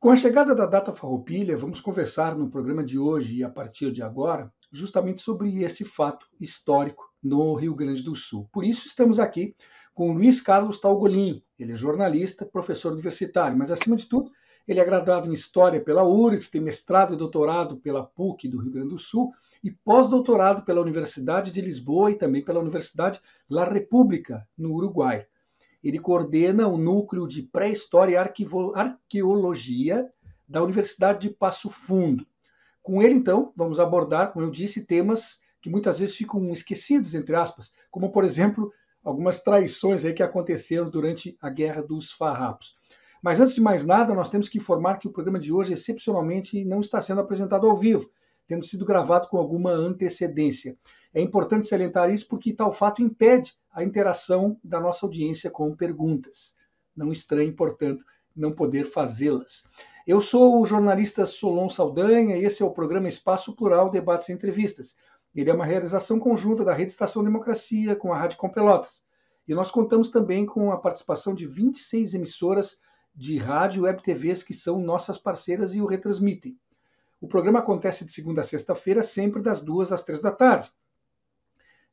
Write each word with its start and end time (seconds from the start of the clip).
Com 0.00 0.08
a 0.08 0.16
chegada 0.16 0.54
da 0.54 0.64
data 0.64 0.94
farroupilha, 0.94 1.58
vamos 1.58 1.78
conversar 1.78 2.34
no 2.34 2.48
programa 2.48 2.82
de 2.82 2.98
hoje 2.98 3.36
e 3.36 3.44
a 3.44 3.50
partir 3.50 3.92
de 3.92 4.02
agora 4.02 4.50
justamente 4.72 5.20
sobre 5.20 5.62
este 5.62 5.84
fato 5.84 6.24
histórico 6.40 7.04
no 7.22 7.52
Rio 7.54 7.74
Grande 7.74 8.02
do 8.02 8.16
Sul. 8.16 8.48
Por 8.50 8.64
isso 8.64 8.86
estamos 8.86 9.18
aqui 9.18 9.54
com 9.92 10.14
Luiz 10.14 10.40
Carlos 10.40 10.80
Talgolim. 10.80 11.42
Ele 11.58 11.72
é 11.72 11.76
jornalista, 11.76 12.46
professor 12.46 12.94
universitário, 12.94 13.58
mas 13.58 13.70
acima 13.70 13.94
de 13.94 14.06
tudo, 14.06 14.30
ele 14.66 14.80
é 14.80 14.84
graduado 14.86 15.28
em 15.28 15.34
História 15.34 15.84
pela 15.84 16.02
URGS, 16.02 16.50
tem 16.50 16.62
mestrado 16.62 17.12
e 17.12 17.18
doutorado 17.18 17.76
pela 17.76 18.02
PUC 18.02 18.48
do 18.48 18.58
Rio 18.58 18.72
Grande 18.72 18.88
do 18.88 18.98
Sul 18.98 19.34
e 19.62 19.70
pós-doutorado 19.70 20.64
pela 20.64 20.80
Universidade 20.80 21.50
de 21.50 21.60
Lisboa 21.60 22.10
e 22.10 22.14
também 22.14 22.42
pela 22.42 22.60
Universidade 22.60 23.20
La 23.50 23.64
República, 23.64 24.48
no 24.56 24.72
Uruguai. 24.72 25.26
Ele 25.82 25.98
coordena 25.98 26.66
o 26.68 26.76
núcleo 26.76 27.26
de 27.26 27.42
pré-história 27.42 28.12
e 28.12 28.16
arqueologia 28.74 30.10
da 30.48 30.62
Universidade 30.62 31.28
de 31.28 31.34
Passo 31.34 31.70
Fundo. 31.70 32.26
Com 32.82 33.02
ele, 33.02 33.14
então, 33.14 33.52
vamos 33.56 33.78
abordar, 33.78 34.32
como 34.32 34.44
eu 34.44 34.50
disse, 34.50 34.84
temas 34.84 35.40
que 35.60 35.70
muitas 35.70 35.98
vezes 35.98 36.16
ficam 36.16 36.50
esquecidos, 36.50 37.14
entre 37.14 37.34
aspas, 37.34 37.72
como, 37.90 38.10
por 38.10 38.24
exemplo, 38.24 38.72
algumas 39.04 39.40
traições 39.40 40.04
aí 40.04 40.12
que 40.12 40.22
aconteceram 40.22 40.88
durante 40.88 41.36
a 41.40 41.50
Guerra 41.50 41.82
dos 41.82 42.10
Farrapos. 42.10 42.74
Mas 43.22 43.38
antes 43.38 43.54
de 43.54 43.60
mais 43.60 43.84
nada, 43.84 44.14
nós 44.14 44.30
temos 44.30 44.48
que 44.48 44.58
informar 44.58 44.98
que 44.98 45.06
o 45.06 45.12
programa 45.12 45.38
de 45.38 45.52
hoje, 45.52 45.74
excepcionalmente, 45.74 46.64
não 46.64 46.80
está 46.80 47.00
sendo 47.02 47.20
apresentado 47.20 47.68
ao 47.68 47.76
vivo, 47.76 48.10
tendo 48.50 48.66
sido 48.66 48.84
gravado 48.84 49.28
com 49.28 49.38
alguma 49.38 49.70
antecedência. 49.70 50.76
É 51.14 51.20
importante 51.20 51.68
salientar 51.68 52.10
isso 52.10 52.26
porque 52.26 52.52
tal 52.52 52.72
fato 52.72 53.00
impede 53.00 53.54
a 53.72 53.84
interação 53.84 54.58
da 54.64 54.80
nossa 54.80 55.06
audiência 55.06 55.48
com 55.48 55.72
perguntas. 55.76 56.56
Não 56.96 57.12
estranhe, 57.12 57.52
portanto, 57.52 58.04
não 58.34 58.50
poder 58.50 58.86
fazê-las. 58.86 59.68
Eu 60.04 60.20
sou 60.20 60.60
o 60.60 60.66
jornalista 60.66 61.24
Solon 61.26 61.68
Saldanha 61.68 62.38
e 62.38 62.44
esse 62.44 62.60
é 62.60 62.66
o 62.66 62.72
programa 62.72 63.06
Espaço 63.06 63.54
Plural 63.54 63.88
Debates 63.88 64.28
e 64.28 64.32
Entrevistas. 64.32 64.96
Ele 65.32 65.48
é 65.48 65.54
uma 65.54 65.64
realização 65.64 66.18
conjunta 66.18 66.64
da 66.64 66.74
Rede 66.74 66.90
Estação 66.90 67.22
Democracia 67.22 67.94
com 67.94 68.12
a 68.12 68.18
Rádio 68.18 68.36
Com 68.36 68.48
Pelotas. 68.50 69.04
E 69.46 69.54
nós 69.54 69.70
contamos 69.70 70.10
também 70.10 70.44
com 70.44 70.72
a 70.72 70.76
participação 70.76 71.36
de 71.36 71.46
26 71.46 72.14
emissoras 72.14 72.80
de 73.14 73.38
rádio 73.38 73.82
e 73.82 73.84
web 73.84 74.02
TVs 74.02 74.42
que 74.42 74.52
são 74.52 74.80
nossas 74.80 75.16
parceiras 75.16 75.72
e 75.72 75.80
o 75.80 75.86
retransmitem. 75.86 76.58
O 77.20 77.28
programa 77.28 77.58
acontece 77.58 78.04
de 78.04 78.12
segunda 78.12 78.40
a 78.40 78.44
sexta-feira, 78.44 79.02
sempre 79.02 79.42
das 79.42 79.60
duas 79.60 79.92
às 79.92 80.02
três 80.02 80.20
da 80.20 80.32
tarde. 80.32 80.70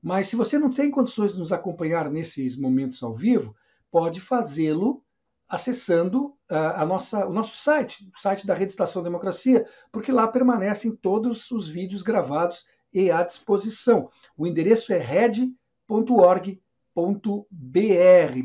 Mas 0.01 0.27
se 0.27 0.35
você 0.35 0.57
não 0.57 0.71
tem 0.71 0.89
condições 0.89 1.33
de 1.33 1.39
nos 1.39 1.51
acompanhar 1.51 2.09
nesses 2.09 2.55
momentos 2.55 3.03
ao 3.03 3.13
vivo, 3.13 3.55
pode 3.91 4.21
fazê-lo 4.21 5.03
acessando 5.49 6.27
uh, 6.27 6.75
a 6.75 6.85
nossa, 6.85 7.25
o 7.27 7.33
nosso 7.33 7.57
site, 7.57 8.09
o 8.13 8.19
site 8.19 8.45
da 8.45 8.53
Rede 8.53 8.71
Estação 8.71 9.01
Democracia, 9.01 9.67
porque 9.91 10.11
lá 10.11 10.27
permanecem 10.27 10.91
todos 10.91 11.49
os 11.51 11.67
vídeos 11.67 12.01
gravados 12.01 12.67
e 12.93 13.09
à 13.09 13.23
disposição. 13.23 14.09
O 14.37 14.45
endereço 14.45 14.91
é 14.93 14.97
red.org.br, 14.97 16.57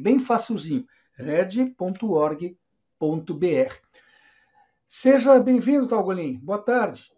bem 0.00 0.18
facilzinho, 0.18 0.86
red.org.br. 1.14 2.52
Seja 4.94 5.40
bem-vindo, 5.40 5.88
Talgolim. 5.88 6.38
Boa 6.40 6.58
tarde. 6.58 7.10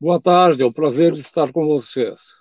Boa 0.00 0.18
tarde, 0.18 0.62
é 0.62 0.66
um 0.66 0.72
prazer 0.72 1.12
estar 1.12 1.52
com 1.52 1.66
vocês. 1.66 2.36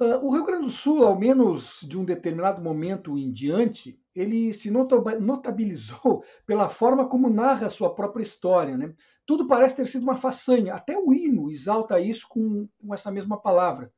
Uh, 0.00 0.24
o 0.24 0.32
Rio 0.32 0.46
Grande 0.46 0.64
do 0.64 0.70
Sul, 0.70 1.04
ao 1.04 1.18
menos 1.18 1.80
de 1.82 1.98
um 1.98 2.04
determinado 2.06 2.62
momento 2.62 3.18
em 3.18 3.30
diante, 3.30 4.00
ele 4.14 4.54
se 4.54 4.70
notabilizou 4.70 6.24
pela 6.46 6.70
forma 6.70 7.06
como 7.10 7.28
narra 7.28 7.66
a 7.66 7.70
sua 7.70 7.94
própria 7.94 8.22
história. 8.22 8.74
Né? 8.74 8.94
Tudo 9.26 9.46
parece 9.46 9.76
ter 9.76 9.86
sido 9.86 10.04
uma 10.04 10.16
façanha, 10.16 10.72
até 10.72 10.98
o 10.98 11.12
hino 11.12 11.50
exalta 11.50 12.00
isso 12.00 12.26
com, 12.30 12.66
com 12.78 12.94
essa 12.94 13.12
mesma 13.12 13.38
palavra. 13.38 13.92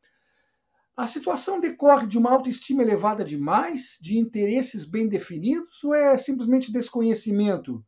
A 0.97 1.06
situação 1.06 1.60
decorre 1.60 2.09
de 2.09 2.19
uma 2.19 2.32
autoestima 2.32 2.82
elevada 2.82 3.25
demais, 3.25 3.98
de 4.00 4.19
interesses 4.19 4.84
bem 4.84 5.09
definidos, 5.09 5.84
ou 5.84 5.94
é 5.94 6.19
simplesmente 6.19 6.72
desconhecimento? 6.72 7.84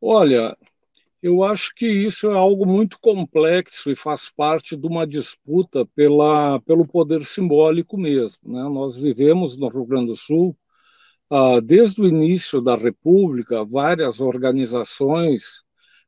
Olha, 0.00 0.56
eu 1.22 1.42
acho 1.44 1.74
que 1.74 1.86
isso 1.86 2.30
é 2.30 2.34
algo 2.34 2.66
muito 2.66 2.98
complexo 3.00 3.90
e 3.90 3.96
faz 3.96 4.30
parte 4.30 4.76
de 4.76 4.86
uma 4.86 5.06
disputa 5.06 5.84
pela, 5.94 6.58
pelo 6.62 6.86
poder 6.86 7.24
simbólico 7.26 7.98
mesmo. 7.98 8.38
Né? 8.44 8.62
Nós 8.64 8.96
vivemos 8.96 9.58
no 9.58 9.68
Rio 9.68 9.84
Grande 9.84 10.06
do 10.06 10.16
Sul, 10.16 10.56
ah, 11.30 11.60
desde 11.62 12.00
o 12.02 12.06
início 12.06 12.60
da 12.62 12.74
República, 12.76 13.64
várias 13.64 14.20
organizações 14.20 15.62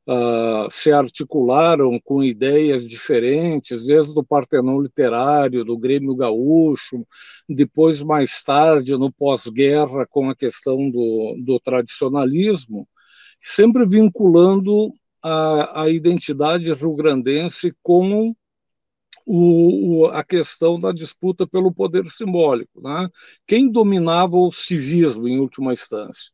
ah, 0.08 0.66
se 0.70 0.90
articularam 0.90 2.00
com 2.02 2.22
ideias 2.24 2.88
diferentes, 2.88 3.86
desde 3.86 4.18
o 4.18 4.24
Partenão 4.24 4.80
Literário, 4.80 5.64
do 5.64 5.78
Grêmio 5.78 6.16
Gaúcho, 6.16 7.06
depois, 7.48 8.02
mais 8.02 8.42
tarde, 8.42 8.96
no 8.96 9.12
pós-guerra, 9.12 10.06
com 10.06 10.30
a 10.30 10.34
questão 10.34 10.90
do, 10.90 11.36
do 11.44 11.60
tradicionalismo 11.60 12.88
sempre 13.42 13.86
vinculando 13.86 14.92
a, 15.22 15.82
a 15.82 15.90
identidade 15.90 16.72
rio-grandense 16.72 17.74
com 17.82 18.34
o, 19.26 20.06
a 20.12 20.24
questão 20.24 20.78
da 20.78 20.92
disputa 20.92 21.46
pelo 21.46 21.72
poder 21.72 22.06
simbólico. 22.06 22.80
Né? 22.80 23.08
Quem 23.46 23.70
dominava 23.70 24.36
o 24.36 24.50
civismo, 24.50 25.28
em 25.28 25.38
última 25.38 25.72
instância? 25.72 26.30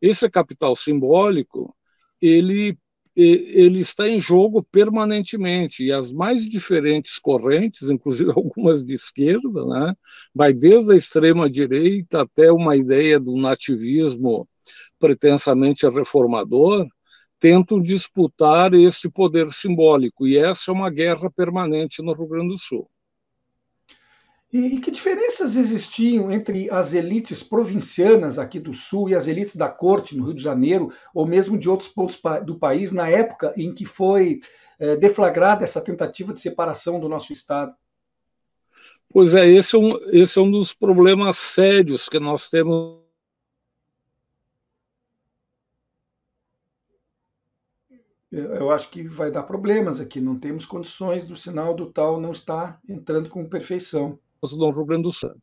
Esse 0.00 0.28
capital 0.28 0.74
simbólico, 0.74 1.74
ele, 2.20 2.76
ele 3.14 3.80
está 3.80 4.08
em 4.08 4.20
jogo 4.20 4.62
permanentemente, 4.62 5.84
e 5.84 5.92
as 5.92 6.10
mais 6.12 6.44
diferentes 6.48 7.18
correntes, 7.18 7.88
inclusive 7.90 8.30
algumas 8.34 8.84
de 8.84 8.94
esquerda, 8.94 9.64
né? 9.66 9.94
vai 10.34 10.52
desde 10.52 10.92
a 10.92 10.96
extrema-direita 10.96 12.22
até 12.22 12.50
uma 12.50 12.76
ideia 12.76 13.20
do 13.20 13.36
nativismo 13.36 14.48
pretensamente 15.02 15.88
reformador, 15.88 16.86
tentam 17.40 17.82
disputar 17.82 18.72
este 18.72 19.10
poder 19.10 19.52
simbólico, 19.52 20.28
e 20.28 20.38
essa 20.38 20.70
é 20.70 20.72
uma 20.72 20.88
guerra 20.88 21.28
permanente 21.28 22.00
no 22.00 22.12
Rio 22.12 22.28
Grande 22.28 22.50
do 22.50 22.58
Sul. 22.58 22.88
E, 24.52 24.76
e, 24.76 24.80
que 24.80 24.92
diferenças 24.92 25.56
existiam 25.56 26.30
entre 26.30 26.70
as 26.70 26.92
elites 26.92 27.42
provincianas 27.42 28.38
aqui 28.38 28.60
do 28.60 28.72
Sul 28.72 29.08
e 29.08 29.14
as 29.16 29.26
elites 29.26 29.56
da 29.56 29.68
corte 29.68 30.16
no 30.16 30.26
Rio 30.26 30.34
de 30.34 30.42
Janeiro, 30.42 30.92
ou 31.12 31.26
mesmo 31.26 31.58
de 31.58 31.68
outros 31.68 31.88
pontos 31.88 32.20
do 32.44 32.56
país, 32.56 32.92
na 32.92 33.08
época 33.08 33.52
em 33.56 33.74
que 33.74 33.84
foi 33.84 34.38
é, 34.78 34.94
deflagrada 34.94 35.64
essa 35.64 35.80
tentativa 35.80 36.32
de 36.32 36.40
separação 36.40 37.00
do 37.00 37.08
nosso 37.08 37.32
Estado? 37.32 37.74
Pois 39.10 39.34
é, 39.34 39.48
esse 39.48 39.74
é 39.74 39.78
um, 39.80 39.98
esse 40.12 40.38
é 40.38 40.42
um 40.42 40.50
dos 40.50 40.72
problemas 40.72 41.38
sérios 41.38 42.08
que 42.08 42.20
nós 42.20 42.48
temos 42.48 43.01
eu 48.32 48.70
acho 48.70 48.90
que 48.90 49.02
vai 49.02 49.30
dar 49.30 49.42
problemas 49.42 50.00
aqui. 50.00 50.20
Não 50.20 50.38
temos 50.38 50.64
condições 50.64 51.26
do 51.26 51.36
sinal 51.36 51.74
do 51.74 51.86
tal 51.86 52.20
não 52.20 52.32
estar 52.32 52.80
entrando 52.88 53.28
com 53.28 53.44
perfeição. 53.44 54.18
Do 54.42 54.70
Rio 54.70 54.84
Grande 54.84 55.02
do 55.04 55.12
Sul. 55.12 55.36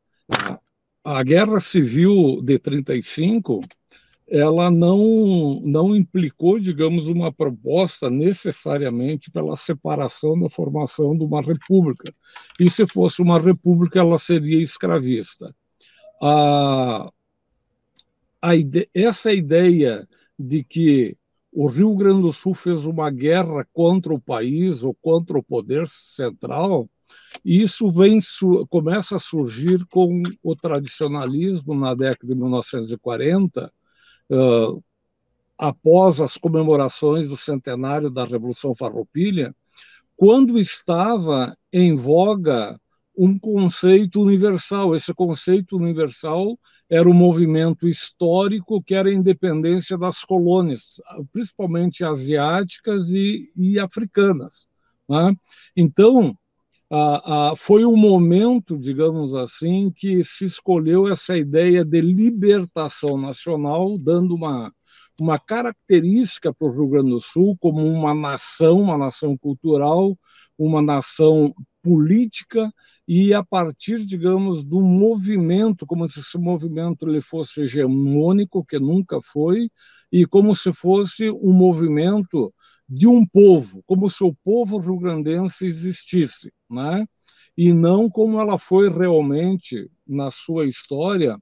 A 1.04 1.24
Guerra 1.24 1.62
Civil 1.62 2.42
de 2.44 2.58
35 2.60 3.62
ela 4.30 4.70
não, 4.70 5.60
não 5.64 5.96
implicou, 5.96 6.60
digamos, 6.60 7.08
uma 7.08 7.32
proposta 7.34 8.10
necessariamente 8.10 9.32
pela 9.32 9.56
separação 9.56 10.40
da 10.40 10.50
formação 10.50 11.18
de 11.18 11.24
uma 11.24 11.42
república. 11.42 12.14
E 12.60 12.70
se 12.70 12.86
fosse 12.86 13.22
uma 13.22 13.40
república, 13.40 14.00
ela 14.00 14.20
seria 14.20 14.62
escravista. 14.62 15.54
A, 16.22 17.12
a 18.42 18.56
ide 18.56 18.88
essa 18.94 19.34
ideia 19.34 20.08
de 20.38 20.64
que 20.64 21.18
o 21.52 21.68
Rio 21.68 21.96
Grande 21.96 22.22
do 22.22 22.32
Sul 22.32 22.54
fez 22.54 22.86
uma 22.86 23.10
guerra 23.10 23.68
contra 23.74 24.14
o 24.14 24.20
país 24.20 24.84
ou 24.84 24.94
contra 24.94 25.38
o 25.38 25.44
poder 25.44 25.88
central, 25.88 26.90
e 27.44 27.62
isso 27.62 27.92
vem 27.92 28.20
começa 28.70 29.16
a 29.16 29.20
surgir 29.20 29.86
com 29.88 30.22
o 30.44 30.56
tradicionalismo 30.56 31.74
na 31.74 31.96
década 31.96 32.34
de 32.34 32.40
1940, 32.40 33.74
uh, 34.32 34.84
após 35.58 36.22
as 36.22 36.38
comemorações 36.38 37.30
do 37.30 37.36
centenário 37.36 38.10
da 38.10 38.24
Revolução 38.24 38.76
Farroupilha, 38.76 39.54
quando 40.16 40.60
estava 40.60 41.58
em 41.74 41.96
voga 41.96 42.80
um 43.20 43.38
conceito 43.38 44.22
universal. 44.22 44.96
Esse 44.96 45.14
conceito 45.14 45.76
universal 45.76 46.58
era 46.90 47.08
o 47.08 47.14
movimento 47.14 47.86
histórico 47.86 48.82
que 48.82 48.96
era 48.96 49.10
a 49.10 49.14
independência 49.14 49.98
das 49.98 50.24
colônias, 50.24 51.02
principalmente 51.34 52.06
asiáticas 52.06 53.10
e, 53.10 53.44
e 53.58 53.78
africanas. 53.78 54.66
Né? 55.10 55.36
Então, 55.76 56.34
ah, 56.90 57.50
ah, 57.52 57.56
foi 57.58 57.84
o 57.84 57.98
momento, 57.98 58.78
digamos 58.78 59.36
assim, 59.36 59.92
que 59.92 60.24
se 60.24 60.46
escolheu 60.46 61.06
essa 61.06 61.38
ideia 61.38 61.84
de 61.84 62.00
libertação 62.00 63.18
nacional, 63.18 63.98
dando 63.98 64.34
uma, 64.34 64.72
uma 65.20 65.38
característica 65.38 66.54
para 66.54 66.68
o 66.68 66.72
Rio 66.72 66.88
Grande 66.88 67.10
do 67.12 67.20
Sul 67.20 67.58
como 67.60 67.86
uma 67.86 68.16
nação, 68.16 68.80
uma 68.80 68.98
nação 68.98 69.38
cultural, 69.38 70.18
uma 70.58 70.82
nação 70.82 71.54
política 71.84 72.72
e 73.12 73.34
a 73.34 73.44
partir, 73.44 74.06
digamos, 74.06 74.64
do 74.64 74.82
movimento, 74.82 75.84
como 75.84 76.08
se 76.08 76.20
esse 76.20 76.38
movimento 76.38 77.10
ele 77.10 77.22
fosse 77.22 77.62
hegemônico, 77.62 78.64
que 78.64 78.78
nunca 78.78 79.20
foi, 79.20 79.68
e 80.12 80.28
como 80.28 80.56
se 80.56 80.72
fosse 80.72 81.32
um 81.32 81.52
movimento 81.52 82.54
de 82.88 83.08
um 83.08 83.26
povo, 83.26 83.82
como 83.88 84.08
se 84.12 84.24
o 84.24 84.32
povo 84.44 84.78
rio-grandense 84.78 85.66
existisse, 85.66 86.54
né? 86.70 87.04
e 87.58 87.74
não 87.74 88.12
como 88.12 88.40
ela 88.40 88.60
foi 88.60 88.90
realmente 88.90 89.90
na 90.08 90.30
sua 90.30 90.68
história, 90.68 91.36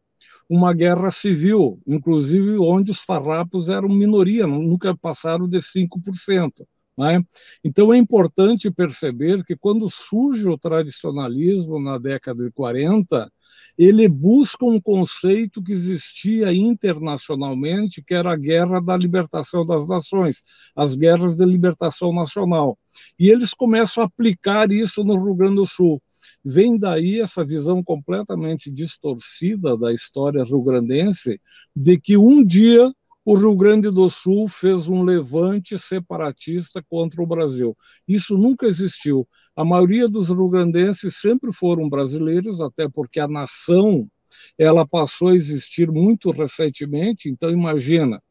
uma 0.50 0.74
guerra 0.74 1.12
civil, 1.12 1.82
inclusive 1.86 2.58
onde 2.58 2.92
os 2.92 3.02
farrapos 3.02 3.68
eram 3.68 3.90
minoria, 3.90 4.48
nunca 4.48 4.96
passaram 4.96 5.50
de 5.50 5.62
5%. 5.62 6.66
Né? 6.98 7.24
Então 7.64 7.94
é 7.94 7.98
importante 7.98 8.72
perceber 8.72 9.44
que 9.44 9.56
quando 9.56 9.90
surge 9.90 10.48
o 10.48 10.58
tradicionalismo 10.58 11.80
na 11.80 11.98
década 11.98 12.44
de 12.44 12.52
40, 12.52 13.32
ele 13.78 14.10
busca 14.10 14.66
um 14.66 14.82
conceito 14.82 15.62
que 15.62 15.72
existia 15.72 16.52
internacionalmente, 16.52 18.02
que 18.02 18.16
era 18.16 18.32
a 18.32 18.36
guerra 18.36 18.82
da 18.82 18.98
libertação 18.98 19.64
das 19.64 19.88
nações, 19.88 20.44
as 20.76 20.96
guerras 20.96 21.36
de 21.36 21.46
libertação 21.46 22.12
nacional. 22.12 22.78
E 23.20 23.30
eles 23.30 23.54
começam 23.54 24.02
a 24.02 24.08
aplicar 24.08 24.72
isso 24.72 25.04
no 25.04 25.24
Rio 25.24 25.36
Grande 25.36 25.58
do 25.58 25.66
Sul. 25.66 26.02
Vem 26.44 26.78
daí 26.78 27.20
essa 27.20 27.46
visão 27.46 27.84
completamente 27.84 28.72
distorcida 28.72 29.78
da 29.78 29.94
história 29.94 30.44
rio-grandense 30.44 31.40
de 31.76 32.00
que 32.00 32.18
um 32.18 32.44
dia 32.44 32.92
o 33.28 33.36
Rio 33.36 33.58
Grande 33.58 33.92
do 33.92 34.10
Sul 34.10 34.48
fez 34.48 34.88
um 34.88 35.04
levante 35.04 35.78
separatista 35.78 36.82
contra 36.90 37.22
o 37.22 37.28
Brasil. 37.28 37.76
Isso 38.08 38.38
nunca 38.38 38.66
existiu. 38.66 39.28
A 39.54 39.66
maioria 39.66 40.08
dos 40.08 40.30
rio-grandenses 40.30 41.18
sempre 41.18 41.52
foram 41.52 41.90
brasileiros, 41.90 42.62
até 42.62 42.88
porque 42.88 43.20
a 43.20 43.28
nação 43.28 44.10
ela 44.58 44.88
passou 44.88 45.28
a 45.28 45.36
existir 45.36 45.92
muito 45.92 46.32
recentemente. 46.32 47.28
Então, 47.28 47.50
imagina, 47.50 48.24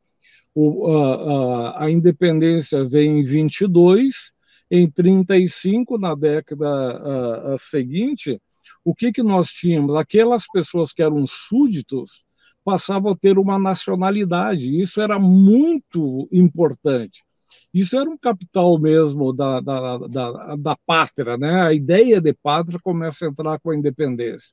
o, 0.55 0.87
a, 0.87 1.83
a, 1.83 1.85
a 1.85 1.91
independência 1.91 2.83
vem 2.89 3.19
em 3.19 3.23
22, 3.23 4.33
em 4.71 4.91
35, 4.91 5.99
na 5.99 6.15
década 6.15 7.53
a 7.53 7.59
seguinte, 7.59 8.41
o 8.83 8.95
que, 8.95 9.13
que 9.13 9.23
nós 9.23 9.49
tínhamos? 9.49 9.95
Aquelas 9.95 10.47
pessoas 10.51 10.95
que 10.95 11.03
eram 11.03 11.27
súditos 11.27 12.25
passavam 12.67 13.13
a 13.13 13.17
ter 13.17 13.39
uma 13.39 13.61
nacionalidade. 13.61 14.77
Isso 14.81 15.01
era 15.01 15.21
muito 15.21 16.29
importante. 16.33 17.25
Isso 17.73 17.97
era 17.97 18.11
um 18.11 18.19
capital 18.19 18.77
mesmo 18.77 19.33
da, 19.33 19.61
da, 19.61 19.99
da, 19.99 20.57
da 20.57 20.77
pátria, 20.85 21.37
né? 21.37 21.63
A 21.63 21.73
ideia 21.73 22.21
de 22.21 22.35
pátria 22.35 22.81
começa 22.83 23.25
a 23.25 23.29
entrar 23.29 23.61
com 23.61 23.71
a 23.71 23.77
independência. 23.77 24.53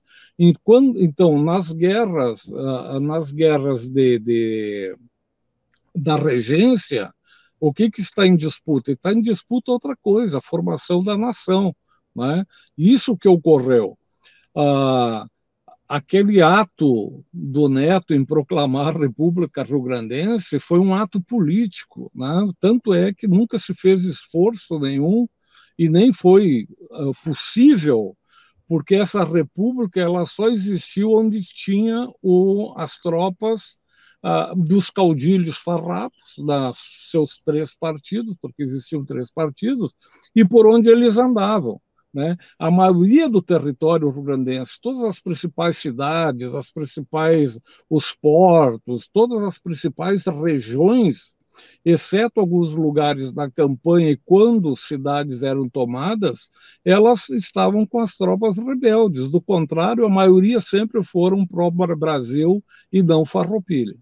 Quando, 0.64 1.02
então, 1.02 1.42
nas 1.42 1.72
guerras, 1.72 2.46
uh, 2.46 3.00
nas 3.00 3.32
guerras 3.32 3.90
de, 3.90 4.20
de, 4.20 4.96
da 5.96 6.16
regência, 6.16 7.12
o 7.60 7.74
que, 7.74 7.90
que 7.90 8.02
está 8.02 8.28
em 8.28 8.36
disputa? 8.36 8.92
Está 8.92 9.12
em 9.12 9.22
disputa 9.22 9.72
outra 9.72 9.96
coisa, 10.00 10.38
a 10.38 10.42
formação 10.42 11.02
da 11.02 11.18
nação. 11.18 11.76
Né? 12.16 12.46
Isso 12.78 13.18
que 13.18 13.28
ocorreu. 13.28 13.98
Uh, 14.56 15.28
aquele 15.88 16.42
ato 16.42 17.24
do 17.32 17.68
Neto 17.68 18.14
em 18.14 18.26
proclamar 18.26 18.96
a 18.96 19.00
República 19.00 19.64
Rio-Grandense 19.64 20.60
foi 20.60 20.80
um 20.80 20.96
ato 20.96 21.22
político, 21.22 22.12
né? 22.16 22.50
tanto 22.60 22.94
é 22.94 23.14
que 23.14 23.28
nunca 23.28 23.58
se 23.58 23.74
fez 23.74 24.04
esforço 24.04 24.80
nenhum 24.80 25.28
e 25.78 25.90
nem 25.90 26.14
foi 26.14 26.68
uh, 26.92 27.14
possível, 27.24 28.16
porque 28.68 28.96
essa 28.96 29.24
república 29.24 30.00
ela 30.00 30.26
só 30.26 30.48
existiu 30.50 31.12
onde 31.12 31.42
tinha 31.42 32.08
o, 32.22 32.74
as 32.78 32.98
tropas 32.98 33.78
uh, 34.24 34.56
dos 34.56 34.90
caudilhos 34.90 35.58
farrapos, 35.58 36.36
dos 36.38 36.78
seus 37.12 37.38
três 37.40 37.76
partidos, 37.76 38.36
porque 38.42 38.64
existiam 38.64 39.04
três 39.06 39.32
partidos, 39.32 39.94
e 40.36 40.46
por 40.46 40.66
onde 40.68 40.90
eles 40.90 41.18
andavam. 41.18 41.82
Né? 42.14 42.38
A 42.60 42.70
maioria 42.70 43.28
do 43.28 43.42
território 43.42 44.10
rio-grandense, 44.10 44.80
todas 44.80 45.02
as 45.02 45.20
principais 45.20 45.78
cidades, 45.78 46.54
as 46.54 46.72
principais, 46.72 47.60
os 47.90 48.14
portos, 48.14 49.10
todas 49.12 49.42
as 49.42 49.58
principais 49.58 50.26
regiões, 50.26 51.34
exceto 51.84 52.40
alguns 52.40 52.74
lugares 52.74 53.34
na 53.34 53.50
campanha 53.50 54.12
e 54.12 54.18
quando 54.18 54.76
cidades 54.76 55.44
eram 55.44 55.68
tomadas, 55.68 56.50
elas 56.86 57.30
estavam 57.30 57.86
com 57.86 58.00
as 58.00 58.16
tropas 58.16 58.58
rebeldes. 58.58 59.32
Do 59.32 59.42
contrário, 59.42 60.06
a 60.06 60.10
maioria 60.10 60.62
sempre 60.62 61.04
foram 61.04 61.46
pró-Brasil 61.46 62.64
e 62.92 63.02
não 63.02 63.26
farroupilha. 63.26 63.96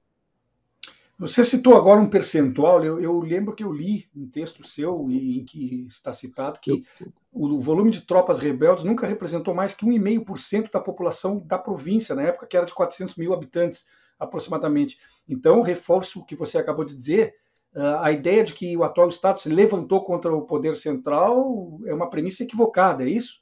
Você 1.17 1.45
citou 1.45 1.75
agora 1.75 2.01
um 2.01 2.09
percentual, 2.09 2.83
eu, 2.83 2.99
eu, 2.99 3.19
lembro 3.19 3.53
que 3.53 3.63
eu 3.63 3.71
li 3.71 4.07
um 4.15 4.27
texto 4.27 4.65
seu 4.65 5.07
em 5.11 5.45
que 5.45 5.85
está 5.85 6.11
citado 6.11 6.59
que 6.59 6.83
o 7.31 7.59
volume 7.59 7.91
de 7.91 8.01
tropas 8.01 8.39
rebeldes 8.39 8.83
nunca 8.83 9.07
representou 9.07 9.53
mais 9.53 9.73
que 9.73 9.85
1,5% 9.85 10.69
da 10.71 10.79
população 10.79 11.39
da 11.39 11.57
província, 11.57 12.13
na 12.13 12.23
época 12.23 12.45
que 12.45 12.57
era 12.57 12.65
de 12.65 12.73
400 12.73 13.15
mil 13.15 13.33
habitantes 13.33 13.85
aproximadamente. 14.19 14.99
Então, 15.27 15.61
reforço 15.61 16.19
o 16.19 16.25
que 16.25 16.35
você 16.35 16.57
acabou 16.57 16.83
de 16.83 16.95
dizer, 16.95 17.33
ah, 17.75 18.07
a 18.07 18.11
ideia 18.11 18.43
de 18.43 18.53
que 18.53 18.75
o 18.75 18.83
atual 18.83 19.07
Estado 19.07 19.39
se 19.39 19.49
levantou 19.49 20.03
contra 20.03 20.33
o 20.33 20.45
poder 20.45 20.75
central 20.75 21.79
é 21.85 21.93
uma 21.93 22.09
premissa 22.09 22.43
equivocada, 22.43 23.03
é 23.03 23.09
isso? 23.09 23.41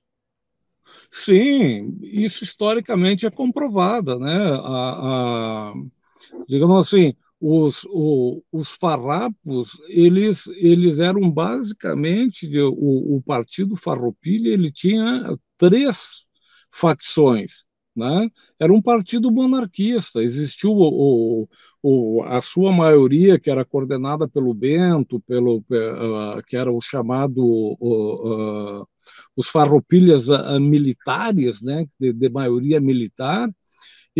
Sim, 1.11 1.97
isso 2.01 2.43
historicamente 2.43 3.25
é 3.25 3.31
comprovado, 3.31 4.19
né? 4.19 4.35
A, 4.63 5.71
a, 5.71 5.73
digamos 6.47 6.87
assim, 6.87 7.15
os, 7.39 7.85
o, 7.85 8.43
os 8.51 8.69
farrapos, 8.69 9.79
eles, 9.87 10.47
eles 10.57 10.99
eram 10.99 11.29
basicamente, 11.31 12.49
o, 12.59 13.17
o 13.17 13.21
partido 13.21 13.75
Farroupilha, 13.75 14.49
ele 14.49 14.71
tinha 14.71 15.37
três 15.57 16.25
facções, 16.71 17.63
né? 17.95 18.29
Era 18.59 18.73
um 18.73 18.81
partido 18.81 19.31
monarquista, 19.31 20.21
existiu 20.21 20.71
o, 20.71 21.47
o, 21.81 22.23
a 22.23 22.41
sua 22.41 22.71
maioria, 22.71 23.39
que 23.39 23.49
era 23.49 23.65
coordenada 23.65 24.27
pelo 24.27 24.53
Bento, 24.53 25.19
pelo, 25.21 25.57
uh, 25.59 26.43
que 26.45 26.57
era 26.57 26.71
o 26.71 26.81
chamado 26.81 27.41
uh, 27.79 28.87
os 29.35 29.47
farroupilhas 29.49 30.27
uh, 30.27 30.59
militares, 30.59 31.61
né? 31.61 31.85
de, 31.99 32.13
de 32.13 32.29
maioria 32.29 32.79
militar, 32.79 33.49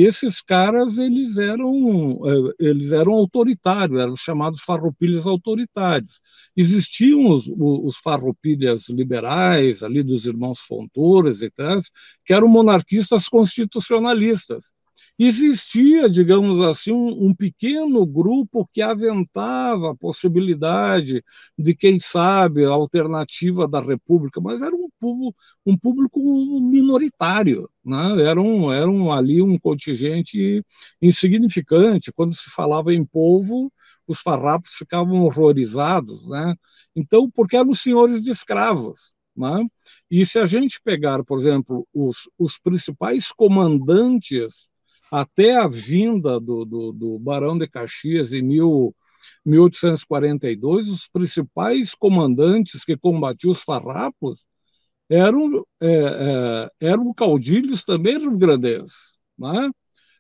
esses 0.04 0.42
caras 0.42 0.98
eles 0.98 1.38
eram 1.38 2.20
eh, 2.26 2.54
eles 2.60 2.92
eram 2.92 3.14
autoritários, 3.14 4.00
eram 4.00 4.16
chamados 4.16 4.62
farroupilhas 4.62 5.28
autoritários. 5.28 6.22
Existiam 6.56 7.26
os, 7.28 7.48
os 7.58 7.98
farroupilhas 7.98 8.90
liberais, 8.90 9.84
ali 9.84 10.04
dos 10.04 10.26
irmãos 10.26 10.60
Fontores 10.60 11.42
e 11.42 11.50
tal, 11.52 11.80
que 12.26 12.34
eram 12.34 12.48
monarquistas 12.48 13.28
constitucionalistas 13.28 14.72
existia, 15.20 16.10
digamos 16.10 16.62
assim, 16.62 16.92
um, 16.94 17.28
um, 17.28 17.36
pequeno 17.36 18.06
grupo 18.06 18.68
que 18.72 18.82
aventava 18.82 19.92
a 19.92 19.96
possibilidade 19.96 21.22
de, 21.58 21.76
quem 21.76 22.00
sabe, 22.00 22.66
a 22.66 22.70
alternativa 22.70 23.68
da 23.68 23.82
República, 23.82 24.40
mas 24.40 24.62
era 24.62 24.74
um 24.74 24.89
público, 25.00 25.36
um 25.66 25.78
público 25.78 26.20
minoritário, 26.62 27.70
né? 27.84 28.24
era, 28.24 28.42
um, 28.42 28.72
era 28.72 28.90
um, 28.90 29.12
ali 29.12 29.42
um 29.42 29.58
contingente 29.58 30.64
insignificante. 31.02 32.12
Quando 32.12 32.36
se 32.36 32.50
falava 32.50 32.94
em 32.94 33.06
povo, 33.06 33.72
os 34.08 34.20
farrapos 34.20 34.72
ficavam 34.74 35.24
horrorizados. 35.24 36.28
Né? 36.30 36.56
Então, 36.96 37.30
porque 37.30 37.58
eram 37.58 37.74
senhores 37.74 38.24
de 38.24 38.32
escravos. 38.32 39.14
Né? 39.36 39.66
E 40.12 40.26
se 40.26 40.38
a 40.38 40.46
gente 40.46 40.82
pegar, 40.84 41.24
por 41.24 41.40
exemplo, 41.40 41.88
os, 41.94 42.30
os 42.38 42.58
principais 42.60 43.32
comandantes 43.32 44.68
até 45.12 45.56
a 45.56 45.68
vinda 45.68 46.40
do, 46.40 46.66
do, 46.66 46.92
do 46.92 47.20
Barão 47.20 47.58
de 47.58 47.68
Caxias 47.68 48.32
em, 48.32 48.44
mil, 48.44 48.94
1842, 49.46 50.90
os 50.90 51.08
principais 51.08 51.96
comandantes 51.96 52.84
que 52.84 52.98
combatiam 52.98 53.52
os 53.52 53.62
farrapos 53.62 54.46
eram, 55.10 55.66
é, 55.82 56.70
é, 56.82 56.88
eram 56.88 57.14
caudilhos 57.14 57.84
também 57.84 58.20
rio-grandenses. 58.20 59.18
Né? 59.38 59.72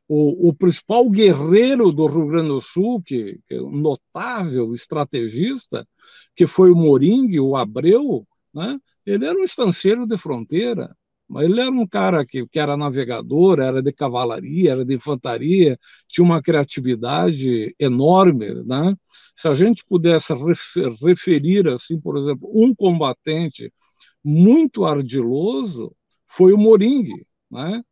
O, 0.08 0.50
o, 0.50 0.54
principal 0.54 1.08
guerreiro 1.10 1.92
do 1.92 2.08
Rio 2.08 2.28
Grande 2.28 2.48
do 2.50 2.62
Sul, 2.62 3.02
que, 3.04 3.40
que 3.48 3.54
é 3.56 3.62
um 3.62 3.78
notável 3.78 4.74
estrategista, 4.74 5.88
que 6.36 6.48
foi 6.48 6.72
o 6.72 6.76
Moringue, 6.76 7.40
o 7.40 7.56
Abreu, 7.56 8.28
né? 8.54 8.80
ele 9.06 9.26
era 9.26 9.38
um 9.38 9.44
estanceiro 9.44 10.08
de 10.08 10.18
fronteira. 10.18 10.96
Mas 11.30 11.46
ele 11.46 11.62
era 11.62 11.70
um 11.70 11.86
cara 11.86 12.26
que, 12.26 12.48
que 12.48 12.60
era 12.60 12.76
navegador, 12.76 13.60
era 13.60 13.84
de 13.84 13.94
cavalaria, 13.94 14.72
era 14.72 14.84
de 14.84 14.96
infantaria, 14.96 15.78
tinha 16.08 16.26
uma 16.26 16.42
criatividade 16.42 17.76
enorme. 17.78 18.52
Né? 18.66 18.96
Se 19.36 19.48
a 19.48 19.54
gente 19.54 19.86
pudesse 19.88 20.34
refer, 20.34 20.92
referir, 20.94 21.68
assim, 21.68 22.00
por 22.00 22.18
exemplo, 22.18 22.50
um 22.52 22.74
combatente 22.74 23.72
muito 24.24 24.86
ardiloso, 24.86 25.96
foi 26.28 26.54
o 26.54 26.58
Moringue. 26.58 27.26
Né? 27.52 27.84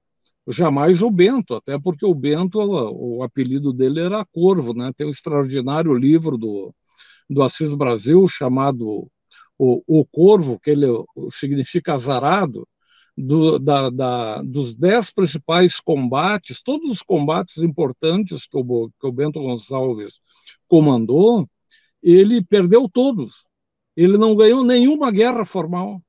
jamais 0.48 1.02
o 1.02 1.12
Bento, 1.12 1.56
até 1.56 1.78
porque 1.78 2.06
o 2.06 2.16
Bento, 2.16 2.60
o 2.60 3.22
apelido 3.24 3.74
dele 3.74 4.00
era 4.00 4.26
Corvo, 4.26 4.74
né? 4.74 4.92
Tem 4.96 5.06
um 5.06 5.10
extraordinário 5.10 5.94
livro 5.94 6.38
do, 6.38 6.74
do 7.30 7.44
Assis 7.44 7.74
Brasil 7.74 8.28
chamado 8.28 9.10
O, 9.58 9.84
o 9.88 10.06
Corvo, 10.06 10.60
que 10.60 10.72
ele 10.72 10.88
significa 11.32 11.96
azarado, 11.96 12.68
do, 13.18 13.58
da, 13.60 13.90
da, 13.90 14.42
dos 14.44 14.76
dez 14.76 15.10
principais 15.12 15.80
combates, 15.80 16.62
todos 16.62 16.90
os 16.90 17.02
combates 17.02 17.58
importantes 17.58 18.46
que 18.46 18.58
o, 18.58 18.90
que 18.90 19.08
o 19.08 19.12
Bento 19.12 19.42
Gonçalves 19.42 20.22
comandou, 20.68 21.50
ele 22.02 22.44
perdeu 22.44 22.88
todos. 22.88 23.46
Ele 23.96 24.18
não 24.18 24.36
ganhou 24.36 24.64
nenhuma 24.64 25.12
guerra 25.12 25.44
formal 25.46 26.00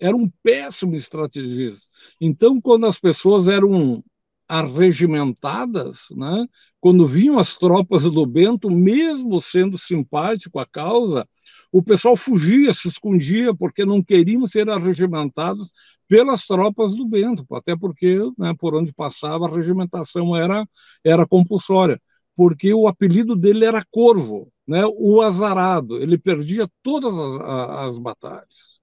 era 0.00 0.16
um 0.16 0.30
péssimo 0.42 0.94
estrategista. 0.94 1.88
Então, 2.20 2.60
quando 2.60 2.86
as 2.86 2.98
pessoas 2.98 3.48
eram 3.48 4.02
arregimentadas, 4.48 6.06
né, 6.12 6.46
quando 6.80 7.06
vinham 7.06 7.38
as 7.38 7.58
tropas 7.58 8.04
do 8.04 8.24
Bento, 8.26 8.70
mesmo 8.70 9.40
sendo 9.42 9.76
simpático 9.76 10.58
à 10.58 10.64
causa, 10.66 11.28
o 11.70 11.82
pessoal 11.82 12.16
fugia, 12.16 12.72
se 12.72 12.88
escondia, 12.88 13.54
porque 13.54 13.84
não 13.84 14.02
queriam 14.02 14.46
ser 14.46 14.68
arregimentados 14.70 15.70
pelas 16.08 16.46
tropas 16.46 16.94
do 16.94 17.06
Bento, 17.06 17.44
até 17.54 17.76
porque, 17.76 18.18
né, 18.38 18.54
por 18.58 18.74
onde 18.74 18.92
passava, 18.92 19.46
a 19.46 19.54
regimentação 19.54 20.34
era, 20.34 20.66
era 21.04 21.26
compulsória, 21.26 22.00
porque 22.34 22.72
o 22.72 22.88
apelido 22.88 23.36
dele 23.36 23.64
era 23.66 23.84
Corvo, 23.90 24.50
né, 24.66 24.82
o 24.86 25.20
azarado, 25.20 25.98
ele 25.98 26.16
perdia 26.16 26.66
todas 26.82 27.12
as, 27.18 27.40
as 27.86 27.98
batalhas. 27.98 28.77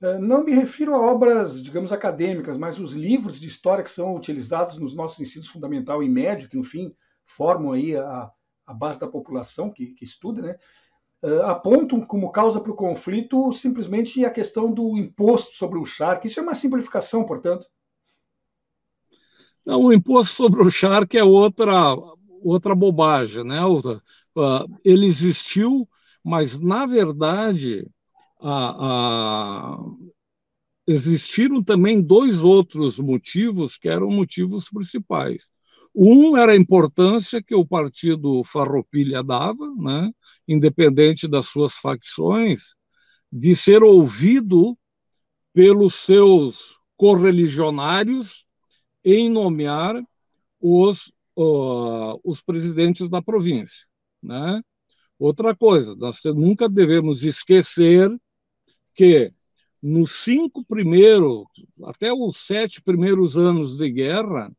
Eh, 0.00 0.18
não 0.18 0.44
me 0.44 0.52
refiro 0.52 0.94
a 0.94 1.00
obras, 1.00 1.62
digamos, 1.62 1.92
acadêmicas, 1.92 2.56
mas 2.56 2.78
os 2.78 2.92
livros 2.92 3.40
de 3.40 3.46
história 3.46 3.82
que 3.82 3.90
são 3.90 4.14
utilizados 4.14 4.78
nos 4.78 4.94
nossos 4.94 5.20
ensinos 5.20 5.48
fundamental 5.48 6.02
e 6.02 6.08
médio, 6.08 6.48
que 6.48 6.56
no 6.56 6.62
fim 6.62 6.94
formam 7.26 7.72
aí 7.72 7.96
a, 7.96 8.30
a 8.66 8.74
base 8.74 9.00
da 9.00 9.08
população 9.08 9.70
que, 9.70 9.86
que 9.88 10.04
estuda, 10.04 10.42
né? 10.42 10.56
Uh, 11.20 11.42
apontam 11.42 12.00
como 12.00 12.30
causa 12.30 12.60
para 12.60 12.70
o 12.70 12.76
conflito 12.76 13.52
simplesmente 13.52 14.24
a 14.24 14.30
questão 14.30 14.72
do 14.72 14.96
imposto 14.96 15.52
sobre 15.52 15.76
o 15.76 15.84
charque. 15.84 16.28
Isso 16.28 16.38
é 16.38 16.42
uma 16.44 16.54
simplificação, 16.54 17.24
portanto. 17.24 17.66
Não, 19.66 19.82
o 19.82 19.92
imposto 19.92 20.32
sobre 20.32 20.62
o 20.62 20.70
charque 20.70 21.18
é 21.18 21.24
outra, 21.24 21.96
outra 22.40 22.72
bobagem, 22.72 23.42
né? 23.42 23.58
Uh, 23.64 24.00
ele 24.84 25.06
existiu, 25.06 25.88
mas 26.22 26.60
na 26.60 26.86
verdade 26.86 27.84
a, 28.40 29.76
a, 29.76 29.78
existiram 30.86 31.62
também 31.62 32.00
dois 32.00 32.40
outros 32.40 32.98
motivos 32.98 33.76
que 33.76 33.88
eram 33.88 34.10
motivos 34.10 34.68
principais. 34.70 35.48
Um 35.94 36.36
era 36.36 36.52
a 36.52 36.56
importância 36.56 37.42
que 37.42 37.54
o 37.54 37.66
partido 37.66 38.44
Farroupilha 38.44 39.22
dava, 39.22 39.66
né, 39.76 40.10
independente 40.46 41.26
das 41.26 41.46
suas 41.48 41.74
facções, 41.74 42.74
de 43.30 43.54
ser 43.54 43.82
ouvido 43.82 44.76
pelos 45.52 45.94
seus 45.94 46.78
correligionários 46.96 48.46
em 49.04 49.28
nomear 49.30 50.02
os, 50.60 51.12
uh, 51.36 52.20
os 52.24 52.42
presidentes 52.42 53.08
da 53.08 53.22
província. 53.22 53.86
Né? 54.22 54.62
Outra 55.18 55.54
coisa, 55.54 55.94
nós 55.96 56.20
nunca 56.24 56.68
devemos 56.68 57.22
esquecer 57.22 58.10
que 58.98 59.32
nos 59.80 60.24
cinco 60.24 60.64
primeiros, 60.64 61.44
até 61.84 62.12
os 62.12 62.36
sete 62.36 62.82
primeiros 62.82 63.36
anos 63.36 63.76
de 63.76 63.88
guerra, 63.88 64.50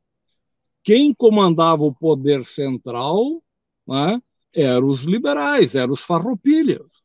quem 0.82 1.14
comandava 1.14 1.84
o 1.84 1.94
poder 1.94 2.46
central 2.46 3.44
né, 3.86 4.22
eram 4.54 4.88
os 4.88 5.04
liberais, 5.04 5.76
eram 5.76 5.92
os 5.92 6.00
farroupilhas. 6.00 7.04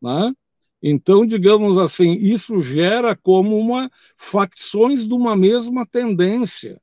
Né? 0.00 0.32
Então, 0.80 1.26
digamos 1.26 1.78
assim, 1.78 2.12
isso 2.12 2.62
gera 2.62 3.16
como 3.16 3.58
uma 3.58 3.90
facções 4.16 5.04
de 5.04 5.12
uma 5.12 5.34
mesma 5.34 5.84
tendência. 5.84 6.80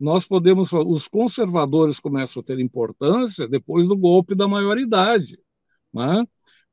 Nós 0.00 0.24
podemos, 0.26 0.72
os 0.72 1.06
conservadores 1.06 2.00
começam 2.00 2.40
a 2.40 2.44
ter 2.44 2.58
importância 2.60 3.46
depois 3.46 3.86
do 3.88 3.96
golpe 3.96 4.34
da 4.34 4.48
maioridade, 4.48 5.38
né? 5.92 6.24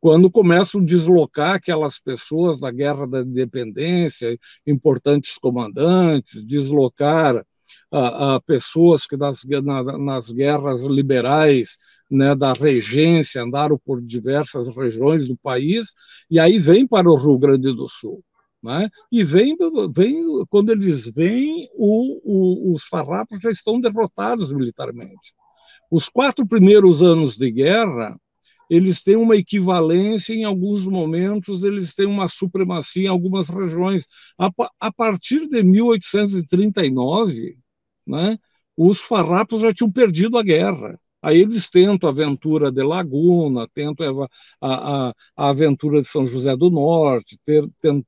Quando 0.02 0.32
começam 0.32 0.82
a 0.82 0.84
deslocar 0.84 1.56
aquelas 1.56 2.00
pessoas 2.00 2.60
da 2.60 2.72
Guerra 2.72 3.06
da 3.06 3.22
Independência, 3.22 4.36
importantes 4.66 5.38
comandantes, 5.38 6.44
deslocar 6.44 7.46
a, 7.92 8.36
a 8.36 8.42
pessoas 8.42 9.06
que 9.06 9.16
nas, 9.16 9.44
na, 9.46 9.98
nas 9.98 10.32
guerras 10.32 10.82
liberais 10.82 11.78
né, 12.10 12.34
da 12.34 12.52
regência 12.52 13.44
andaram 13.44 13.78
por 13.78 14.02
diversas 14.02 14.68
regiões 14.70 15.28
do 15.28 15.38
país, 15.38 15.94
e 16.30 16.40
aí 16.40 16.58
vem 16.58 16.88
para 16.88 17.10
o 17.10 17.16
Rio 17.16 17.38
Grande 17.38 17.72
do 17.74 17.88
Sul. 17.88 18.24
Né? 18.64 18.90
E 19.12 19.24
vem, 19.24 19.56
vem, 19.94 20.46
quando 20.50 20.72
eles 20.72 21.08
vêm, 21.08 21.70
o, 21.76 22.22
o, 22.24 22.74
os 22.74 22.84
farrapos 22.86 23.40
já 23.40 23.52
estão 23.52 23.80
derrotados 23.80 24.52
militarmente. 24.52 25.34
Os 25.90 26.08
quatro 26.08 26.48
primeiros 26.48 27.02
anos 27.02 27.36
de 27.36 27.52
guerra, 27.52 28.18
eles 28.72 29.04
têm 29.04 29.18
uma 29.18 29.36
equivalência 29.36 30.34
em 30.34 30.46
alguns 30.46 30.88
momentos, 30.88 31.62
eles 31.62 31.94
têm 31.94 32.06
uma 32.06 32.30
supremacia 32.30 33.04
em 33.04 33.08
algumas 33.08 33.50
regiões. 33.50 34.08
A, 34.40 34.50
a 34.80 34.94
partir 34.94 35.50
de 35.50 35.62
1839, 35.62 37.58
né, 38.08 38.38
os 38.78 39.02
farrapos 39.02 39.60
já 39.60 39.74
tinham 39.74 39.92
perdido 39.92 40.38
a 40.38 40.44
guerra. 40.44 40.98
Aí 41.22 41.42
eles 41.42 41.70
tentam 41.70 42.08
a 42.08 42.14
aventura 42.14 42.72
de 42.72 42.82
Laguna, 42.82 43.68
tentam 43.74 44.24
a, 44.62 45.10
a, 45.10 45.14
a 45.36 45.50
aventura 45.50 46.00
de 46.00 46.08
São 46.08 46.26
José 46.26 46.56
do 46.56 46.70
Norte, 46.70 47.38
ter, 47.44 47.66
tem, 47.82 48.06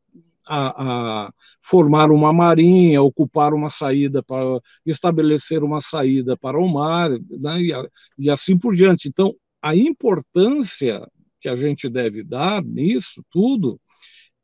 a, 0.48 1.26
a, 1.26 1.34
formar 1.62 2.10
uma 2.10 2.32
marinha, 2.32 3.02
ocupar 3.02 3.54
uma 3.54 3.70
saída 3.70 4.24
para 4.24 4.62
estabelecer 4.86 5.62
uma 5.62 5.82
saída 5.82 6.38
para 6.38 6.58
o 6.58 6.68
mar, 6.70 7.10
né, 7.12 7.62
e, 7.62 7.74
e, 8.18 8.30
assim 8.30 8.58
por 8.58 8.74
diante. 8.76 9.10
Então, 9.10 9.34
a 9.64 9.74
importância 9.74 11.10
que 11.40 11.48
a 11.48 11.56
gente 11.56 11.90
deve 11.90 12.22
dar 12.22 12.62
nisso 12.62 13.24
tudo 13.32 13.80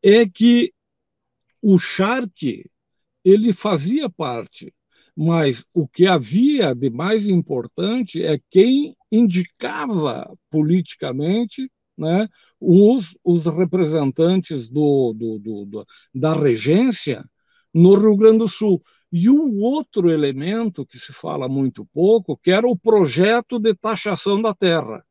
é 0.02 0.26
que 0.26 0.74
o 1.62 1.78
Shark 1.78 2.66
ele 3.24 3.52
fazia 3.52 4.10
parte, 4.10 4.74
mas 5.14 5.66
o 5.74 5.86
que 5.86 6.08
havia 6.08 6.74
de 6.74 6.90
mais 6.90 7.28
importante 7.28 8.24
é 8.24 8.40
quem 8.50 8.96
indicava 9.12 10.34
politicamente 10.50 11.70
né, 11.98 12.30
os, 12.58 13.18
os 13.22 13.46
representantes 13.46 14.70
do, 14.70 15.14
do, 15.14 15.38
do, 15.38 15.66
do, 15.66 15.86
da 16.16 16.34
regência 16.34 17.26
no 17.74 17.96
Rio 17.96 18.16
Grande 18.16 18.38
do 18.38 18.48
Sul. 18.48 18.82
E 19.12 19.30
um 19.30 19.60
outro 19.60 20.10
elemento 20.10 20.86
que 20.86 20.98
se 20.98 21.12
fala 21.12 21.50
muito 21.50 21.86
pouco, 21.88 22.38
que 22.38 22.52
era 22.52 22.66
o 22.66 22.78
projeto 22.78 23.60
de 23.60 23.76
taxação 23.76 24.42
da 24.42 24.54
terra 24.54 25.04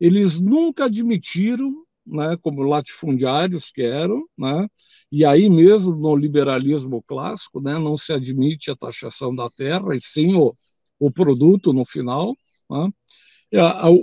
eles 0.00 0.40
nunca 0.40 0.84
admitiram, 0.84 1.84
né, 2.06 2.36
como 2.40 2.62
latifundiários 2.62 3.70
que 3.70 3.82
eram, 3.82 4.24
né, 4.36 4.68
e 5.10 5.24
aí 5.24 5.48
mesmo 5.50 5.94
no 5.94 6.16
liberalismo 6.16 7.02
clássico, 7.02 7.60
né, 7.60 7.74
não 7.74 7.96
se 7.96 8.12
admite 8.12 8.70
a 8.70 8.76
taxação 8.76 9.34
da 9.34 9.48
terra, 9.50 9.94
e 9.94 10.00
sim 10.00 10.34
o, 10.34 10.54
o 10.98 11.10
produto 11.10 11.72
no 11.72 11.84
final. 11.84 12.34
Né, 12.70 12.90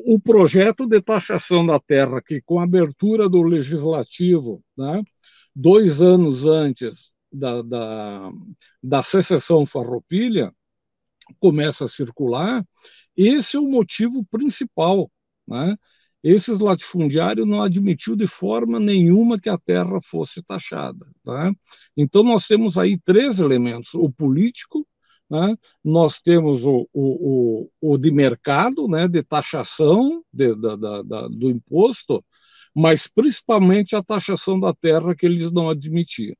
o 0.05 0.19
projeto 0.19 0.87
de 0.87 0.99
taxação 1.01 1.65
da 1.65 1.79
terra, 1.79 2.19
que 2.19 2.41
com 2.41 2.59
a 2.59 2.63
abertura 2.63 3.29
do 3.29 3.43
legislativo, 3.43 4.63
né, 4.75 5.03
dois 5.55 6.01
anos 6.01 6.45
antes 6.45 7.11
da, 7.31 7.61
da, 7.61 8.31
da 8.81 9.03
secessão 9.03 9.65
farroupilha, 9.65 10.51
começa 11.39 11.85
a 11.85 11.87
circular, 11.89 12.65
esse 13.15 13.55
é 13.55 13.59
o 13.59 13.69
motivo 13.69 14.25
principal 14.25 15.09
né, 15.47 15.75
esses 16.25 16.57
latifundiários 16.57 17.47
não 17.47 17.61
admitiu 17.61 18.15
de 18.15 18.25
forma 18.25 18.79
nenhuma 18.79 19.39
que 19.39 19.47
a 19.47 19.59
terra 19.59 20.01
fosse 20.01 20.41
taxada. 20.41 21.05
Né? 21.23 21.53
Então, 21.95 22.23
nós 22.23 22.47
temos 22.47 22.79
aí 22.79 22.97
três 22.97 23.37
elementos: 23.37 23.93
o 23.93 24.09
político, 24.09 24.87
né? 25.29 25.55
nós 25.83 26.19
temos 26.19 26.65
o, 26.65 26.89
o, 26.91 27.69
o, 27.79 27.91
o, 27.93 27.97
de 27.99 28.09
mercado, 28.09 28.87
né? 28.87 29.07
de 29.07 29.21
taxação 29.21 30.23
de, 30.33 30.55
da, 30.55 30.75
da, 30.75 31.01
da, 31.03 31.27
do 31.27 31.47
imposto, 31.47 32.25
mas 32.75 33.07
principalmente 33.07 33.95
a 33.95 34.01
taxação 34.01 34.59
da 34.59 34.73
terra 34.73 35.13
que 35.15 35.27
eles 35.27 35.51
não 35.51 35.69
admitiam. 35.69 36.35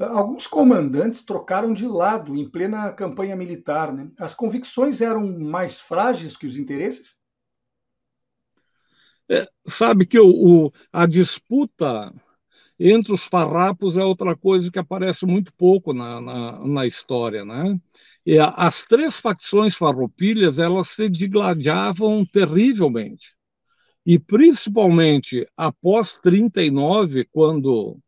Alguns 0.00 0.48
comandantes 0.48 1.24
trocaram 1.24 1.72
de 1.72 1.86
lado 1.86 2.34
em 2.34 2.50
plena 2.50 2.92
campanha 2.92 3.36
militar. 3.36 3.92
Né? 3.92 4.10
As 4.18 4.34
convicções 4.34 5.00
eram 5.00 5.38
mais 5.38 5.78
frágeis 5.78 6.36
que 6.36 6.44
os 6.44 6.58
interesses? 6.58 7.21
É, 9.32 9.46
sabe 9.66 10.04
que 10.04 10.18
o, 10.20 10.66
o, 10.66 10.72
a 10.92 11.06
disputa 11.06 12.12
entre 12.78 13.12
os 13.14 13.24
farrapos 13.24 13.96
é 13.96 14.04
outra 14.04 14.36
coisa 14.36 14.70
que 14.70 14.78
aparece 14.78 15.24
muito 15.24 15.52
pouco 15.54 15.94
na, 15.94 16.20
na, 16.20 16.66
na 16.66 16.86
história, 16.86 17.44
né? 17.44 17.80
E 18.26 18.38
a, 18.38 18.48
as 18.50 18.84
três 18.84 19.18
facções 19.18 19.74
farroupilhas, 19.74 20.58
elas 20.58 20.88
se 20.88 21.08
digladiavam 21.08 22.26
terrivelmente. 22.26 23.34
E 24.04 24.18
principalmente 24.18 25.46
após 25.56 26.14
39, 26.22 27.26
quando 27.32 27.98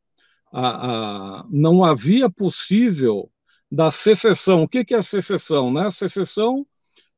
a, 0.52 1.38
a, 1.40 1.46
não 1.50 1.84
havia 1.84 2.28
possível 2.28 3.30
da 3.70 3.90
secessão. 3.90 4.62
O 4.62 4.68
que, 4.68 4.84
que 4.84 4.94
é 4.94 4.98
a 4.98 5.02
secessão? 5.02 5.72
Né? 5.72 5.86
A 5.86 5.90
secessão 5.90 6.66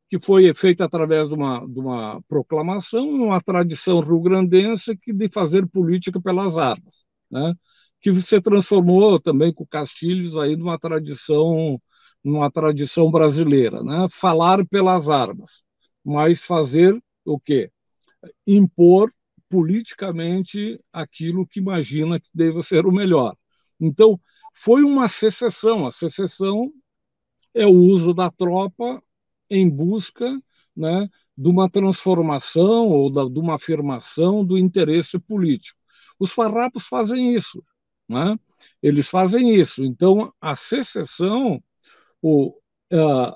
que 0.08 0.18
foi 0.18 0.52
feita 0.54 0.84
através 0.84 1.28
de 1.28 1.34
uma, 1.34 1.66
de 1.66 1.80
uma 1.80 2.22
proclamação, 2.28 3.08
uma 3.08 3.40
tradição 3.40 4.00
rio-grandense 4.00 4.96
que 4.96 5.12
de 5.12 5.28
fazer 5.28 5.66
política 5.66 6.20
pelas 6.20 6.56
armas, 6.56 7.04
né? 7.30 7.54
que 8.00 8.14
se 8.22 8.40
transformou 8.40 9.18
também 9.18 9.52
com 9.52 9.66
Castilhos 9.66 10.36
aí 10.36 10.56
numa 10.56 10.78
tradição 10.78 11.80
numa 12.22 12.50
tradição 12.50 13.10
brasileira, 13.10 13.84
né? 13.84 14.08
falar 14.10 14.66
pelas 14.66 15.08
armas, 15.08 15.62
mas 16.04 16.40
fazer 16.42 17.00
o 17.24 17.38
quê? 17.38 17.70
Impor 18.46 19.12
politicamente 19.48 20.78
aquilo 20.92 21.46
que 21.46 21.60
imagina 21.60 22.18
que 22.18 22.28
deva 22.34 22.62
ser 22.62 22.84
o 22.84 22.92
melhor. 22.92 23.36
Então, 23.80 24.20
foi 24.52 24.82
uma 24.82 25.08
secessão. 25.08 25.86
A 25.86 25.92
secessão 25.92 26.72
é 27.54 27.66
o 27.66 27.70
uso 27.70 28.12
da 28.12 28.30
tropa 28.30 29.02
em 29.50 29.68
busca 29.68 30.40
né, 30.76 31.08
de 31.36 31.48
uma 31.48 31.68
transformação 31.70 32.88
ou 32.88 33.10
da, 33.10 33.24
de 33.24 33.38
uma 33.38 33.54
afirmação 33.56 34.44
do 34.44 34.58
interesse 34.58 35.18
político. 35.18 35.78
Os 36.18 36.32
farrapos 36.32 36.86
fazem 36.86 37.34
isso, 37.34 37.62
né? 38.08 38.38
eles 38.82 39.08
fazem 39.08 39.54
isso. 39.54 39.84
Então, 39.84 40.32
a 40.40 40.54
secessão, 40.56 41.62
o, 42.22 42.56
uh, 42.92 43.32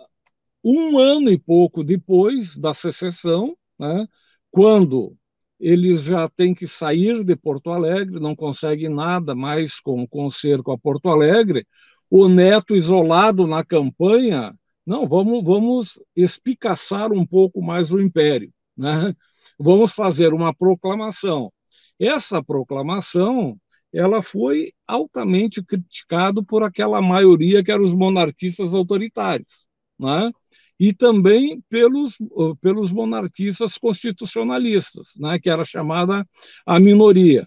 um 0.64 0.98
ano 0.98 1.30
e 1.30 1.38
pouco 1.38 1.82
depois 1.84 2.56
da 2.56 2.74
secessão, 2.74 3.56
né, 3.78 4.06
quando 4.50 5.16
eles 5.58 6.02
já 6.02 6.28
têm 6.28 6.54
que 6.54 6.66
sair 6.66 7.22
de 7.22 7.36
Porto 7.36 7.70
Alegre, 7.70 8.18
não 8.18 8.34
conseguem 8.34 8.88
nada 8.88 9.34
mais 9.34 9.78
com, 9.78 10.06
o 10.10 10.30
cerco 10.30 10.72
a 10.72 10.78
Porto 10.78 11.08
Alegre, 11.08 11.66
o 12.08 12.28
Neto 12.28 12.74
isolado 12.74 13.46
na 13.46 13.62
campanha 13.62 14.54
não, 14.90 15.06
vamos, 15.06 15.44
vamos 15.44 16.02
espicaçar 16.16 17.12
um 17.12 17.24
pouco 17.24 17.62
mais 17.62 17.92
o 17.92 18.00
império. 18.00 18.52
Né? 18.76 19.14
Vamos 19.56 19.92
fazer 19.92 20.34
uma 20.34 20.52
proclamação. 20.52 21.52
Essa 21.96 22.42
proclamação 22.42 23.56
ela 23.94 24.20
foi 24.20 24.72
altamente 24.88 25.62
criticada 25.62 26.42
por 26.42 26.64
aquela 26.64 27.00
maioria 27.00 27.62
que 27.62 27.70
eram 27.70 27.84
os 27.84 27.94
monarquistas 27.94 28.74
autoritários, 28.74 29.64
né? 29.96 30.32
e 30.78 30.92
também 30.92 31.62
pelos, 31.68 32.16
pelos 32.60 32.90
monarquistas 32.90 33.78
constitucionalistas, 33.78 35.12
né? 35.20 35.38
que 35.38 35.48
era 35.48 35.64
chamada 35.64 36.26
a 36.66 36.80
minoria. 36.80 37.46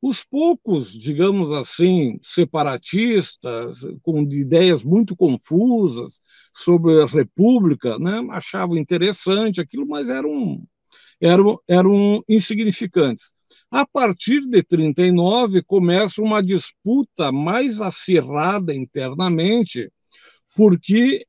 Os 0.00 0.22
poucos, 0.22 0.92
digamos 0.92 1.50
assim, 1.50 2.16
separatistas, 2.22 3.78
com 4.02 4.22
ideias 4.22 4.84
muito 4.84 5.16
confusas 5.16 6.20
sobre 6.56 7.02
a 7.02 7.06
República, 7.06 7.98
né, 7.98 8.26
achavam 8.30 8.78
interessante 8.78 9.60
aquilo, 9.60 9.86
mas 9.86 10.08
eram, 10.08 10.66
eram, 11.20 11.60
eram 11.68 12.24
insignificantes. 12.26 13.34
A 13.70 13.86
partir 13.86 14.40
de 14.40 14.62
39 14.62 15.62
começa 15.62 16.22
uma 16.22 16.42
disputa 16.42 17.30
mais 17.30 17.78
acirrada 17.78 18.74
internamente, 18.74 19.92
porque 20.56 21.26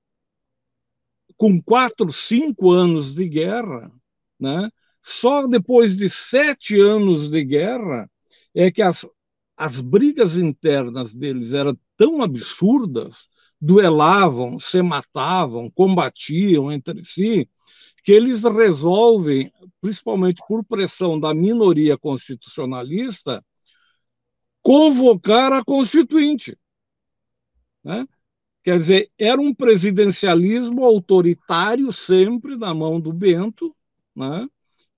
com 1.36 1.62
quatro, 1.62 2.12
cinco 2.14 2.72
anos 2.72 3.14
de 3.14 3.28
guerra, 3.28 3.92
né, 4.40 4.70
só 5.04 5.46
depois 5.46 5.98
de 5.98 6.10
sete 6.10 6.80
anos 6.80 7.30
de 7.30 7.44
guerra 7.44 8.10
é 8.56 8.72
que 8.72 8.82
as, 8.82 9.06
as 9.58 9.82
brigas 9.82 10.38
internas 10.38 11.14
deles 11.14 11.54
eram 11.54 11.78
tão 11.98 12.22
absurdas, 12.22 13.28
duelavam, 13.60 14.60
se 14.60 14.82
matavam, 14.82 15.70
combatiam 15.72 16.72
entre 16.72 17.04
si, 17.04 17.50
que 18.04 18.12
eles 18.12 18.44
resolvem, 18.44 19.52
principalmente 19.82 20.42
por 20.48 20.64
pressão 20.64 21.20
da 21.20 21.34
minoria 21.34 21.98
constitucionalista, 21.98 23.44
convocar 24.62 25.52
a 25.52 25.64
Constituinte. 25.64 26.58
Né? 27.84 28.08
Quer 28.64 28.78
dizer, 28.78 29.12
era 29.18 29.42
um 29.42 29.54
presidencialismo 29.54 30.84
autoritário 30.86 31.92
sempre 31.92 32.56
na 32.56 32.74
mão 32.74 33.00
do 33.00 33.12
Bento, 33.12 33.76
né? 34.16 34.48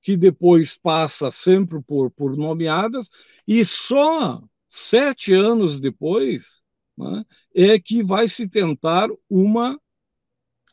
que 0.02 0.16
depois 0.16 0.78
passa 0.78 1.30
sempre 1.32 1.82
por, 1.82 2.12
por 2.12 2.38
nomeadas, 2.38 3.10
e 3.48 3.64
só 3.66 4.42
sete 4.68 5.34
anos 5.34 5.80
depois 5.80 6.59
né, 7.00 7.26
é 7.56 7.80
que 7.80 8.04
vai 8.04 8.28
se 8.28 8.48
tentar 8.48 9.10
uma, 9.30 9.80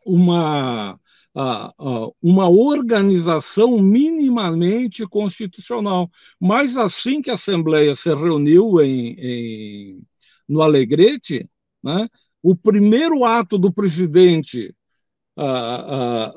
uma, 0.04 1.00
uma 2.22 2.48
organização 2.48 3.78
minimamente 3.80 5.06
constitucional. 5.06 6.10
Mas 6.40 6.76
assim 6.76 7.22
que 7.22 7.30
a 7.30 7.34
Assembleia 7.34 7.94
se 7.94 8.12
reuniu 8.14 8.80
em, 8.82 9.16
em 9.18 10.02
no 10.48 10.62
Alegrete, 10.62 11.48
né, 11.82 12.08
o 12.42 12.54
primeiro 12.54 13.24
ato 13.24 13.58
do 13.58 13.72
presidente 13.72 14.74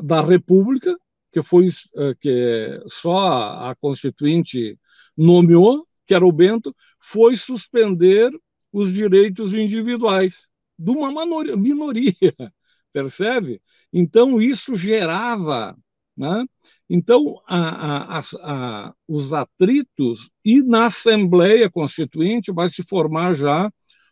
da 0.04 0.22
República 0.22 0.96
que 1.32 1.44
foi 1.44 1.68
eh, 1.68 2.16
que 2.20 2.84
só 2.88 3.70
a 3.70 3.76
Constituinte 3.76 4.78
nomeou, 5.16 5.86
que 6.06 6.14
era 6.14 6.26
o 6.26 6.32
Bento, 6.32 6.76
foi 7.00 7.36
suspender 7.36 8.32
os 8.72 8.94
direitos 8.94 9.54
individuais 9.54 10.48
de 10.78 10.92
uma 10.92 11.12
minoria, 11.58 12.14
percebe? 12.94 13.62
Então, 13.92 14.42
isso 14.42 14.76
gerava. 14.76 15.78
Né? 16.16 16.46
Então, 16.90 17.42
a, 17.48 18.18
a, 18.18 18.22
a, 18.44 18.94
os 19.08 19.32
atritos, 19.34 20.32
e 20.44 20.62
na 20.62 20.88
Assembleia 20.88 21.70
Constituinte 21.70 22.52
vai 22.52 22.68
se 22.68 22.84
formar 22.84 23.34
já 23.34 23.72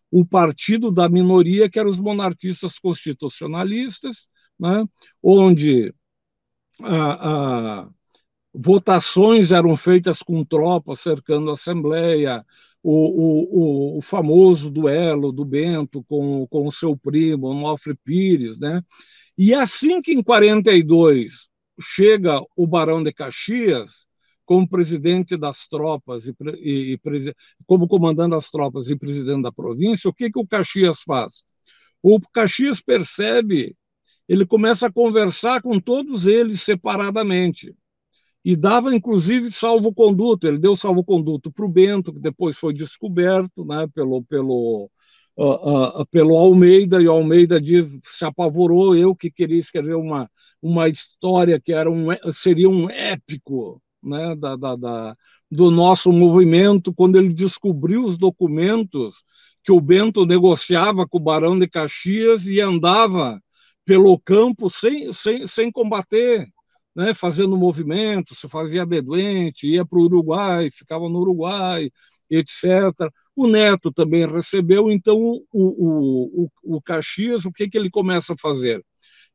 o 0.10 0.26
partido 0.26 0.90
da 0.90 1.10
minoria, 1.10 1.70
que 1.70 1.80
eram 1.80 1.90
os 1.90 2.00
monarquistas 2.00 2.80
constitucionalistas, 2.80 4.28
né? 4.58 4.86
onde 5.22 5.94
votações 8.54 9.52
eram 9.52 9.76
feitas 9.76 10.20
com 10.20 10.44
tropas 10.44 11.00
cercando 11.00 11.50
a 11.50 11.54
Assembleia, 11.54 12.46
o, 12.84 13.96
o, 13.96 13.98
o, 13.98 14.02
famoso 14.02 14.70
duelo 14.70 15.32
do 15.32 15.44
Bento 15.44 16.04
com, 16.04 16.48
com 16.48 16.68
o 16.68 16.72
seu 16.72 16.96
primo, 16.96 17.48
Onofre 17.48 17.96
Pires, 17.96 18.60
né? 18.60 18.82
E 19.38 19.54
assim 19.54 20.02
que 20.02 20.14
em 20.14 20.24
42 20.24 21.48
chega 21.80 22.42
o 22.56 22.66
Barão 22.66 23.04
de 23.04 23.14
Caxias 23.14 24.06
como 24.46 24.68
presidente 24.68 25.36
das 25.38 25.68
tropas 25.68 26.28
e, 26.28 26.36
e, 26.64 26.94
e 26.94 27.34
como 27.66 27.88
comandante 27.88 28.32
das 28.32 28.50
tropas 28.50 28.90
e 28.90 28.96
presidente 28.96 29.44
da 29.44 29.52
província, 29.52 30.10
o 30.10 30.14
que, 30.14 30.32
que 30.32 30.40
o 30.40 30.48
Caxias 30.48 31.02
faz? 31.02 31.44
O 32.02 32.20
Caxias 32.32 32.82
percebe 32.82 33.76
ele 34.28 34.46
começa 34.46 34.88
a 34.88 34.92
conversar 34.92 35.62
com 35.62 35.80
todos 35.80 36.28
eles 36.28 36.62
separadamente. 36.62 37.74
E 38.44 38.56
dava, 38.56 38.96
inclusive, 38.96 39.52
salvo-conduto. 39.52 40.48
Ele 40.48 40.58
deu 40.58 40.76
salvo-conduto 40.76 41.52
para 41.52 41.66
o 41.66 41.70
Bento, 41.70 42.14
que 42.14 42.20
depois 42.20 42.58
foi 42.58 42.74
descoberto 42.74 43.66
né, 43.66 43.88
pelo, 43.94 44.24
pelo, 44.24 44.90
uh, 45.38 46.02
uh, 46.02 46.06
pelo 46.08 46.38
Almeida, 46.38 47.02
e 47.02 47.08
o 47.08 47.12
Almeida 47.12 47.60
diz, 47.60 47.90
se 48.04 48.26
apavorou, 48.26 48.96
eu 48.96 49.16
que 49.16 49.30
queria 49.30 49.60
escrever 49.60 49.96
uma, 49.96 50.30
uma 50.62 50.88
história 50.88 51.60
que 51.60 51.74
era 51.74 51.90
um, 51.92 52.08
seria 52.34 52.70
um 52.70 52.90
épico 52.90 53.82
né, 54.02 54.36
da, 54.36 54.56
da, 54.56 54.76
da, 54.76 55.16
do 55.52 55.70
nosso 55.72 56.12
movimento, 56.12 56.94
quando 56.94 57.18
ele 57.18 57.34
descobriu 57.34 58.04
os 58.04 58.18
documentos 58.18 59.24
que 59.64 59.72
o 59.72 59.82
Bento 59.82 60.26
negociava 60.26 61.08
com 61.08 61.18
o 61.18 61.22
Barão 61.22 61.60
de 61.60 61.68
Caxias 61.68 62.46
e 62.46 62.62
andava 62.62 63.42
pelo 63.86 64.20
campo 64.20 64.70
sem, 64.70 65.12
sem, 65.14 65.48
sem 65.48 65.72
combater, 65.72 66.48
né, 66.98 67.14
fazendo 67.14 67.56
movimento, 67.56 68.34
se 68.34 68.50
fazia 68.50 68.84
de 68.84 69.00
doente, 69.02 69.68
ia 69.68 69.86
para 69.86 70.00
o 70.00 70.04
Uruguai, 70.06 70.72
ficava 70.72 71.08
no 71.08 71.20
Uruguai, 71.20 71.92
etc. 72.28 72.66
O 73.36 73.46
Neto 73.46 73.92
também 73.92 74.28
recebeu, 74.28 74.92
então 74.92 75.16
o, 75.16 75.46
o, 75.54 76.48
o, 76.66 76.78
o 76.78 76.82
Caxias, 76.82 77.46
o 77.46 77.52
que, 77.52 77.70
que 77.70 77.78
ele 77.78 77.92
começa 77.92 78.34
a 78.34 78.38
fazer? 78.38 78.84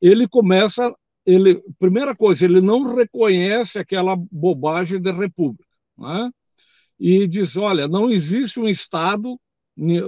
Ele 0.01 0.27
começa, 0.27 0.93
ele, 1.25 1.63
primeira 1.79 2.17
coisa, 2.17 2.45
ele 2.45 2.61
não 2.61 2.97
reconhece 2.97 3.79
aquela 3.79 4.17
bobagem 4.17 5.01
de 5.01 5.13
república, 5.13 5.65
né? 5.97 6.33
e 6.99 7.29
diz, 7.29 7.57
olha, 7.57 7.87
não 7.87 8.11
existe 8.11 8.59
um 8.59 8.69
Estado 8.69 9.41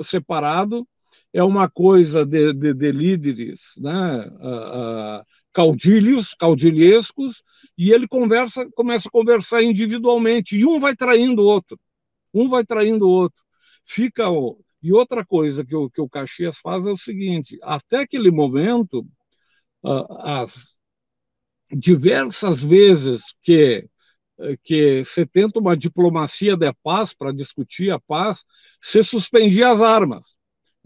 separado, 0.02 0.86
é 1.32 1.42
uma 1.42 1.70
coisa 1.70 2.26
de, 2.26 2.52
de, 2.52 2.74
de 2.74 2.92
líderes, 2.92 3.74
né? 3.78 4.26
Uh, 4.40 5.20
uh, 5.20 5.24
caudilhos, 5.54 6.34
caudilhescos, 6.34 7.42
e 7.78 7.92
ele 7.92 8.08
conversa, 8.08 8.68
começa 8.74 9.08
a 9.08 9.12
conversar 9.12 9.62
individualmente, 9.62 10.58
e 10.58 10.66
um 10.66 10.80
vai 10.80 10.94
traindo 10.96 11.42
o 11.42 11.46
outro, 11.46 11.78
um 12.34 12.48
vai 12.48 12.64
traindo 12.64 13.06
o 13.06 13.10
outro. 13.10 13.42
Fica. 13.86 14.24
E 14.82 14.92
outra 14.92 15.24
coisa 15.24 15.64
que 15.64 15.74
o, 15.74 15.88
que 15.88 16.00
o 16.00 16.08
Caxias 16.08 16.58
faz 16.58 16.86
é 16.86 16.90
o 16.90 16.96
seguinte: 16.96 17.58
até 17.62 18.00
aquele 18.00 18.30
momento, 18.30 19.06
as 20.20 20.76
diversas 21.70 22.62
vezes 22.62 23.34
que 23.42 23.88
que 24.64 25.04
se 25.04 25.24
tenta 25.24 25.60
uma 25.60 25.76
diplomacia 25.76 26.56
de 26.56 26.72
paz 26.82 27.14
para 27.14 27.32
discutir 27.32 27.92
a 27.92 28.00
paz, 28.00 28.44
se 28.80 29.02
suspendia 29.02 29.70
as 29.70 29.80
armas. 29.80 30.33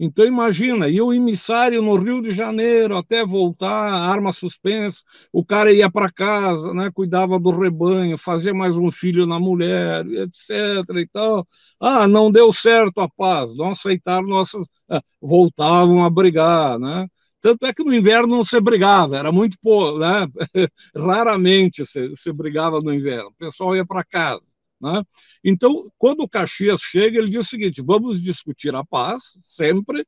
Então, 0.01 0.25
imagina, 0.25 0.87
e 0.87 1.01
o 1.01 1.11
emissário 1.13 1.81
no 1.81 1.95
Rio 1.97 2.21
de 2.21 2.31
Janeiro 2.31 2.95
até 2.95 3.25
voltar, 3.25 3.69
arma 3.93 4.31
suspensa, 4.31 5.01
o 5.33 5.43
cara 5.45 5.73
ia 5.73 5.91
para 5.91 6.09
casa, 6.11 6.73
né, 6.73 6.89
cuidava 6.93 7.37
do 7.37 7.49
rebanho, 7.51 8.17
fazia 8.17 8.53
mais 8.53 8.77
um 8.77 8.89
filho 8.91 9.25
na 9.25 9.39
mulher, 9.39 10.05
etc. 10.07 11.01
E 11.01 11.07
tal. 11.07 11.45
Ah, 11.79 12.07
não 12.07 12.31
deu 12.31 12.53
certo 12.53 12.99
a 13.01 13.09
paz, 13.09 13.55
não 13.57 13.69
aceitaram 13.69 14.27
nossas. 14.27 14.65
Ah, 14.89 15.01
voltavam 15.21 16.03
a 16.05 16.09
brigar, 16.09 16.79
né? 16.79 17.05
Tanto 17.41 17.65
é 17.65 17.73
que 17.73 17.83
no 17.83 17.93
inverno 17.93 18.35
não 18.37 18.43
se 18.45 18.59
brigava, 18.61 19.17
era 19.17 19.31
muito 19.31 19.57
pouco, 19.61 19.99
né? 19.99 20.27
raramente 20.95 21.85
se, 21.85 22.13
se 22.15 22.31
brigava 22.33 22.81
no 22.81 22.93
inverno, 22.93 23.29
o 23.29 23.33
pessoal 23.35 23.75
ia 23.75 23.85
para 23.85 24.03
casa. 24.03 24.48
Né? 24.81 25.03
Então, 25.43 25.89
quando 25.97 26.21
o 26.21 26.29
Caxias 26.29 26.81
chega, 26.81 27.17
ele 27.17 27.29
diz 27.29 27.45
o 27.45 27.49
seguinte: 27.49 27.81
vamos 27.81 28.21
discutir 28.21 28.73
a 28.75 28.85
paz, 28.85 29.21
sempre, 29.41 30.05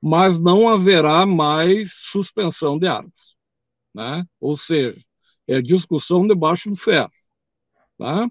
mas 0.00 0.40
não 0.40 0.68
haverá 0.68 1.24
mais 1.26 1.92
suspensão 1.94 2.78
de 2.78 2.86
armas. 2.86 3.36
Né? 3.94 4.24
Ou 4.40 4.56
seja, 4.56 5.00
é 5.46 5.60
discussão 5.62 6.26
debaixo 6.26 6.70
do 6.70 6.76
ferro. 6.76 7.10
Tá? 7.98 8.28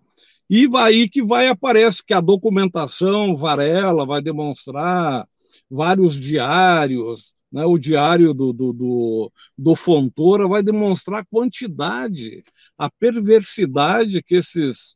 E 0.50 0.68
aí 0.78 1.10
que 1.10 1.24
vai 1.24 1.48
aparece 1.48 2.04
que 2.06 2.14
a 2.14 2.22
documentação 2.22 3.36
Varela 3.36 4.06
vai 4.06 4.22
demonstrar 4.22 5.28
vários 5.70 6.16
diários, 6.16 7.36
né, 7.52 7.66
o 7.66 7.78
diário 7.78 8.34
do, 8.34 8.54
do, 8.54 8.74
do, 8.74 9.32
do, 9.58 9.76
Fontoura 9.76 10.48
vai 10.48 10.64
demonstrar 10.64 11.22
a 11.22 11.26
quantidade, 11.26 12.44
a 12.78 12.90
perversidade 12.90 14.22
que 14.24 14.36
esses 14.36 14.96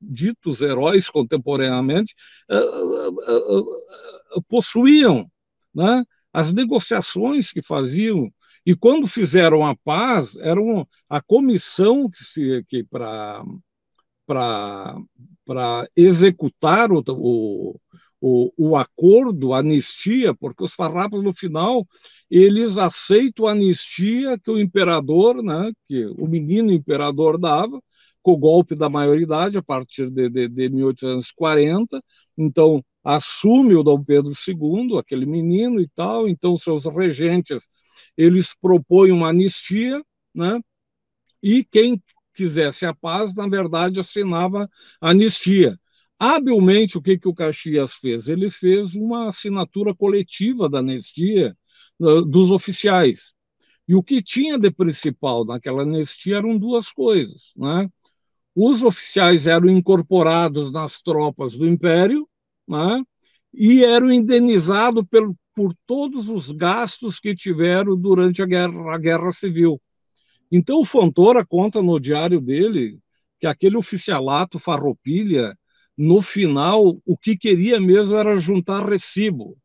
ditos 0.00 0.60
heróis 0.60 1.08
contemporaneamente 1.08 2.14
uh, 2.50 3.08
uh, 3.08 4.42
possuíam, 4.48 5.30
né? 5.74 6.04
as 6.32 6.52
negociações 6.52 7.52
que 7.52 7.62
faziam. 7.62 8.30
E 8.66 8.74
quando 8.74 9.06
fizeram 9.06 9.64
a 9.64 9.76
paz, 9.76 10.36
era 10.36 10.60
a 11.08 11.20
comissão 11.20 12.08
que, 12.10 12.18
se, 12.18 12.64
que 12.66 12.84
para 12.84 13.44
executar 15.96 16.90
o, 16.90 17.02
o 17.06 17.78
o, 18.26 18.50
o 18.56 18.76
acordo, 18.76 19.52
a 19.52 19.58
anistia, 19.58 20.34
porque 20.34 20.64
os 20.64 20.72
farrapos, 20.72 21.22
no 21.22 21.34
final, 21.34 21.86
eles 22.30 22.78
aceitam 22.78 23.46
a 23.46 23.50
anistia 23.50 24.38
que 24.38 24.50
o 24.50 24.58
imperador, 24.58 25.42
né, 25.42 25.70
que 25.86 26.06
o 26.06 26.26
menino 26.26 26.72
imperador 26.72 27.36
dava, 27.38 27.78
com 28.24 28.32
o 28.32 28.38
golpe 28.38 28.74
da 28.74 28.88
maioridade, 28.88 29.58
a 29.58 29.62
partir 29.62 30.10
de, 30.10 30.30
de, 30.30 30.48
de 30.48 30.68
1840. 30.70 32.02
Então, 32.38 32.82
assume 33.04 33.76
o 33.76 33.82
Dom 33.82 34.02
Pedro 34.02 34.32
II, 34.32 34.98
aquele 34.98 35.26
menino 35.26 35.78
e 35.78 35.86
tal, 35.94 36.26
então 36.26 36.56
seus 36.56 36.86
regentes, 36.86 37.68
eles 38.16 38.54
propõem 38.58 39.12
uma 39.12 39.28
anistia, 39.28 40.02
né, 40.34 40.58
e 41.42 41.62
quem 41.64 42.02
quisesse 42.34 42.86
a 42.86 42.94
paz, 42.94 43.34
na 43.34 43.46
verdade, 43.46 44.00
assinava 44.00 44.68
a 45.02 45.10
anistia. 45.10 45.78
Habilmente, 46.18 46.96
o 46.96 47.02
que, 47.02 47.18
que 47.18 47.28
o 47.28 47.34
Caxias 47.34 47.92
fez? 47.92 48.26
Ele 48.28 48.50
fez 48.50 48.94
uma 48.94 49.28
assinatura 49.28 49.94
coletiva 49.94 50.68
da 50.68 50.78
anistia 50.78 51.54
dos 52.00 52.50
oficiais. 52.50 53.34
E 53.86 53.94
o 53.94 54.02
que 54.02 54.22
tinha 54.22 54.58
de 54.58 54.70
principal 54.70 55.44
naquela 55.44 55.82
anistia 55.82 56.38
eram 56.38 56.58
duas 56.58 56.90
coisas. 56.90 57.52
Né? 57.56 57.88
Os 58.54 58.82
oficiais 58.82 59.46
eram 59.46 59.68
incorporados 59.68 60.70
nas 60.70 61.02
tropas 61.02 61.56
do 61.56 61.66
Império 61.66 62.28
né? 62.68 63.02
e 63.52 63.84
eram 63.84 64.12
indenizados 64.12 65.04
por, 65.10 65.34
por 65.54 65.74
todos 65.86 66.28
os 66.28 66.52
gastos 66.52 67.18
que 67.18 67.34
tiveram 67.34 67.96
durante 67.96 68.42
a 68.42 68.46
guerra, 68.46 68.94
a 68.94 68.98
guerra 68.98 69.32
civil. 69.32 69.80
Então, 70.50 70.80
o 70.80 70.84
Fontoura 70.84 71.44
conta 71.44 71.82
no 71.82 71.98
diário 71.98 72.40
dele 72.40 72.98
que 73.40 73.46
aquele 73.46 73.76
oficialato 73.76 74.58
farroupilha 74.58 75.56
no 75.96 76.22
final, 76.22 77.00
o 77.04 77.16
que 77.16 77.36
queria 77.36 77.80
mesmo 77.80 78.16
era 78.16 78.38
juntar 78.40 78.84
recibo, 78.84 79.56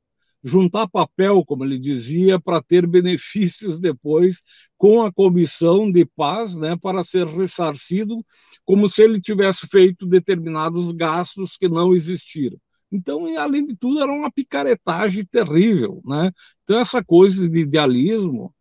juntar 0.43 0.87
papel, 0.87 1.43
como 1.45 1.65
ele 1.65 1.77
dizia, 1.77 2.39
para 2.39 2.61
ter 2.61 2.87
benefícios 2.87 3.79
depois 3.79 4.41
com 4.77 5.01
a 5.01 5.11
comissão 5.11 5.91
de 5.91 6.05
paz, 6.05 6.55
né, 6.55 6.77
para 6.77 7.03
ser 7.03 7.27
ressarcido, 7.27 8.23
como 8.65 8.89
se 8.89 9.03
ele 9.03 9.19
tivesse 9.19 9.67
feito 9.67 10.05
determinados 10.05 10.91
gastos 10.91 11.57
que 11.57 11.67
não 11.67 11.93
existiram. 11.93 12.57
Então, 12.91 13.25
além 13.37 13.65
de 13.65 13.75
tudo, 13.75 14.01
era 14.01 14.11
uma 14.11 14.31
picaretagem 14.31 15.25
terrível, 15.25 16.01
né? 16.05 16.31
Então, 16.63 16.79
essa 16.79 17.03
coisa 17.03 17.47
de 17.47 17.59
idealismo 17.59 18.53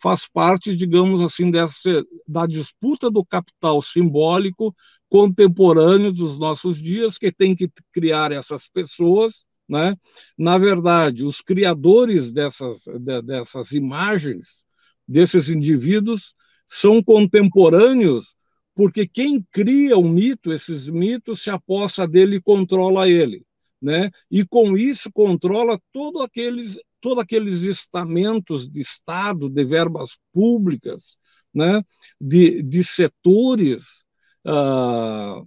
faz 0.00 0.28
parte, 0.28 0.74
digamos 0.74 1.20
assim, 1.20 1.50
dessa, 1.50 2.04
da 2.26 2.46
disputa 2.46 3.10
do 3.10 3.24
capital 3.24 3.80
simbólico 3.80 4.74
contemporâneo 5.08 6.12
dos 6.12 6.38
nossos 6.38 6.76
dias, 6.78 7.18
que 7.18 7.30
tem 7.32 7.54
que 7.54 7.70
criar 7.92 8.32
essas 8.32 8.68
pessoas. 8.68 9.44
Né? 9.68 9.96
Na 10.36 10.58
verdade, 10.58 11.24
os 11.24 11.40
criadores 11.40 12.32
dessas, 12.32 12.84
de, 12.84 13.22
dessas 13.22 13.72
imagens, 13.72 14.64
desses 15.06 15.48
indivíduos, 15.48 16.34
são 16.66 17.02
contemporâneos, 17.02 18.34
porque 18.74 19.06
quem 19.06 19.44
cria 19.50 19.96
o 19.96 20.04
mito, 20.04 20.52
esses 20.52 20.88
mitos, 20.88 21.42
se 21.42 21.50
aposta 21.50 22.06
dele 22.06 22.36
e 22.36 22.42
controla 22.42 23.08
ele. 23.08 23.44
Né? 23.80 24.10
E 24.30 24.44
com 24.46 24.76
isso 24.76 25.10
controla 25.12 25.78
todo 25.92 26.22
aqueles 26.22 26.78
todos 27.02 27.18
aqueles 27.18 27.62
estamentos 27.62 28.68
de 28.68 28.80
Estado, 28.80 29.50
de 29.50 29.64
verbas 29.64 30.16
públicas, 30.32 31.18
né, 31.52 31.82
de, 32.18 32.62
de 32.62 32.82
setores 32.82 34.04
uh, 34.46 35.46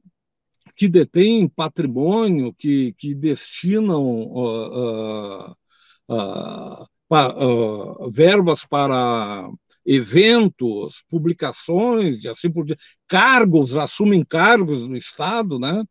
que 0.76 0.88
detêm 0.88 1.48
patrimônio, 1.48 2.54
que, 2.54 2.94
que 2.98 3.16
destinam 3.16 4.04
uh, 4.04 5.52
uh, 6.10 6.88
pa, 7.08 7.34
verbas 8.12 8.66
para 8.66 9.50
eventos, 9.86 11.04
publicações 11.08 12.24
e 12.24 12.30
assim 12.30 12.52
por 12.52 12.66
diante, 12.66 12.84
cargos, 13.08 13.76
assumem 13.76 14.24
cargos 14.24 14.88
no 14.88 14.96
Estado, 14.96 15.60
né? 15.60 15.84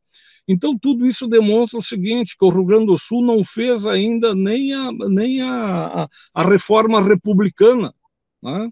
Então, 0.47 0.79
tudo 0.79 1.07
isso 1.07 1.27
demonstra 1.27 1.79
o 1.79 1.83
seguinte, 1.83 2.37
que 2.37 2.45
o 2.45 2.51
Rio 2.51 2.65
Grande 2.67 2.87
do 2.87 2.99
Sul 2.99 3.25
não 3.25 3.43
fez 3.43 3.87
ainda 3.87 4.35
nem 4.35 4.75
a, 4.75 4.93
nem 4.93 5.41
a, 5.41 6.05
a, 6.05 6.09
a 6.35 6.43
reforma 6.43 7.01
republicana. 7.01 7.95
Né? 8.43 8.71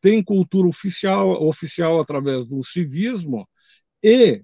Tem 0.00 0.22
cultura 0.22 0.68
oficial, 0.68 1.42
oficial 1.42 2.00
através 2.00 2.44
do 2.44 2.62
civismo, 2.62 3.48
e 4.02 4.42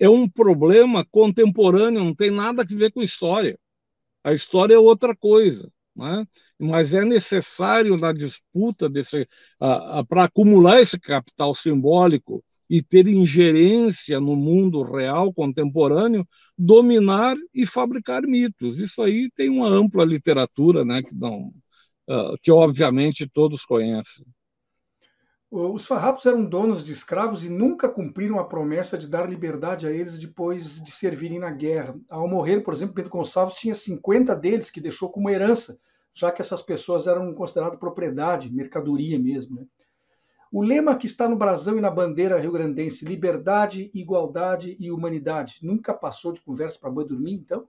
é 0.00 0.08
um 0.08 0.28
problema 0.28 1.04
contemporâneo, 1.04 2.02
não 2.04 2.14
tem 2.14 2.30
nada 2.30 2.62
a 2.62 2.66
ver 2.66 2.90
com 2.92 3.02
história. 3.02 3.58
A 4.24 4.32
história 4.32 4.74
é 4.74 4.78
outra 4.78 5.14
coisa. 5.16 5.70
né? 5.94 6.26
mas 6.58 6.94
é 6.94 7.04
necessário 7.04 7.96
na 7.96 8.12
disputa 8.12 8.88
desse, 8.88 9.26
para 10.08 10.24
acumular 10.24 10.80
esse 10.80 10.98
capital 10.98 11.54
simbólico 11.54 12.44
e 12.68 12.82
ter 12.82 13.08
ingerência 13.08 14.20
no 14.20 14.36
mundo 14.36 14.82
real 14.82 15.32
contemporâneo, 15.32 16.26
dominar 16.56 17.36
e 17.54 17.66
fabricar 17.66 18.22
mitos. 18.22 18.78
Isso 18.78 19.02
aí 19.02 19.30
tem 19.34 19.48
uma 19.50 19.68
ampla 19.68 20.04
literatura, 20.04 20.84
né, 20.84 21.02
que 21.02 21.14
não, 21.14 21.52
uh, 22.08 22.36
que 22.42 22.50
obviamente 22.50 23.28
todos 23.28 23.64
conhecem. 23.64 24.24
Os 25.50 25.84
farrapos 25.84 26.24
eram 26.26 26.44
donos 26.44 26.84
de 26.84 26.92
escravos 26.92 27.44
e 27.44 27.50
nunca 27.50 27.88
cumpriram 27.88 28.38
a 28.38 28.44
promessa 28.44 28.96
de 28.96 29.08
dar 29.08 29.28
liberdade 29.28 29.84
a 29.84 29.90
eles 29.90 30.16
depois 30.16 30.80
de 30.80 30.92
servirem 30.92 31.40
na 31.40 31.50
guerra. 31.50 31.98
Ao 32.08 32.28
morrer, 32.28 32.60
por 32.60 32.72
exemplo, 32.72 32.94
Pedro 32.94 33.10
Gonçalves 33.10 33.56
tinha 33.56 33.74
50 33.74 34.36
deles 34.36 34.70
que 34.70 34.80
deixou 34.80 35.10
como 35.10 35.28
herança, 35.28 35.76
já 36.14 36.30
que 36.30 36.40
essas 36.40 36.62
pessoas 36.62 37.08
eram 37.08 37.34
consideradas 37.34 37.80
propriedade, 37.80 38.52
mercadoria 38.52 39.18
mesmo. 39.18 39.56
Né? 39.56 39.66
O 40.52 40.62
lema 40.62 40.96
que 40.96 41.06
está 41.06 41.28
no 41.28 41.34
brasão 41.34 41.76
e 41.76 41.80
na 41.80 41.90
bandeira 41.90 42.38
rio-grandense, 42.38 43.04
liberdade, 43.04 43.90
igualdade 43.92 44.76
e 44.78 44.92
humanidade, 44.92 45.58
nunca 45.64 45.92
passou 45.92 46.32
de 46.32 46.40
conversa 46.40 46.78
para 46.78 46.90
boi 46.90 47.04
dormir, 47.04 47.34
então? 47.34 47.66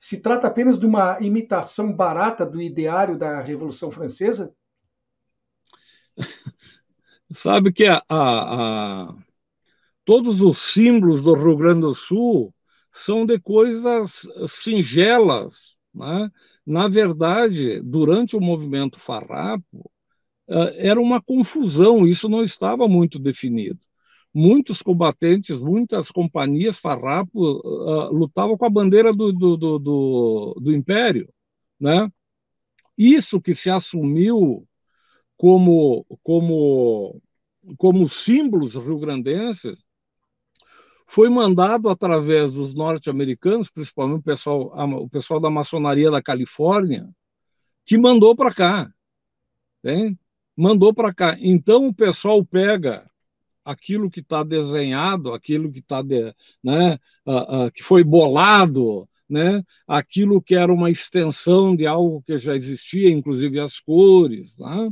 Se 0.00 0.20
trata 0.20 0.48
apenas 0.48 0.76
de 0.76 0.86
uma 0.86 1.20
imitação 1.20 1.92
barata 1.92 2.44
do 2.44 2.60
ideário 2.60 3.16
da 3.16 3.40
Revolução 3.40 3.88
Francesa? 3.88 4.52
Sabe 7.32 7.72
que 7.72 7.86
a, 7.86 8.02
a, 8.08 9.04
a, 9.10 9.14
todos 10.04 10.40
os 10.40 10.58
símbolos 10.58 11.22
do 11.22 11.34
Rio 11.34 11.56
Grande 11.56 11.82
do 11.82 11.94
Sul 11.94 12.52
são 12.90 13.24
de 13.24 13.38
coisas 13.38 14.26
singelas. 14.48 15.76
Né? 15.94 16.30
Na 16.66 16.88
verdade, 16.88 17.80
durante 17.82 18.36
o 18.36 18.40
movimento 18.40 18.98
farrapo, 18.98 19.90
eh, 20.48 20.88
era 20.88 21.00
uma 21.00 21.22
confusão, 21.22 22.06
isso 22.06 22.28
não 22.28 22.42
estava 22.42 22.88
muito 22.88 23.18
definido. 23.18 23.78
Muitos 24.34 24.82
combatentes, 24.82 25.60
muitas 25.60 26.10
companhias 26.10 26.78
farrapo 26.78 27.30
uh, 27.34 28.12
lutavam 28.12 28.56
com 28.56 28.64
a 28.64 28.70
bandeira 28.70 29.12
do, 29.12 29.32
do, 29.32 29.56
do, 29.56 29.78
do, 29.78 30.60
do 30.60 30.72
Império. 30.74 31.28
Né? 31.80 32.08
Isso 32.96 33.40
que 33.40 33.54
se 33.54 33.70
assumiu 33.70 34.68
como, 35.40 36.04
como, 36.22 37.18
como 37.78 38.06
símbolos 38.10 38.74
rio-grandenses, 38.74 39.82
foi 41.06 41.30
mandado 41.30 41.88
através 41.88 42.52
dos 42.52 42.74
norte-americanos, 42.74 43.70
principalmente 43.70 44.20
o 44.20 44.22
pessoal, 44.22 44.70
o 45.02 45.08
pessoal 45.08 45.40
da 45.40 45.48
maçonaria 45.48 46.10
da 46.10 46.20
Califórnia, 46.20 47.08
que 47.86 47.96
mandou 47.96 48.36
para 48.36 48.52
cá. 48.52 48.92
Tem? 49.80 50.18
Mandou 50.54 50.92
para 50.92 51.10
cá. 51.10 51.34
Então 51.40 51.86
o 51.86 51.94
pessoal 51.94 52.44
pega 52.44 53.10
aquilo 53.64 54.10
que 54.10 54.20
está 54.20 54.42
desenhado, 54.42 55.32
aquilo 55.32 55.72
que 55.72 55.78
está, 55.78 56.02
né, 56.02 56.98
uh, 57.26 57.64
uh, 57.64 57.72
que 57.72 57.82
foi 57.82 58.04
bolado, 58.04 59.08
né, 59.26 59.64
aquilo 59.88 60.42
que 60.42 60.54
era 60.54 60.70
uma 60.70 60.90
extensão 60.90 61.74
de 61.74 61.86
algo 61.86 62.20
que 62.20 62.36
já 62.36 62.54
existia, 62.54 63.08
inclusive 63.08 63.58
as 63.58 63.80
cores, 63.80 64.58
né? 64.58 64.90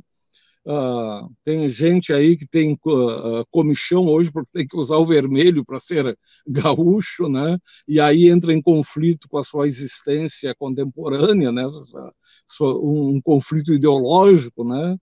Uh, 0.69 1.35
tem 1.45 1.67
gente 1.67 2.13
aí 2.13 2.37
que 2.37 2.47
tem 2.47 2.75
uh, 2.75 3.43
comichão 3.51 4.05
hoje 4.05 4.31
porque 4.31 4.51
tem 4.53 4.69
que 4.69 4.77
usar 4.77 4.97
o 4.97 5.07
vermelho 5.07 5.65
para 5.65 5.81
ser 5.81 6.15
gaúcho, 6.47 7.27
né? 7.27 7.59
E 7.87 7.99
aí 7.99 8.29
entra 8.29 8.53
em 8.53 8.61
conflito 8.61 9.29
com 9.31 9.39
a 9.39 9.45
sua 9.45 9.67
existência 9.67 10.55
contemporânea, 10.59 11.51
né? 11.51 11.67
Um 12.61 13.19
conflito 13.23 13.73
ideológico, 13.73 14.63
né? 14.63 14.99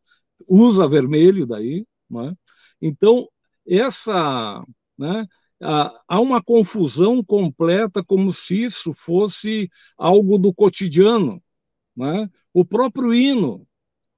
Usa 0.49 0.87
vermelho 0.89 1.45
daí, 1.47 1.85
né? 2.09 2.33
Então 2.81 3.29
essa, 3.67 4.65
né? 4.97 5.27
há 5.61 6.21
uma 6.21 6.41
confusão 6.41 7.25
completa 7.25 8.05
como 8.05 8.33
se 8.33 8.63
isso 8.65 8.93
fosse 8.93 9.69
algo 9.99 10.39
do 10.39 10.55
cotidiano, 10.55 11.43
né? 11.97 12.31
O 12.55 12.65
próprio 12.65 13.13
hino 13.15 13.67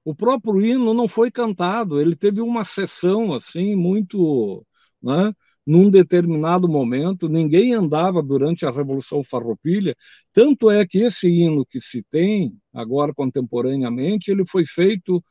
o 0.03 0.15
próprio 0.15 0.61
hino 0.61 0.93
não 0.93 1.07
foi 1.07 1.29
cantado, 1.31 1.99
ele 2.01 2.15
teve 2.15 2.41
uma 2.41 2.63
sessão 2.65 3.33
assim 3.33 3.75
muito, 3.75 4.65
né, 5.01 5.33
num 5.65 5.89
determinado 5.91 6.67
momento, 6.67 7.29
ninguém 7.29 7.73
andava 7.73 8.23
durante 8.23 8.65
a 8.65 8.71
Revolução 8.71 9.23
Farroupilha, 9.23 9.95
tanto 10.33 10.71
é 10.71 10.85
que 10.85 10.99
esse 10.99 11.27
hino 11.29 11.63
que 11.65 11.79
se 11.79 12.01
tem 12.09 12.57
agora 12.73 13.13
contemporaneamente, 13.13 14.31
ele 14.31 14.45
foi 14.45 14.65
feito 14.65 15.23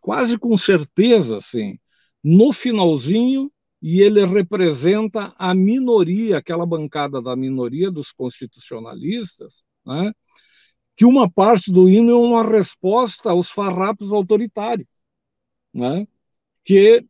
quase 0.00 0.36
com 0.38 0.56
certeza, 0.56 1.36
assim, 1.38 1.78
no 2.24 2.52
finalzinho 2.52 3.52
e 3.80 4.00
ele 4.00 4.24
representa 4.26 5.32
a 5.38 5.54
minoria, 5.54 6.38
aquela 6.38 6.66
bancada 6.66 7.22
da 7.22 7.36
minoria 7.36 7.90
dos 7.90 8.10
constitucionalistas, 8.10 9.62
né, 9.86 10.12
que 10.98 11.04
uma 11.04 11.30
parte 11.30 11.70
do 11.70 11.88
hino 11.88 12.10
é 12.10 12.16
uma 12.16 12.42
resposta 12.42 13.30
aos 13.30 13.48
farrapos 13.52 14.12
autoritários, 14.12 14.88
né? 15.72 16.08
que, 16.64 17.06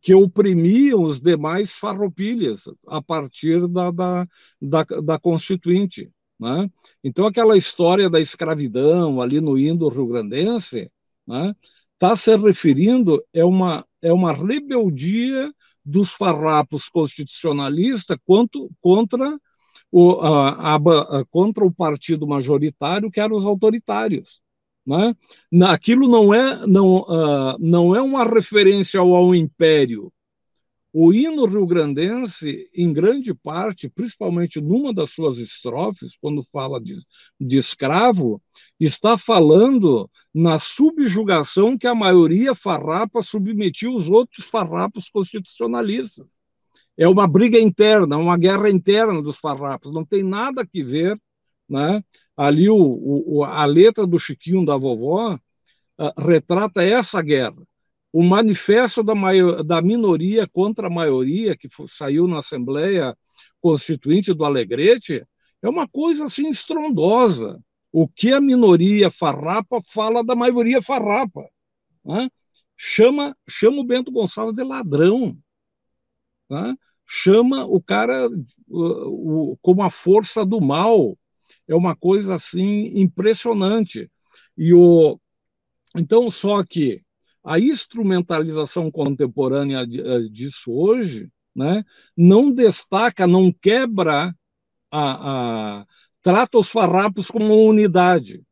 que 0.00 0.14
oprimiam 0.14 1.02
os 1.02 1.20
demais 1.20 1.72
farroupilhas 1.72 2.68
a 2.86 3.02
partir 3.02 3.66
da, 3.66 3.90
da, 3.90 4.28
da, 4.60 4.84
da 4.84 5.18
Constituinte. 5.18 6.08
Né? 6.38 6.70
Então, 7.02 7.26
aquela 7.26 7.56
história 7.56 8.08
da 8.08 8.20
escravidão 8.20 9.20
ali 9.20 9.40
no 9.40 9.58
hino 9.58 9.88
rio-grandense 9.88 10.78
está 10.78 10.92
né? 11.26 11.54
Tá 11.98 12.16
se 12.16 12.36
referindo 12.36 13.20
é 13.32 13.44
uma, 13.44 13.84
é 14.00 14.12
uma 14.12 14.32
rebeldia 14.32 15.52
dos 15.84 16.12
farrapos 16.12 16.88
constitucionalistas 16.88 18.16
quanto, 18.24 18.70
contra 18.80 19.36
o, 19.92 20.20
a, 20.22 20.74
a, 20.76 21.24
contra 21.26 21.64
o 21.64 21.70
partido 21.70 22.26
majoritário, 22.26 23.10
que 23.10 23.20
eram 23.20 23.36
os 23.36 23.44
autoritários. 23.44 24.40
Né? 24.86 25.14
Aquilo 25.66 26.08
não 26.08 26.32
é, 26.32 26.66
não, 26.66 27.02
uh, 27.02 27.58
não 27.60 27.94
é 27.94 28.00
uma 28.00 28.24
referência 28.24 28.98
ao, 28.98 29.14
ao 29.14 29.34
império. 29.34 30.10
O 30.94 31.12
hino 31.12 31.46
rio-grandense, 31.46 32.68
em 32.74 32.92
grande 32.92 33.32
parte, 33.32 33.88
principalmente 33.88 34.60
numa 34.60 34.92
das 34.92 35.10
suas 35.10 35.38
estrofes, 35.38 36.16
quando 36.20 36.42
fala 36.42 36.80
de, 36.80 36.94
de 37.40 37.56
escravo, 37.56 38.42
está 38.78 39.16
falando 39.16 40.10
na 40.34 40.58
subjugação 40.58 41.78
que 41.78 41.86
a 41.86 41.94
maioria 41.94 42.54
farrapa 42.54 43.22
submetia 43.22 43.90
os 43.90 44.08
outros 44.08 44.44
farrapos 44.46 45.08
constitucionalistas 45.08 46.41
é 46.96 47.08
uma 47.08 47.26
briga 47.26 47.58
interna, 47.58 48.16
uma 48.16 48.36
guerra 48.36 48.68
interna 48.70 49.22
dos 49.22 49.36
farrapos, 49.36 49.92
não 49.92 50.04
tem 50.04 50.22
nada 50.22 50.66
que 50.66 50.82
ver. 50.82 51.20
Né? 51.68 52.02
Ali 52.36 52.68
o, 52.68 52.76
o 52.76 53.44
a 53.44 53.64
letra 53.64 54.06
do 54.06 54.18
Chiquinho 54.18 54.64
da 54.64 54.76
vovó 54.76 55.34
uh, 55.34 56.20
retrata 56.20 56.82
essa 56.82 57.22
guerra. 57.22 57.56
O 58.12 58.22
manifesto 58.22 59.02
da, 59.02 59.14
maior, 59.14 59.62
da 59.62 59.80
minoria 59.80 60.46
contra 60.46 60.88
a 60.88 60.90
maioria, 60.90 61.56
que 61.56 61.68
foi, 61.68 61.86
saiu 61.88 62.26
na 62.26 62.40
Assembleia 62.40 63.16
Constituinte 63.60 64.34
do 64.34 64.44
Alegrete, 64.44 65.24
é 65.62 65.68
uma 65.68 65.88
coisa 65.88 66.26
assim 66.26 66.48
estrondosa. 66.48 67.58
O 67.90 68.06
que 68.06 68.32
a 68.32 68.40
minoria 68.40 69.10
farrapa 69.10 69.80
fala 69.82 70.22
da 70.22 70.34
maioria 70.34 70.82
farrapa. 70.82 71.46
Né? 72.04 72.28
Chama, 72.76 73.34
chama 73.48 73.80
o 73.80 73.84
Bento 73.84 74.10
Gonçalves 74.10 74.54
de 74.54 74.62
ladrão 74.62 75.38
tá? 76.52 76.76
chama 77.06 77.64
o 77.64 77.80
cara 77.80 78.28
uh, 78.28 79.58
como 79.62 79.82
a 79.82 79.90
força 79.90 80.44
do 80.44 80.60
mal. 80.60 81.16
É 81.66 81.74
uma 81.74 81.96
coisa 81.96 82.34
assim 82.34 83.00
impressionante. 83.00 84.10
E 84.56 84.74
o 84.74 85.18
então 85.96 86.30
só 86.30 86.62
que 86.62 87.02
a 87.42 87.58
instrumentalização 87.58 88.90
contemporânea 88.90 89.82
uh, 89.82 90.30
disso 90.30 90.72
hoje, 90.72 91.30
né, 91.54 91.82
não 92.16 92.52
destaca, 92.52 93.26
não 93.26 93.50
quebra 93.50 94.34
a, 94.90 95.80
a 95.80 95.86
trata 96.20 96.58
os 96.58 96.68
farrapos 96.68 97.28
como 97.28 97.46
uma 97.46 97.70
unidade 97.70 98.42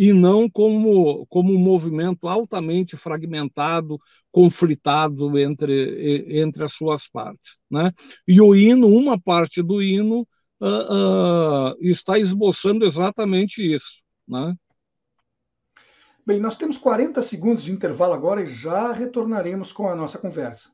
e 0.00 0.14
não 0.14 0.48
como, 0.48 1.26
como 1.26 1.52
um 1.52 1.58
movimento 1.58 2.26
altamente 2.26 2.96
fragmentado, 2.96 3.98
conflitado 4.32 5.38
entre, 5.38 6.40
entre 6.40 6.64
as 6.64 6.72
suas 6.72 7.06
partes. 7.06 7.58
Né? 7.70 7.92
E 8.26 8.40
o 8.40 8.54
hino, 8.54 8.86
uma 8.86 9.20
parte 9.20 9.62
do 9.62 9.82
hino, 9.82 10.26
uh, 10.58 11.74
uh, 11.74 11.76
está 11.82 12.18
esboçando 12.18 12.86
exatamente 12.86 13.60
isso. 13.60 14.00
Né? 14.26 14.56
Bem, 16.26 16.40
nós 16.40 16.56
temos 16.56 16.78
40 16.78 17.20
segundos 17.20 17.62
de 17.62 17.70
intervalo 17.70 18.14
agora 18.14 18.42
e 18.42 18.46
já 18.46 18.92
retornaremos 18.92 19.70
com 19.70 19.86
a 19.86 19.94
nossa 19.94 20.16
conversa. 20.16 20.70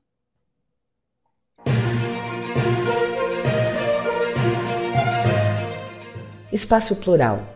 Espaço 6.52 6.94
Plural 6.94 7.55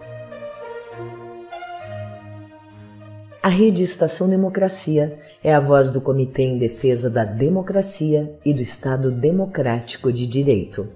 A 3.43 3.49
Rede 3.49 3.81
Estação 3.81 4.29
Democracia 4.29 5.17
é 5.43 5.51
a 5.51 5.59
voz 5.59 5.89
do 5.89 5.99
Comitê 5.99 6.43
em 6.43 6.59
Defesa 6.59 7.09
da 7.09 7.23
Democracia 7.25 8.39
e 8.45 8.53
do 8.53 8.61
Estado 8.61 9.09
Democrático 9.09 10.13
de 10.13 10.27
Direito. 10.27 10.87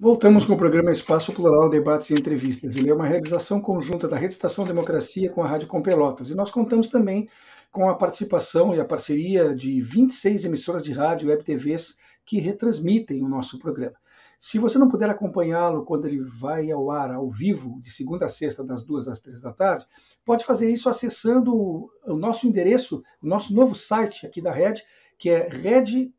Voltamos 0.00 0.44
com 0.44 0.54
o 0.54 0.58
programa 0.58 0.90
Espaço 0.90 1.32
Plural, 1.32 1.70
Debates 1.70 2.10
e 2.10 2.14
Entrevistas. 2.14 2.74
Ele 2.74 2.90
é 2.90 2.94
uma 2.94 3.06
realização 3.06 3.60
conjunta 3.60 4.08
da 4.08 4.16
Rede 4.16 4.32
Estação 4.32 4.64
Democracia 4.64 5.30
com 5.30 5.44
a 5.44 5.46
Rádio 5.46 5.68
Com 5.68 5.80
Pelotas. 5.80 6.30
E 6.30 6.34
nós 6.34 6.50
contamos 6.50 6.88
também 6.88 7.28
com 7.70 7.88
a 7.88 7.94
participação 7.94 8.74
e 8.74 8.80
a 8.80 8.84
parceria 8.84 9.54
de 9.54 9.80
26 9.80 10.44
emissoras 10.44 10.82
de 10.82 10.90
rádio 10.90 11.26
e 11.26 11.30
web 11.30 11.44
TVs 11.44 11.94
que 12.26 12.40
retransmitem 12.40 13.22
o 13.22 13.28
nosso 13.28 13.60
programa. 13.60 13.94
Se 14.40 14.58
você 14.58 14.78
não 14.78 14.88
puder 14.88 15.10
acompanhá-lo 15.10 15.84
quando 15.84 16.06
ele 16.06 16.22
vai 16.22 16.70
ao 16.70 16.90
ar 16.90 17.12
ao 17.12 17.30
vivo, 17.30 17.78
de 17.82 17.90
segunda 17.90 18.24
a 18.24 18.28
sexta, 18.30 18.64
das 18.64 18.82
duas 18.82 19.06
às 19.06 19.20
três 19.20 19.38
da 19.38 19.52
tarde, 19.52 19.86
pode 20.24 20.46
fazer 20.46 20.70
isso 20.70 20.88
acessando 20.88 21.54
o 21.54 22.14
nosso 22.14 22.46
endereço, 22.46 23.02
o 23.22 23.26
nosso 23.26 23.54
novo 23.54 23.74
site 23.74 24.26
aqui 24.26 24.40
da 24.40 24.50
Red, 24.50 24.76
que 25.18 25.28
é 25.28 25.46
red.org.br. 25.46 26.10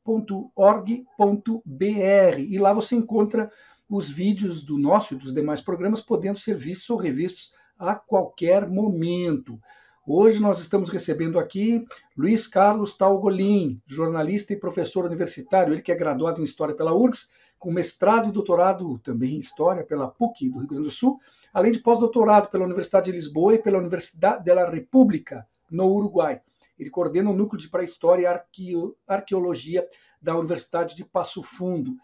E 2.37 2.59
lá 2.59 2.71
você 2.73 2.95
encontra 2.95 3.51
os 3.89 4.07
vídeos 4.07 4.61
do 4.61 4.77
nosso 4.77 5.15
e 5.15 5.17
dos 5.17 5.33
demais 5.33 5.59
programas, 5.59 5.99
podendo 5.99 6.37
ser 6.37 6.55
vistos 6.55 6.91
ou 6.91 6.97
revistos 6.97 7.55
a 7.75 7.95
qualquer 7.95 8.69
momento. 8.69 9.59
Hoje 10.05 10.39
nós 10.39 10.59
estamos 10.59 10.91
recebendo 10.91 11.39
aqui 11.39 11.83
Luiz 12.15 12.45
Carlos 12.45 12.95
Talgolin, 12.95 13.81
jornalista 13.87 14.53
e 14.53 14.59
professor 14.59 15.05
universitário, 15.05 15.73
ele 15.73 15.81
que 15.81 15.91
é 15.91 15.95
graduado 15.95 16.39
em 16.39 16.43
História 16.43 16.75
pela 16.75 16.93
URGS, 16.93 17.29
com 17.61 17.71
mestrado 17.71 18.27
e 18.27 18.31
doutorado 18.31 18.97
também 18.97 19.35
em 19.35 19.39
História 19.39 19.83
pela 19.83 20.07
PUC 20.07 20.49
do 20.49 20.57
Rio 20.57 20.67
Grande 20.67 20.83
do 20.85 20.89
Sul, 20.89 21.19
além 21.53 21.71
de 21.71 21.77
pós-doutorado 21.77 22.49
pela 22.49 22.65
Universidade 22.65 23.05
de 23.05 23.11
Lisboa 23.11 23.53
e 23.53 23.59
pela 23.59 23.77
Universidade 23.77 24.43
da 24.43 24.67
República, 24.67 25.47
no 25.69 25.85
Uruguai. 25.85 26.41
Ele 26.77 26.89
coordena 26.89 27.29
o 27.29 27.35
Núcleo 27.35 27.61
de 27.61 27.69
Pré-História 27.69 28.23
e 28.23 28.83
Arqueologia 29.07 29.87
da 30.19 30.35
Universidade 30.35 30.95
de 30.95 31.05
Passo 31.05 31.43
Fundo. 31.43 31.95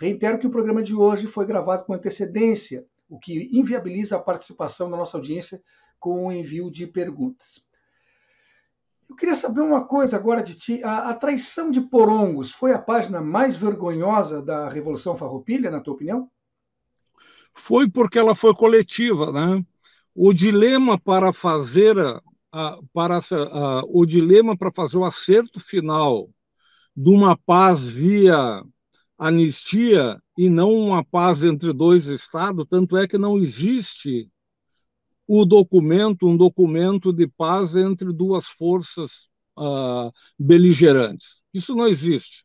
Reitero 0.00 0.38
que 0.38 0.46
o 0.46 0.50
programa 0.50 0.82
de 0.82 0.94
hoje 0.94 1.26
foi 1.26 1.44
gravado 1.44 1.84
com 1.84 1.92
antecedência, 1.92 2.86
o 3.06 3.18
que 3.18 3.50
inviabiliza 3.52 4.16
a 4.16 4.18
participação 4.18 4.90
da 4.90 4.96
nossa 4.96 5.18
audiência 5.18 5.62
com 6.00 6.26
o 6.26 6.32
envio 6.32 6.70
de 6.70 6.86
perguntas. 6.86 7.60
Eu 9.12 9.16
queria 9.16 9.36
saber 9.36 9.60
uma 9.60 9.84
coisa 9.84 10.16
agora 10.16 10.42
de 10.42 10.54
ti. 10.54 10.82
A, 10.82 11.10
a, 11.10 11.14
traição 11.14 11.70
de 11.70 11.82
Porongos 11.82 12.50
foi 12.50 12.72
a 12.72 12.78
página 12.78 13.20
mais 13.20 13.54
vergonhosa 13.54 14.40
da 14.40 14.70
Revolução 14.70 15.14
Farroupilha, 15.14 15.70
na 15.70 15.80
tua 15.80 15.92
opinião? 15.92 16.30
Foi 17.52 17.86
porque 17.90 18.18
ela 18.18 18.34
foi 18.34 18.54
coletiva, 18.54 19.30
né? 19.30 19.62
O 20.14 20.32
dilema 20.32 20.98
para 20.98 21.30
fazer 21.30 21.94
a, 22.50 22.78
para 22.90 23.18
a, 23.18 23.82
o 23.86 24.06
dilema 24.06 24.56
para 24.56 24.72
fazer 24.72 24.96
o 24.96 25.04
acerto 25.04 25.60
final 25.60 26.30
de 26.96 27.10
uma 27.10 27.36
paz 27.36 27.86
via 27.86 28.64
anistia 29.18 30.18
e 30.38 30.48
não 30.48 30.72
uma 30.72 31.04
paz 31.04 31.44
entre 31.44 31.70
dois 31.74 32.06
estados, 32.06 32.64
tanto 32.66 32.96
é 32.96 33.06
que 33.06 33.18
não 33.18 33.36
existe 33.36 34.31
o 35.26 35.44
documento, 35.44 36.26
um 36.26 36.36
documento 36.36 37.12
de 37.12 37.26
paz 37.26 37.76
entre 37.76 38.12
duas 38.12 38.46
forças 38.46 39.28
uh, 39.58 40.10
beligerantes. 40.38 41.40
Isso 41.52 41.74
não 41.74 41.86
existe. 41.86 42.44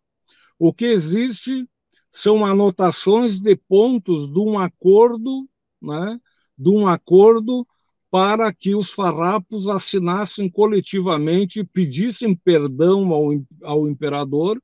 O 0.59 0.73
que 0.73 0.85
existe 0.85 1.67
são 2.11 2.45
anotações 2.45 3.39
de 3.39 3.55
pontos 3.55 4.31
de 4.31 4.39
um 4.39 4.59
acordo, 4.59 5.47
né, 5.81 6.19
de 6.57 6.69
um 6.69 6.87
acordo 6.87 7.67
para 8.09 8.51
que 8.53 8.73
os 8.73 8.89
farrapos 8.89 9.67
assinassem 9.67 10.49
coletivamente, 10.49 11.63
pedissem 11.63 12.35
perdão 12.35 13.11
ao, 13.13 13.29
ao 13.63 13.87
imperador 13.87 14.61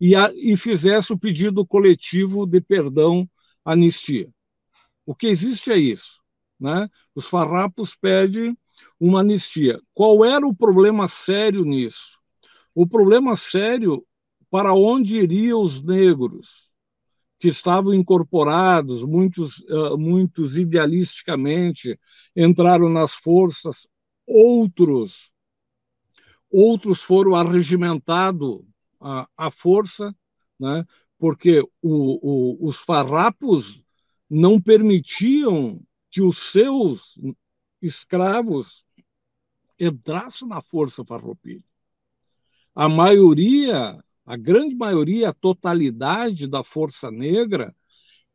e, 0.00 0.14
a, 0.14 0.30
e 0.34 0.56
fizesse 0.56 1.12
o 1.12 1.18
pedido 1.18 1.64
coletivo 1.64 2.46
de 2.46 2.60
perdão, 2.60 3.28
anistia. 3.64 4.28
O 5.06 5.14
que 5.14 5.28
existe 5.28 5.70
é 5.70 5.78
isso. 5.78 6.19
Né? 6.60 6.88
Os 7.14 7.26
farrapos 7.26 7.96
pedem 7.96 8.56
uma 8.98 9.20
anistia. 9.20 9.80
Qual 9.94 10.24
era 10.24 10.46
o 10.46 10.54
problema 10.54 11.08
sério 11.08 11.64
nisso? 11.64 12.18
O 12.74 12.86
problema 12.86 13.34
sério 13.36 14.04
para 14.50 14.74
onde 14.74 15.18
iriam 15.18 15.62
os 15.62 15.82
negros 15.82 16.70
que 17.38 17.48
estavam 17.48 17.94
incorporados, 17.94 19.02
muitos, 19.02 19.58
uh, 19.60 19.96
muitos 19.96 20.56
idealisticamente 20.56 21.98
entraram 22.36 22.90
nas 22.90 23.14
forças, 23.14 23.88
outros 24.26 25.30
outros 26.50 27.00
foram 27.00 27.34
arregimentados 27.34 28.60
à, 29.00 29.28
à 29.36 29.50
força, 29.50 30.14
né? 30.58 30.84
porque 31.16 31.60
o, 31.60 31.68
o, 31.82 32.68
os 32.68 32.76
farrapos 32.76 33.84
não 34.28 34.60
permitiam 34.60 35.80
que 36.10 36.20
os 36.20 36.38
seus 36.38 37.18
escravos 37.80 38.84
entrassem 39.78 40.46
na 40.48 40.60
força 40.60 41.04
farroupilha. 41.04 41.64
A 42.74 42.88
maioria, 42.88 43.98
a 44.26 44.36
grande 44.36 44.74
maioria, 44.74 45.30
a 45.30 45.34
totalidade 45.34 46.46
da 46.46 46.62
força 46.62 47.10
negra 47.10 47.74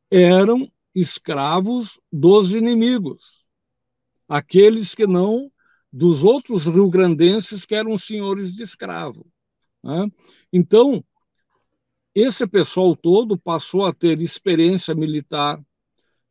eram 0.09 0.71
escravos 0.93 1.99
dos 2.11 2.51
inimigos, 2.51 3.45
aqueles 4.27 4.95
que 4.95 5.05
não 5.05 5.51
dos 5.91 6.23
outros 6.23 6.65
rio-grandenses 6.65 7.65
que 7.65 7.75
eram 7.75 7.97
senhores 7.97 8.55
de 8.55 8.63
escravo. 8.63 9.25
Né? 9.83 10.09
Então, 10.51 11.03
esse 12.13 12.47
pessoal 12.47 12.95
todo 12.95 13.37
passou 13.37 13.85
a 13.85 13.93
ter 13.93 14.19
experiência 14.21 14.95
militar, 14.95 15.61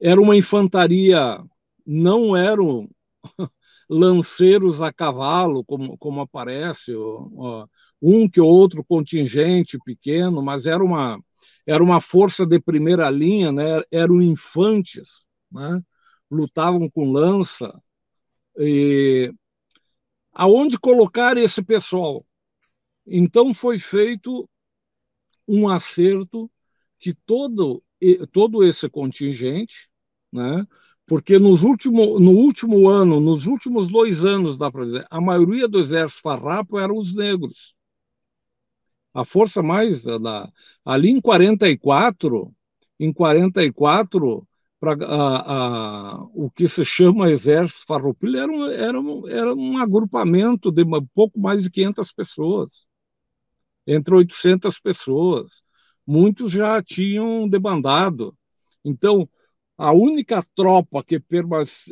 era 0.05 0.21
uma 0.21 0.37
infantaria, 0.37 1.43
não 1.87 2.37
eram 2.37 2.87
lanceiros 3.89 4.83
a 4.83 4.93
cavalo, 4.93 5.65
como, 5.65 5.97
como 5.97 6.21
aparece, 6.21 6.95
ó, 6.95 7.67
um 8.03 8.29
que 8.29 8.39
outro 8.39 8.85
contingente 8.85 9.79
pequeno, 9.83 10.43
mas 10.43 10.67
era 10.67 10.85
uma, 10.85 11.19
era 11.67 11.83
uma 11.83 12.03
força 12.03 12.45
de 12.45 12.61
primeira 12.61 13.09
linha, 13.09 13.51
né? 13.51 13.81
eram 13.91 14.21
infantes, 14.21 15.25
né? 15.51 15.81
lutavam 16.31 16.91
com 16.91 17.11
lança. 17.11 17.73
E 18.59 19.33
aonde 20.35 20.79
colocar 20.79 21.39
esse 21.39 21.63
pessoal? 21.63 22.27
Então 23.07 23.55
foi 23.55 23.79
feito 23.79 24.47
um 25.49 25.67
acerto 25.67 26.51
que 26.99 27.15
todo, 27.15 27.83
todo 28.31 28.63
esse 28.63 28.87
contingente 28.91 29.89
né? 30.35 30.67
porque 31.07 31.39
nos 31.39 31.63
último, 31.63 32.19
no 32.19 32.31
último 32.31 32.89
ano, 32.89 33.21
nos 33.21 33.47
últimos 33.47 33.89
dois 33.89 34.25
anos, 34.25 34.57
dá 34.57 34.71
para 34.71 34.85
dizer, 34.85 35.07
a 35.11 35.21
maioria 35.21 35.69
do 35.69 35.79
exército 35.79 36.23
farrapo 36.23 36.79
eram 36.79 36.97
os 36.97 37.15
negros. 37.15 37.75
A 39.13 39.25
força 39.25 39.63
mais 39.63 40.03
da, 40.03 40.51
ali 40.85 41.11
em 41.11 41.21
44, 41.21 42.53
em 42.99 43.13
44, 43.13 44.47
pra, 44.81 44.97
o 46.35 46.51
que 46.51 46.67
se 46.67 46.85
chama 46.85 47.31
exército 47.31 47.87
farroupilha 47.87 48.41
era 48.41 48.53
era, 48.75 48.99
era 49.29 49.55
um 49.55 49.79
agrupamento 49.79 50.73
de 50.73 50.85
pouco 51.15 51.39
mais 51.39 51.63
de 51.63 51.71
500 51.71 52.13
pessoas, 52.13 52.87
entre 53.87 54.15
800 54.15 54.81
pessoas. 54.81 55.63
Muitos 56.07 56.51
já 56.51 56.83
tinham 56.83 57.49
debandado. 57.49 58.37
Então, 58.85 59.29
a 59.77 59.93
única 59.93 60.43
tropa 60.55 61.03
que 61.03 61.21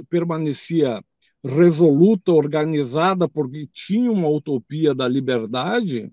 permanecia 0.09 1.03
resoluta, 1.45 2.33
organizada, 2.33 3.28
porque 3.28 3.66
tinha 3.72 4.11
uma 4.11 4.28
utopia 4.28 4.95
da 4.95 5.09
liberdade, 5.09 6.12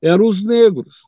eram 0.00 0.26
os 0.26 0.42
negros. 0.42 1.02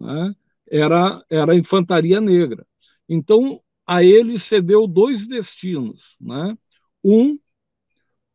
Né? 0.00 0.34
Era, 0.70 1.24
era 1.30 1.52
a 1.52 1.56
infantaria 1.56 2.20
negra. 2.20 2.66
Então, 3.08 3.60
a 3.86 4.02
ele 4.02 4.38
cedeu 4.38 4.86
dois 4.86 5.26
destinos. 5.26 6.16
Né? 6.20 6.56
Um, 7.02 7.38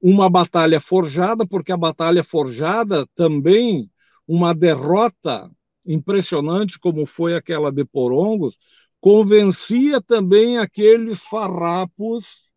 uma 0.01 0.29
batalha 0.29 0.81
forjada, 0.81 1.45
porque 1.45 1.71
a 1.71 1.77
batalha 1.77 2.23
forjada 2.23 3.07
também, 3.15 3.89
uma 4.27 4.53
derrota 4.53 5.49
impressionante, 5.85 6.79
como 6.79 7.05
foi 7.05 7.35
aquela 7.35 7.71
de 7.71 7.85
Porongos, 7.85 8.57
convencia 9.01 9.99
também 9.99 10.57
aqueles 10.57 11.21
farrapos 11.23 12.49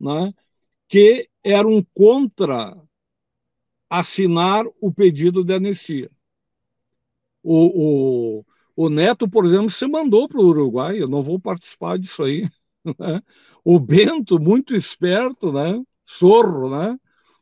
né, 0.00 0.32
que 0.88 1.28
eram 1.44 1.86
contra 1.94 2.74
assinar 3.88 4.64
o 4.80 4.92
pedido 4.92 5.44
de 5.44 5.54
anistia. 5.54 6.10
O, 7.42 8.38
o, 8.38 8.44
o 8.74 8.88
Neto, 8.88 9.28
por 9.28 9.44
exemplo, 9.44 9.70
se 9.70 9.86
mandou 9.86 10.26
para 10.26 10.40
o 10.40 10.46
Uruguai, 10.46 11.00
eu 11.00 11.08
não 11.08 11.22
vou 11.22 11.38
participar 11.38 11.98
disso 11.98 12.22
aí. 12.24 12.48
Né? 12.98 13.22
O 13.64 13.78
Bento, 13.78 14.40
muito 14.40 14.74
esperto, 14.74 15.52
né? 15.52 15.80
sorro, 16.02 16.68
né? 16.68 16.98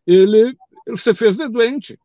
ele, 0.06 0.54
ele 0.86 0.96
se 0.98 1.14
fez 1.14 1.38
de 1.38 1.48
doente. 1.48 1.98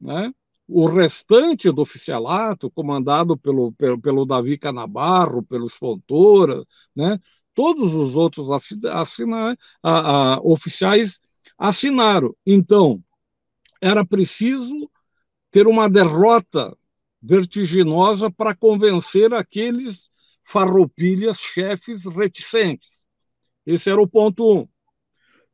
Né? 0.00 0.32
O 0.68 0.86
restante 0.86 1.70
do 1.70 1.82
oficialato, 1.82 2.70
comandado 2.70 3.36
pelo, 3.38 3.72
pelo, 3.72 4.00
pelo 4.00 4.26
Davi 4.26 4.58
Canabarro, 4.58 5.42
pelos 5.42 5.74
Fontoura, 5.74 6.64
né? 6.94 7.18
todos 7.54 7.94
os 7.94 8.16
outros 8.16 8.48
assina, 8.50 9.56
a, 9.82 10.34
a, 10.34 10.40
oficiais 10.40 11.18
assinaram. 11.58 12.36
Então, 12.44 13.02
era 13.80 14.04
preciso 14.04 14.90
ter 15.50 15.66
uma 15.66 15.88
derrota 15.88 16.76
vertiginosa 17.22 18.30
para 18.30 18.54
convencer 18.54 19.32
aqueles 19.32 20.10
farroupilhas 20.44 21.38
chefes 21.38 22.04
reticentes. 22.04 23.04
Esse 23.64 23.90
era 23.90 24.00
o 24.00 24.08
ponto 24.08 24.60
um. 24.60 24.68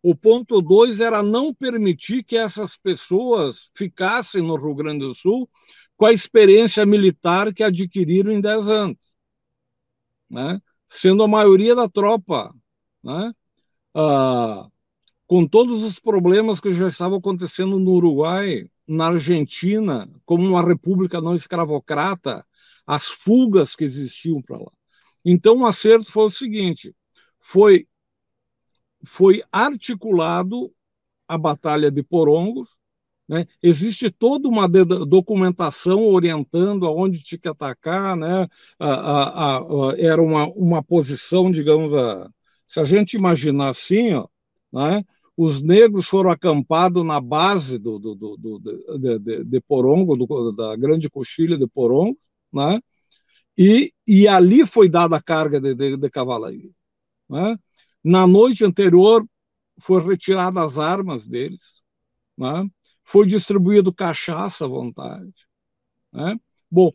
O 0.02 0.14
ponto 0.16 0.60
dois 0.60 1.00
era 1.00 1.22
não 1.22 1.54
permitir 1.54 2.24
que 2.24 2.36
essas 2.36 2.76
pessoas 2.76 3.70
ficassem 3.74 4.42
no 4.42 4.56
Rio 4.56 4.74
Grande 4.74 5.06
do 5.06 5.14
Sul 5.14 5.48
com 5.96 6.06
a 6.06 6.12
experiência 6.12 6.84
militar 6.84 7.52
que 7.54 7.62
adquiriram 7.62 8.32
em 8.32 8.40
dez 8.40 8.68
anos, 8.68 8.98
né? 10.28 10.60
sendo 10.88 11.22
a 11.22 11.28
maioria 11.28 11.74
da 11.74 11.88
tropa, 11.88 12.52
né? 13.02 13.32
ah, 13.94 14.68
com 15.26 15.46
todos 15.46 15.82
os 15.82 16.00
problemas 16.00 16.60
que 16.60 16.72
já 16.72 16.88
estavam 16.88 17.18
acontecendo 17.18 17.78
no 17.78 17.92
Uruguai, 17.92 18.68
na 18.86 19.06
Argentina, 19.08 20.08
como 20.24 20.46
uma 20.46 20.66
república 20.66 21.20
não 21.20 21.34
escravocrata, 21.34 22.44
as 22.86 23.06
fugas 23.08 23.76
que 23.76 23.84
existiam 23.84 24.42
para 24.42 24.58
lá. 24.58 24.72
Então, 25.24 25.58
o 25.58 25.66
acerto 25.66 26.10
foi 26.10 26.24
o 26.24 26.30
seguinte: 26.30 26.94
foi, 27.40 27.86
foi 29.04 29.42
articulado 29.50 30.72
a 31.26 31.38
Batalha 31.38 31.90
de 31.90 32.02
Porongos, 32.02 32.70
né? 33.28 33.46
existe 33.62 34.10
toda 34.10 34.48
uma 34.48 34.68
documentação 34.68 36.04
orientando 36.04 36.86
aonde 36.86 37.22
tinha 37.22 37.38
que 37.38 37.48
atacar, 37.48 38.16
né? 38.16 38.46
a, 38.78 38.88
a, 38.88 39.58
a, 39.58 39.62
era 39.98 40.22
uma, 40.22 40.46
uma 40.48 40.82
posição, 40.82 41.50
digamos, 41.50 41.92
se 42.66 42.80
a 42.80 42.84
gente 42.84 43.16
imaginar 43.16 43.70
assim, 43.70 44.12
ó, 44.12 44.26
né? 44.72 45.02
os 45.36 45.62
negros 45.62 46.06
foram 46.06 46.30
acampados 46.30 47.04
na 47.04 47.20
base 47.20 47.78
do, 47.78 47.98
do, 47.98 48.14
do, 48.14 48.36
do 48.36 48.98
de, 48.98 49.18
de, 49.18 49.44
de, 49.44 49.60
Porongo, 49.60 50.16
do, 50.16 50.52
da 50.52 50.76
grande 50.76 51.08
coxilha 51.08 51.56
de 51.56 51.66
Porongo, 51.66 52.18
né? 52.52 52.80
e, 53.56 53.92
e 54.06 54.28
ali 54.28 54.66
foi 54.66 54.88
dada 54.88 55.16
a 55.16 55.22
carga 55.22 55.60
de, 55.60 55.74
de, 55.74 55.96
de 55.96 56.10
cavalaria. 56.10 56.70
Né? 57.28 57.56
Na 58.04 58.26
noite 58.26 58.64
anterior, 58.64 59.26
foi 59.78 60.02
retirada 60.02 60.62
as 60.62 60.78
armas 60.78 61.26
deles, 61.26 61.82
né? 62.36 62.68
foi 63.04 63.26
distribuído 63.26 63.92
cachaça 63.92 64.64
à 64.64 64.68
vontade. 64.68 65.32
Né? 66.12 66.38
Bom, 66.70 66.92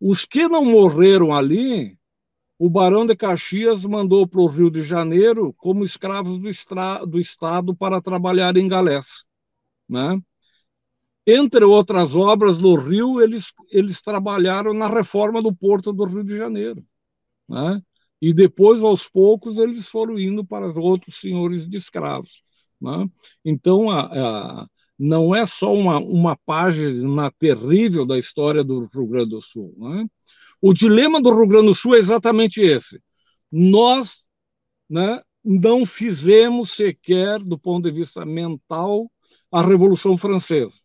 os 0.00 0.24
que 0.24 0.46
não 0.48 0.64
morreram 0.64 1.34
ali 1.34 1.98
o 2.58 2.68
Barão 2.68 3.06
de 3.06 3.14
Caxias 3.14 3.84
mandou 3.84 4.26
para 4.26 4.40
o 4.40 4.46
Rio 4.46 4.68
de 4.68 4.82
Janeiro 4.82 5.54
como 5.54 5.84
escravos 5.84 6.40
do, 6.40 7.06
do 7.06 7.18
Estado 7.20 7.74
para 7.74 8.02
trabalhar 8.02 8.56
em 8.56 8.66
galés. 8.66 9.24
Né? 9.88 10.20
Entre 11.24 11.64
outras 11.64 12.16
obras 12.16 12.58
no 12.58 12.74
Rio, 12.74 13.20
eles, 13.20 13.52
eles 13.70 14.02
trabalharam 14.02 14.74
na 14.74 14.88
reforma 14.88 15.40
do 15.40 15.54
Porto 15.54 15.92
do 15.92 16.04
Rio 16.04 16.24
de 16.24 16.36
Janeiro. 16.36 16.84
Né? 17.48 17.80
E 18.20 18.32
depois, 18.32 18.82
aos 18.82 19.08
poucos, 19.08 19.58
eles 19.58 19.88
foram 19.88 20.18
indo 20.18 20.44
para 20.44 20.66
os 20.66 20.76
outros 20.76 21.16
senhores 21.16 21.68
de 21.68 21.76
escravos. 21.76 22.42
Né? 22.80 23.08
Então, 23.44 23.90
a, 23.90 24.00
a, 24.00 24.66
não 24.98 25.34
é 25.34 25.46
só 25.46 25.72
uma, 25.72 25.98
uma 25.98 26.36
página 26.36 27.30
terrível 27.38 28.04
da 28.04 28.18
história 28.18 28.64
do 28.64 28.86
Rio 28.86 29.06
Grande 29.06 29.30
do 29.30 29.40
Sul. 29.40 29.74
Né? 29.76 30.06
O 30.60 30.74
dilema 30.74 31.20
do 31.20 31.32
Rio 31.32 31.46
Grande 31.46 31.68
do 31.68 31.74
Sul 31.74 31.94
é 31.94 31.98
exatamente 31.98 32.60
esse. 32.60 33.00
Nós 33.50 34.26
né, 34.90 35.22
não 35.44 35.86
fizemos 35.86 36.72
sequer, 36.72 37.38
do 37.38 37.58
ponto 37.58 37.84
de 37.84 37.96
vista 37.96 38.26
mental, 38.26 39.10
a 39.52 39.62
Revolução 39.62 40.16
Francesa. 40.18 40.80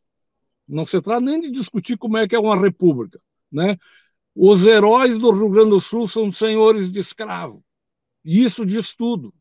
Não 0.67 0.85
se 0.85 1.01
trata 1.01 1.21
nem 1.21 1.41
de 1.41 1.51
discutir 1.51 1.97
como 1.97 2.17
é 2.17 2.27
que 2.27 2.35
é 2.35 2.39
uma 2.39 2.55
república. 2.55 3.19
Né? 3.51 3.77
Os 4.35 4.65
heróis 4.65 5.19
do 5.19 5.31
Rio 5.31 5.49
Grande 5.49 5.71
do 5.71 5.79
Sul 5.79 6.07
são 6.07 6.31
senhores 6.31 6.91
de 6.91 6.99
escravo. 6.99 7.63
Isso 8.25 8.65
diz 8.65 8.93
tudo. 8.95 9.33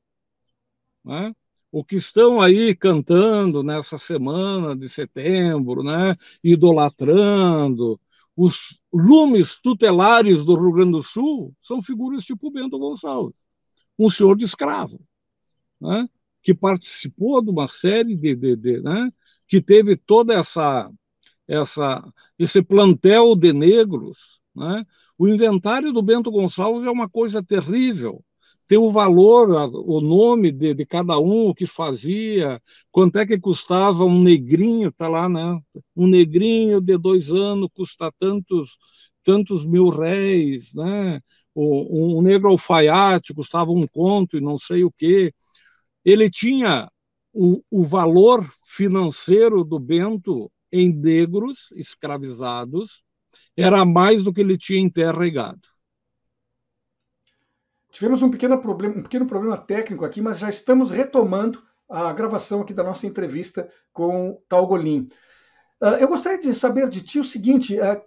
Né? 1.04 1.34
O 1.70 1.82
que 1.82 1.96
estão 1.96 2.40
aí 2.40 2.74
cantando 2.74 3.62
nessa 3.62 3.96
semana 3.96 4.76
de 4.76 4.88
setembro, 4.88 5.82
né? 5.82 6.14
idolatrando, 6.44 7.98
os 8.36 8.80
lumes 8.92 9.58
tutelares 9.60 10.44
do 10.44 10.54
Rio 10.54 10.72
Grande 10.72 10.92
do 10.92 11.02
Sul 11.02 11.54
são 11.60 11.82
figuras 11.82 12.24
tipo 12.24 12.50
Bento 12.50 12.78
Gonçalves, 12.78 13.42
um 13.98 14.10
senhor 14.10 14.36
de 14.36 14.44
escravo, 14.44 15.00
né? 15.80 16.08
que 16.42 16.52
participou 16.52 17.42
de 17.42 17.50
uma 17.50 17.68
série 17.68 18.16
de, 18.16 18.34
de, 18.34 18.56
de 18.56 18.80
né? 18.82 19.10
que 19.46 19.60
teve 19.60 19.96
toda 19.96 20.34
essa, 20.34 20.90
essa 21.48 22.12
esse 22.38 22.62
plantel 22.62 23.34
de 23.36 23.52
negros, 23.52 24.41
né? 24.54 24.84
O 25.18 25.28
inventário 25.28 25.92
do 25.92 26.02
Bento 26.02 26.30
Gonçalves 26.30 26.84
é 26.84 26.90
uma 26.90 27.08
coisa 27.08 27.42
terrível 27.42 28.24
tem 28.72 28.78
o 28.78 28.90
valor, 28.90 29.50
o 29.86 30.00
nome 30.00 30.50
de, 30.50 30.72
de, 30.72 30.86
cada 30.86 31.18
um, 31.18 31.48
o 31.48 31.54
que 31.54 31.66
fazia, 31.66 32.58
quanto 32.90 33.18
é 33.18 33.26
que 33.26 33.38
custava 33.38 34.02
um 34.04 34.22
negrinho, 34.22 34.90
tá 34.90 35.08
lá, 35.08 35.28
né? 35.28 35.60
Um 35.94 36.06
negrinho 36.06 36.80
de 36.80 36.96
dois 36.96 37.30
anos 37.30 37.68
custa 37.74 38.10
tantos, 38.18 38.78
tantos 39.22 39.66
mil 39.66 39.90
réis, 39.90 40.72
né? 40.74 41.20
O, 41.54 42.18
um 42.18 42.22
negro 42.22 42.48
alfaiate 42.48 43.34
custava 43.34 43.70
um 43.70 43.86
conto 43.86 44.38
e 44.38 44.40
não 44.40 44.58
sei 44.58 44.84
o 44.84 44.90
quê. 44.90 45.34
Ele 46.02 46.30
tinha 46.30 46.90
o, 47.30 47.62
o 47.70 47.84
valor 47.84 48.50
financeiro 48.64 49.64
do 49.64 49.78
Bento 49.78 50.50
em 50.72 50.90
negros 50.90 51.70
escravizados 51.76 53.02
era 53.56 53.84
mais 53.84 54.22
do 54.22 54.32
que 54.32 54.40
ele 54.40 54.56
tinha 54.56 54.80
em 54.80 54.90
terra 54.90 55.26
e 55.26 55.30
gado. 55.30 55.60
Tivemos 57.90 58.22
um 58.22 58.30
pequeno 58.30 58.58
problema, 58.58 58.96
um 58.96 59.02
pequeno 59.02 59.26
problema 59.26 59.56
técnico 59.56 60.04
aqui, 60.04 60.22
mas 60.22 60.38
já 60.38 60.48
estamos 60.48 60.90
retomando 60.90 61.62
a 61.88 62.10
gravação 62.12 62.62
aqui 62.62 62.72
da 62.72 62.82
nossa 62.82 63.06
entrevista 63.06 63.70
com 63.92 64.40
Talgolin. 64.48 65.08
Uh, 65.80 65.98
eu 66.00 66.08
gostaria 66.08 66.40
de 66.40 66.54
saber 66.54 66.88
de 66.88 67.02
ti 67.02 67.18
o 67.18 67.24
seguinte: 67.24 67.78
uh, 67.78 68.00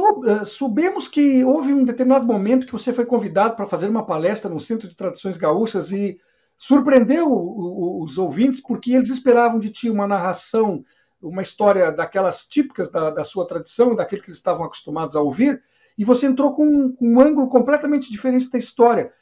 uh, 0.00 0.44
soubemos 0.44 1.06
que 1.06 1.44
houve 1.44 1.72
um 1.72 1.84
determinado 1.84 2.26
momento 2.26 2.66
que 2.66 2.72
você 2.72 2.92
foi 2.92 3.06
convidado 3.06 3.54
para 3.54 3.66
fazer 3.66 3.88
uma 3.88 4.04
palestra 4.04 4.50
no 4.50 4.58
Centro 4.58 4.88
de 4.88 4.96
Tradições 4.96 5.36
Gaúchas 5.36 5.92
e 5.92 6.18
surpreendeu 6.58 7.28
o, 7.28 8.00
o, 8.00 8.02
os 8.02 8.18
ouvintes 8.18 8.60
porque 8.60 8.92
eles 8.92 9.10
esperavam 9.10 9.60
de 9.60 9.70
ti 9.70 9.88
uma 9.88 10.08
narração, 10.08 10.84
uma 11.28 11.42
história 11.42 11.90
daquelas 11.90 12.46
típicas 12.46 12.90
da, 12.90 13.10
da 13.10 13.24
sua 13.24 13.46
tradição, 13.46 13.94
daquilo 13.94 14.22
que 14.22 14.28
eles 14.28 14.38
estavam 14.38 14.64
acostumados 14.64 15.16
a 15.16 15.20
ouvir 15.20 15.62
e 15.96 16.04
você 16.04 16.26
entrou 16.26 16.52
com, 16.52 16.92
com 16.92 17.08
um 17.08 17.20
ângulo 17.20 17.48
completamente 17.48 18.10
diferente 18.10 18.50
da 18.50 18.58
história. 18.58 19.12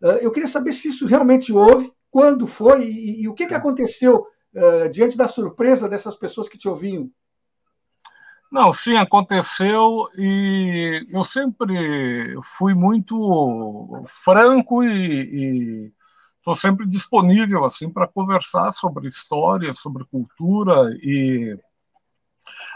Uh, 0.00 0.18
eu 0.20 0.30
queria 0.30 0.48
saber 0.48 0.72
se 0.72 0.88
isso 0.88 1.06
realmente 1.06 1.52
houve, 1.52 1.92
quando 2.10 2.46
foi 2.46 2.84
e, 2.84 3.22
e 3.22 3.28
o 3.28 3.34
que, 3.34 3.46
que 3.46 3.54
aconteceu 3.54 4.26
uh, 4.54 4.88
diante 4.90 5.16
da 5.16 5.26
surpresa 5.26 5.88
dessas 5.88 6.14
pessoas 6.14 6.48
que 6.48 6.58
te 6.58 6.68
ouviam. 6.68 7.10
Não, 8.50 8.72
sim, 8.72 8.96
aconteceu 8.96 10.08
e 10.16 11.06
eu 11.10 11.22
sempre 11.22 12.34
fui 12.42 12.72
muito 12.74 14.02
franco 14.06 14.82
e 14.82 15.92
estou 16.48 16.56
sempre 16.56 16.86
disponível 16.86 17.64
assim 17.64 17.90
para 17.90 18.06
conversar 18.08 18.72
sobre 18.72 19.06
história, 19.06 19.72
sobre 19.74 20.04
cultura 20.06 20.90
e 21.02 21.58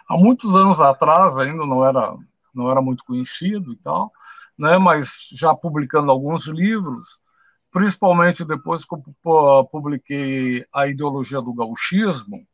há 0.08 0.16
muitos 0.16 0.54
anos 0.54 0.80
atrás 0.80 1.36
ainda 1.38 1.66
não 1.66 1.84
era 1.84 2.14
não 2.54 2.70
era 2.70 2.80
muito 2.82 3.02
conhecido 3.04 3.72
e 3.72 3.76
tal, 3.78 4.12
né, 4.58 4.76
mas 4.76 5.28
já 5.32 5.54
publicando 5.54 6.10
alguns 6.10 6.46
livros, 6.46 7.18
principalmente 7.70 8.44
depois 8.44 8.84
que 8.84 8.94
eu 8.94 9.02
publiquei 9.70 10.62
A 10.74 10.86
Ideologia 10.86 11.40
do 11.40 11.54
Gauchismo, 11.54 12.46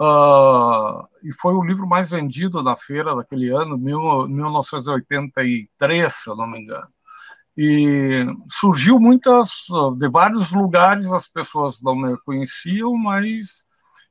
uh, 0.00 1.06
e 1.22 1.32
foi 1.32 1.54
o 1.54 1.62
livro 1.62 1.86
mais 1.86 2.10
vendido 2.10 2.64
na 2.64 2.74
feira 2.74 3.14
daquele 3.14 3.48
ano, 3.50 3.78
1983, 3.78 6.12
se 6.12 6.28
eu 6.28 6.34
não 6.34 6.48
me 6.48 6.60
engano. 6.60 6.88
E 7.60 8.24
surgiu 8.48 9.00
muitas, 9.00 9.66
de 9.96 10.08
vários 10.08 10.52
lugares, 10.52 11.10
as 11.10 11.26
pessoas 11.26 11.82
não 11.82 11.96
me 11.96 12.16
conheciam, 12.18 12.96
mas 12.96 13.64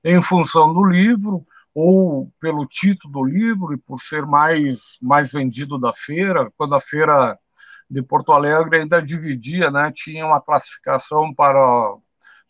em 0.03 0.21
função 0.21 0.73
do 0.73 0.83
livro, 0.83 1.45
ou 1.73 2.29
pelo 2.41 2.65
título 2.65 3.13
do 3.13 3.23
livro 3.23 3.73
e 3.73 3.77
por 3.77 4.01
ser 4.01 4.25
mais, 4.25 4.97
mais 5.01 5.31
vendido 5.31 5.79
da 5.79 5.93
feira, 5.93 6.51
quando 6.57 6.75
a 6.75 6.81
feira 6.81 7.39
de 7.89 8.03
Porto 8.03 8.33
Alegre 8.33 8.79
ainda 8.79 9.01
dividia, 9.01 9.71
né, 9.71 9.93
tinha 9.95 10.25
uma 10.25 10.41
classificação 10.41 11.33
para, 11.33 11.95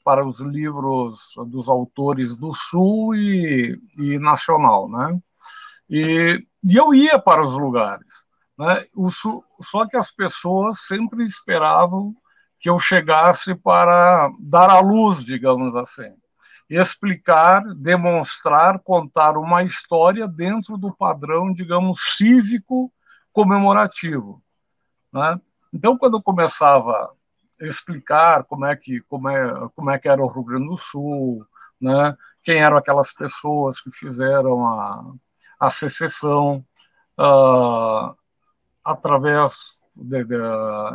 para 0.04 0.26
os 0.26 0.40
livros 0.40 1.34
dos 1.46 1.70
autores 1.70 2.36
do 2.36 2.56
Sul 2.56 3.14
e, 3.14 3.80
e 4.00 4.18
nacional, 4.18 4.90
né? 4.90 5.20
E, 5.88 6.44
e 6.64 6.76
eu 6.76 6.92
ia 6.92 7.20
para 7.20 7.44
os 7.44 7.56
lugares, 7.56 8.26
né? 8.58 8.86
O, 8.96 9.10
só 9.62 9.88
que 9.88 9.96
as 9.96 10.12
pessoas 10.12 10.82
sempre 10.82 11.24
esperavam 11.24 12.16
que 12.60 12.70
eu 12.70 12.80
chegasse 12.80 13.54
para 13.54 14.30
dar 14.40 14.70
a 14.70 14.80
luz, 14.80 15.24
digamos 15.24 15.76
assim, 15.76 16.12
explicar, 16.70 17.64
demonstrar, 17.76 18.80
contar 18.80 19.38
uma 19.38 19.64
história 19.64 20.28
dentro 20.28 20.78
do 20.78 20.92
padrão, 20.92 21.54
digamos, 21.54 22.18
cívico 22.18 22.92
comemorativo. 23.32 24.42
Né? 25.14 25.40
Então, 25.72 25.98
quando 25.98 26.18
eu 26.18 26.22
começava 26.22 27.14
a 27.62 27.66
explicar 27.66 28.44
como 28.44 28.66
é 28.66 28.76
que, 28.76 29.02
como 29.02 29.30
é, 29.30 29.70
como 29.76 29.92
é 29.92 30.00
que 30.00 30.10
era 30.10 30.22
o 30.22 30.28
Rio 30.28 30.44
Grande 30.44 30.68
do 30.68 30.78
Sul, 30.78 31.46
né? 31.80 32.18
quem 32.44 32.60
eram 32.60 32.78
aquelas 32.78 33.14
pessoas 33.14 33.80
que 33.80 33.92
fizeram 33.92 34.68
a, 34.68 35.14
a 35.60 35.70
secessão 35.70 36.66
uh, 37.18 38.18
através 38.88 39.82
de, 39.96 40.24
de, 40.24 40.36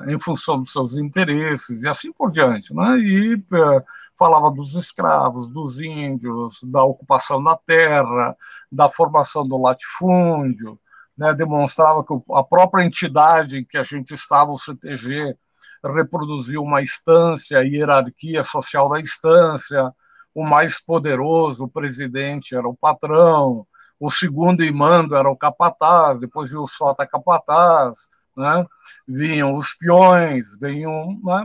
em 0.06 0.18
função 0.20 0.58
dos 0.58 0.72
seus 0.72 0.96
interesses 0.96 1.82
e 1.82 1.88
assim 1.88 2.12
por 2.12 2.30
diante, 2.30 2.72
né? 2.74 2.98
E 2.98 3.34
uh, 3.34 3.84
falava 4.16 4.50
dos 4.50 4.74
escravos, 4.74 5.50
dos 5.50 5.80
índios, 5.80 6.62
da 6.64 6.82
ocupação 6.82 7.42
da 7.42 7.56
terra, 7.56 8.36
da 8.70 8.88
formação 8.88 9.46
do 9.46 9.60
latifúndio, 9.60 10.78
né, 11.16 11.34
demonstrava 11.34 12.04
que 12.04 12.14
a 12.32 12.42
própria 12.42 12.84
entidade 12.84 13.58
em 13.58 13.64
que 13.64 13.76
a 13.76 13.82
gente 13.82 14.14
estava, 14.14 14.50
o 14.50 14.58
CTG, 14.58 15.36
reproduzia 15.84 16.60
uma 16.60 16.80
instância, 16.80 17.58
a 17.58 17.62
hierarquia 17.62 18.42
social 18.42 18.88
da 18.88 19.00
instância, 19.00 19.92
o 20.34 20.44
mais 20.44 20.80
poderoso, 20.80 21.64
o 21.64 21.68
presidente, 21.68 22.54
era 22.54 22.66
o 22.66 22.76
patrão, 22.76 23.66
o 24.02 24.10
segundo 24.10 24.64
em 24.64 24.72
mando 24.72 25.14
era 25.14 25.30
o 25.30 25.36
capataz, 25.36 26.18
depois 26.18 26.50
vinha 26.50 26.60
o 26.60 26.66
sota 26.66 27.06
capataz, 27.06 28.08
né? 28.36 28.66
vinham 29.06 29.54
os 29.54 29.74
peões, 29.74 30.58
vinham, 30.60 31.20
né? 31.22 31.44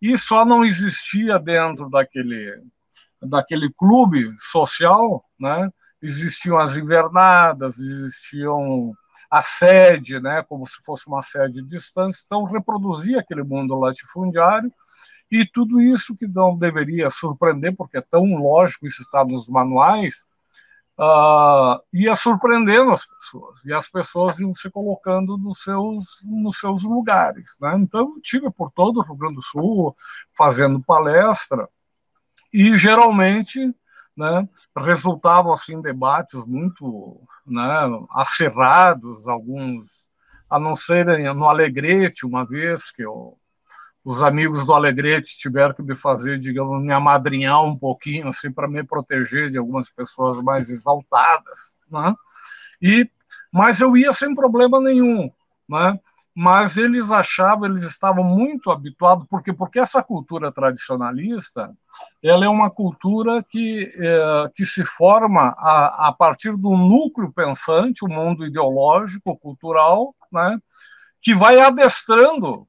e 0.00 0.16
só 0.16 0.44
não 0.44 0.64
existia 0.64 1.36
dentro 1.36 1.90
daquele, 1.90 2.62
daquele 3.20 3.72
clube 3.76 4.32
social, 4.38 5.24
né? 5.36 5.68
existiam 6.00 6.58
as 6.58 6.76
invernadas, 6.76 7.76
existiam 7.80 8.92
a 9.28 9.42
sede, 9.42 10.20
né, 10.20 10.40
como 10.44 10.64
se 10.64 10.76
fosse 10.84 11.08
uma 11.08 11.20
sede 11.20 11.60
distante, 11.60 12.18
então 12.24 12.44
reproduzia 12.44 13.18
aquele 13.18 13.42
mundo 13.42 13.76
latifundiário 13.76 14.72
e 15.28 15.44
tudo 15.44 15.80
isso 15.80 16.14
que 16.14 16.28
não 16.28 16.56
deveria 16.56 17.10
surpreender, 17.10 17.74
porque 17.74 17.98
é 17.98 18.00
tão 18.00 18.36
lógico, 18.36 18.86
isso 18.86 19.02
está 19.02 19.24
nos 19.24 19.48
manuais, 19.48 20.24
uh, 20.98 21.80
ia 21.92 22.14
surpreendendo 22.14 22.90
as 22.90 23.04
pessoas, 23.04 23.64
e 23.64 23.72
as 23.72 23.88
pessoas 23.88 24.38
iam 24.38 24.52
se 24.54 24.70
colocando 24.70 25.36
nos 25.36 25.62
seus, 25.62 26.04
nos 26.24 26.58
seus 26.58 26.82
lugares. 26.82 27.56
Né? 27.60 27.76
Então, 27.78 28.00
eu 28.00 28.16
estive 28.16 28.50
por 28.50 28.70
todo 28.70 28.98
o 28.98 29.02
Rio 29.02 29.16
Grande 29.16 29.36
do 29.36 29.42
Sul 29.42 29.96
fazendo 30.36 30.82
palestra, 30.82 31.68
e 32.52 32.76
geralmente 32.78 33.74
né, 34.16 34.48
resultavam 34.76 35.52
assim 35.52 35.80
debates 35.80 36.44
muito 36.46 37.20
né, 37.46 37.62
acerrados, 38.10 39.28
alguns 39.28 40.06
a 40.48 40.58
não 40.58 40.76
serem 40.76 41.32
no 41.34 41.48
Alegrete 41.48 42.24
uma 42.24 42.46
vez 42.46 42.90
que 42.90 43.02
eu, 43.02 43.36
os 44.06 44.22
amigos 44.22 44.64
do 44.64 44.72
Alegrete 44.72 45.36
tiveram 45.36 45.74
que 45.74 45.82
me 45.82 45.96
fazer, 45.96 46.38
digamos, 46.38 46.80
me 46.80 46.92
amadrinhar 46.92 47.64
um 47.64 47.76
pouquinho 47.76 48.28
assim 48.28 48.52
para 48.52 48.68
me 48.68 48.84
proteger 48.84 49.50
de 49.50 49.58
algumas 49.58 49.90
pessoas 49.90 50.40
mais 50.40 50.70
exaltadas, 50.70 51.76
né? 51.90 52.14
E 52.80 53.10
mas 53.52 53.80
eu 53.80 53.96
ia 53.96 54.12
sem 54.12 54.32
problema 54.32 54.80
nenhum, 54.80 55.28
né? 55.68 55.98
mas 56.38 56.76
eles 56.76 57.10
achavam, 57.10 57.64
eles 57.64 57.82
estavam 57.82 58.22
muito 58.22 58.70
habituados, 58.70 59.26
porque 59.28 59.54
porque 59.54 59.78
essa 59.78 60.02
cultura 60.02 60.52
tradicionalista, 60.52 61.74
ela 62.22 62.44
é 62.44 62.48
uma 62.48 62.70
cultura 62.70 63.42
que, 63.42 63.90
é, 63.96 64.50
que 64.54 64.66
se 64.66 64.84
forma 64.84 65.54
a, 65.56 66.08
a 66.08 66.12
partir 66.12 66.54
do 66.54 66.76
núcleo 66.76 67.32
pensante, 67.32 68.04
o 68.04 68.08
mundo 68.08 68.44
ideológico, 68.44 69.36
cultural, 69.38 70.14
né, 70.30 70.60
que 71.22 71.34
vai 71.34 71.58
adestrando 71.58 72.68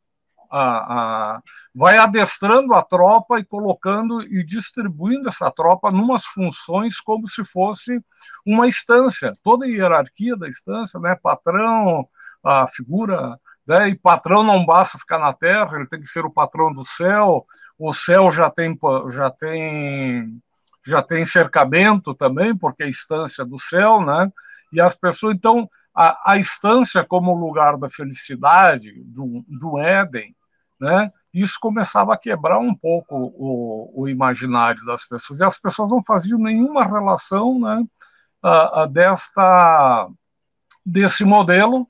a, 0.49 1.35
a, 1.35 1.41
vai 1.73 1.97
adestrando 1.97 2.73
a 2.73 2.81
tropa 2.81 3.39
e 3.39 3.45
colocando 3.45 4.21
e 4.21 4.43
distribuindo 4.43 5.29
essa 5.29 5.51
tropa 5.51 5.91
numas 5.91 6.25
funções 6.25 6.99
como 6.99 7.27
se 7.27 7.43
fosse 7.45 8.03
uma 8.45 8.67
instância, 8.67 9.33
toda 9.43 9.65
a 9.65 9.69
hierarquia 9.69 10.35
da 10.35 10.47
instância, 10.47 10.99
né, 10.99 11.15
patrão, 11.21 12.07
a 12.43 12.67
figura 12.67 13.39
né? 13.67 13.89
E 13.89 13.95
patrão 13.95 14.43
não 14.43 14.65
basta 14.65 14.97
ficar 14.97 15.19
na 15.19 15.33
terra, 15.33 15.75
ele 15.75 15.87
tem 15.87 15.99
que 15.99 16.07
ser 16.07 16.25
o 16.25 16.31
patrão 16.31 16.73
do 16.73 16.83
céu. 16.85 17.45
O 17.77 17.93
céu 17.93 18.31
já 18.31 18.49
tem 18.49 18.79
já 19.09 19.29
tem 19.29 20.41
já 20.85 21.01
tem 21.01 21.25
cercamento 21.25 22.15
também, 22.15 22.55
porque 22.55 22.83
é 22.83 22.85
a 22.85 22.89
instância 22.89 23.43
do 23.43 23.59
céu, 23.59 24.01
né? 24.01 24.31
E 24.71 24.79
as 24.79 24.95
pessoas 24.95 25.35
então 25.35 25.69
a, 25.93 26.31
a 26.31 26.37
instância 26.37 27.03
como 27.03 27.33
lugar 27.33 27.77
da 27.77 27.89
felicidade, 27.89 28.93
do, 29.03 29.43
do 29.47 29.77
Éden, 29.79 30.33
né? 30.79 31.11
Isso 31.33 31.57
começava 31.59 32.13
a 32.13 32.17
quebrar 32.17 32.59
um 32.59 32.73
pouco 32.73 33.15
o, 33.15 34.03
o 34.03 34.09
imaginário 34.09 34.83
das 34.85 35.05
pessoas. 35.05 35.39
E 35.39 35.43
as 35.43 35.59
pessoas 35.59 35.91
não 35.91 36.03
faziam 36.03 36.39
nenhuma 36.39 36.85
relação, 36.85 37.59
né? 37.59 37.83
A, 38.41 38.83
a 38.83 38.85
desta 38.85 40.09
desse 40.85 41.25
modelo, 41.25 41.85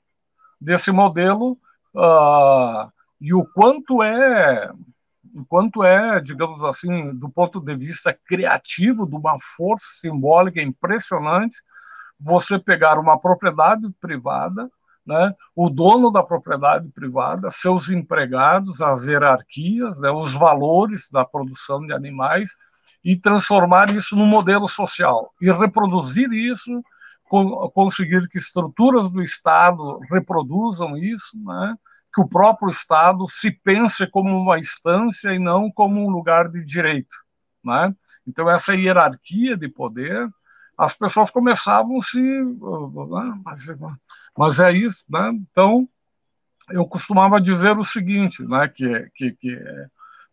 desse 0.60 0.90
modelo 0.90 1.52
uh, 1.94 2.90
e 3.20 3.32
o 3.32 3.46
quanto 3.54 4.02
é 4.02 4.70
quanto 5.48 5.84
é, 5.84 6.20
digamos 6.20 6.62
assim, 6.64 7.14
do 7.14 7.28
ponto 7.28 7.60
de 7.60 7.74
vista 7.76 8.12
criativo, 8.26 9.06
de 9.06 9.14
uma 9.14 9.38
força 9.40 9.86
simbólica 10.00 10.60
impressionante, 10.60 11.56
você 12.18 12.58
pegar 12.58 12.98
uma 12.98 13.20
propriedade 13.20 13.88
privada, 14.00 14.68
né, 15.08 15.34
o 15.56 15.70
dono 15.70 16.10
da 16.10 16.22
propriedade 16.22 16.86
privada, 16.90 17.50
seus 17.50 17.88
empregados, 17.88 18.82
as 18.82 19.04
hierarquias, 19.04 19.98
né, 20.00 20.10
os 20.10 20.34
valores 20.34 21.08
da 21.10 21.24
produção 21.24 21.84
de 21.86 21.94
animais 21.94 22.50
e 23.02 23.16
transformar 23.16 23.88
isso 23.88 24.14
num 24.14 24.26
modelo 24.26 24.68
social 24.68 25.32
e 25.40 25.50
reproduzir 25.50 26.30
isso, 26.30 26.82
conseguir 27.72 28.28
que 28.28 28.36
estruturas 28.36 29.10
do 29.10 29.22
Estado 29.22 29.98
reproduzam 30.10 30.94
isso, 30.94 31.38
né, 31.42 31.74
que 32.14 32.20
o 32.20 32.28
próprio 32.28 32.68
Estado 32.68 33.26
se 33.26 33.50
pense 33.50 34.06
como 34.08 34.38
uma 34.38 34.58
instância 34.58 35.32
e 35.32 35.38
não 35.38 35.70
como 35.70 36.04
um 36.04 36.10
lugar 36.10 36.50
de 36.50 36.62
direito. 36.62 37.16
Né? 37.64 37.94
Então, 38.26 38.48
essa 38.50 38.74
hierarquia 38.74 39.56
de 39.56 39.68
poder, 39.68 40.28
as 40.78 40.94
pessoas 40.94 41.28
começavam 41.28 41.98
a 41.98 42.02
se. 42.02 42.20
Ah, 42.20 43.34
mas, 43.44 43.66
mas 44.36 44.60
é 44.60 44.72
isso. 44.72 45.04
Né? 45.10 45.32
Então, 45.50 45.88
eu 46.70 46.86
costumava 46.86 47.40
dizer 47.40 47.76
o 47.76 47.84
seguinte, 47.84 48.44
né, 48.44 48.68
que, 48.68 49.10
que, 49.14 49.32
que 49.32 49.60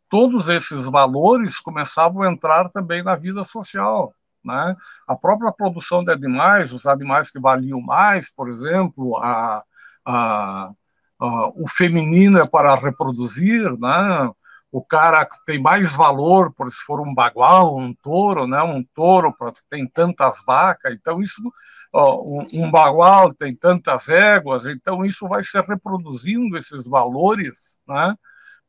todos 0.08 0.48
esses 0.48 0.86
valores 0.86 1.60
começavam 1.60 2.22
a 2.22 2.32
entrar 2.32 2.70
também 2.70 3.02
na 3.02 3.16
vida 3.16 3.44
social. 3.44 4.14
Né? 4.44 4.76
A 5.08 5.16
própria 5.16 5.52
produção 5.52 6.04
de 6.04 6.12
animais, 6.12 6.72
os 6.72 6.86
animais 6.86 7.32
que 7.32 7.40
valiam 7.40 7.82
mais, 7.82 8.32
por 8.32 8.48
exemplo, 8.48 9.18
a, 9.18 9.64
a, 10.06 10.72
uh, 11.20 11.64
o 11.64 11.68
feminino 11.68 12.38
é 12.38 12.48
para 12.48 12.76
reproduzir, 12.76 13.72
né? 13.80 14.32
O 14.76 14.84
cara 14.84 15.26
tem 15.46 15.58
mais 15.58 15.94
valor, 15.96 16.52
por 16.52 16.70
se 16.70 16.84
for 16.84 17.00
um 17.00 17.14
bagual, 17.14 17.78
um 17.78 17.94
touro, 17.94 18.46
né? 18.46 18.62
Um 18.62 18.84
touro 18.94 19.34
tem 19.70 19.88
tantas 19.88 20.44
vacas, 20.46 20.94
então 20.94 21.22
isso 21.22 21.42
uh, 21.94 22.42
um, 22.42 22.66
um 22.66 22.70
bagual 22.70 23.34
tem 23.34 23.56
tantas 23.56 24.10
éguas, 24.10 24.66
então 24.66 25.06
isso 25.06 25.30
vai 25.30 25.42
se 25.44 25.58
reproduzindo 25.62 26.58
esses 26.58 26.86
valores, 26.90 27.78
né? 27.88 28.14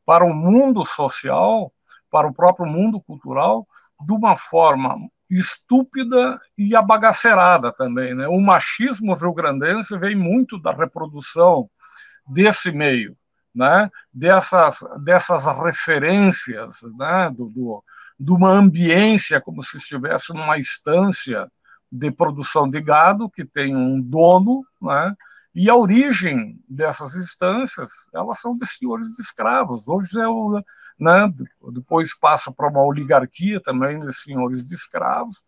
para 0.05 0.23
o 0.23 0.33
mundo 0.33 0.85
social, 0.85 1.73
para 2.09 2.25
o 2.25 2.33
próprio 2.33 2.65
mundo 2.65 3.01
cultural, 3.01 3.67
de 4.05 4.13
uma 4.13 4.37
forma 4.37 4.95
estúpida 5.29 6.39
e 6.57 6.73
abagacerada 6.73 7.69
também. 7.73 8.15
Né? 8.15 8.29
O 8.29 8.39
machismo 8.39 9.13
rio-grandense 9.13 9.97
vem 9.97 10.15
muito 10.15 10.57
da 10.57 10.71
reprodução 10.71 11.69
desse 12.25 12.71
meio, 12.71 13.13
né? 13.57 13.89
dessas, 14.13 14.79
dessas 15.03 15.45
referências, 15.45 16.81
né? 16.95 17.31
do, 17.31 17.49
do, 17.49 17.83
de 18.19 18.31
uma 18.31 18.51
ambiência 18.51 19.41
como 19.41 19.63
se 19.63 19.77
estivesse 19.77 20.31
numa 20.31 20.59
estância 20.59 21.51
de 21.91 22.11
produção 22.11 22.69
de 22.69 22.79
gado 22.79 23.29
que 23.29 23.43
tem 23.43 23.75
um 23.75 23.99
dono, 23.99 24.63
né? 24.79 25.15
E 25.55 25.71
a 25.71 25.75
origem 25.75 26.59
dessas 26.69 27.15
instâncias, 27.15 27.89
elas 28.13 28.39
são 28.39 28.55
de 28.55 28.63
senhores 28.67 29.07
de 29.15 29.23
escravos. 29.23 29.87
Hoje 29.87 30.19
é 30.19 30.27
o, 30.27 30.61
né, 30.99 31.33
depois 31.71 32.13
passa 32.13 32.51
para 32.51 32.69
uma 32.69 32.85
oligarquia 32.85 33.59
também 33.59 33.99
de 33.99 34.13
senhores 34.13 34.67
de 34.67 34.75
escravos, 34.75 35.43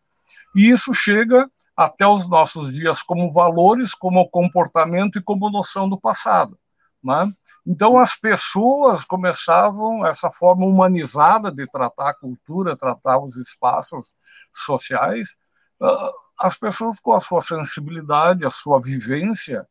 e 0.56 0.70
isso 0.70 0.96
chega 0.96 1.48
até 1.78 2.08
os 2.08 2.28
nossos 2.28 2.74
dias 2.74 3.04
como 3.04 3.32
valores, 3.32 3.94
como 3.94 4.28
comportamento 4.28 5.20
e 5.20 5.22
como 5.22 5.52
noção 5.52 5.88
do 5.88 6.00
passado. 6.00 6.59
Né? 7.04 7.32
Então 7.66 7.98
as 7.98 8.14
pessoas 8.14 9.06
começavam 9.06 10.06
essa 10.06 10.30
forma 10.30 10.66
humanizada 10.66 11.52
de 11.52 11.66
tratar 11.68 12.10
a 12.10 12.14
cultura, 12.14 12.76
tratar 12.76 13.20
os 13.20 13.38
espaços 13.38 14.14
sociais, 14.54 15.38
ah, 15.82 16.12
as 16.42 16.56
pessoas 16.56 17.00
com 17.00 17.14
a 17.14 17.22
sua 17.22 17.42
sensibilidade, 17.42 18.46
a 18.46 18.50
sua 18.50 18.80
vivência, 18.82 19.68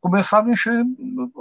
começavam 0.00 0.50
a 0.50 0.52
encher, 0.52 0.84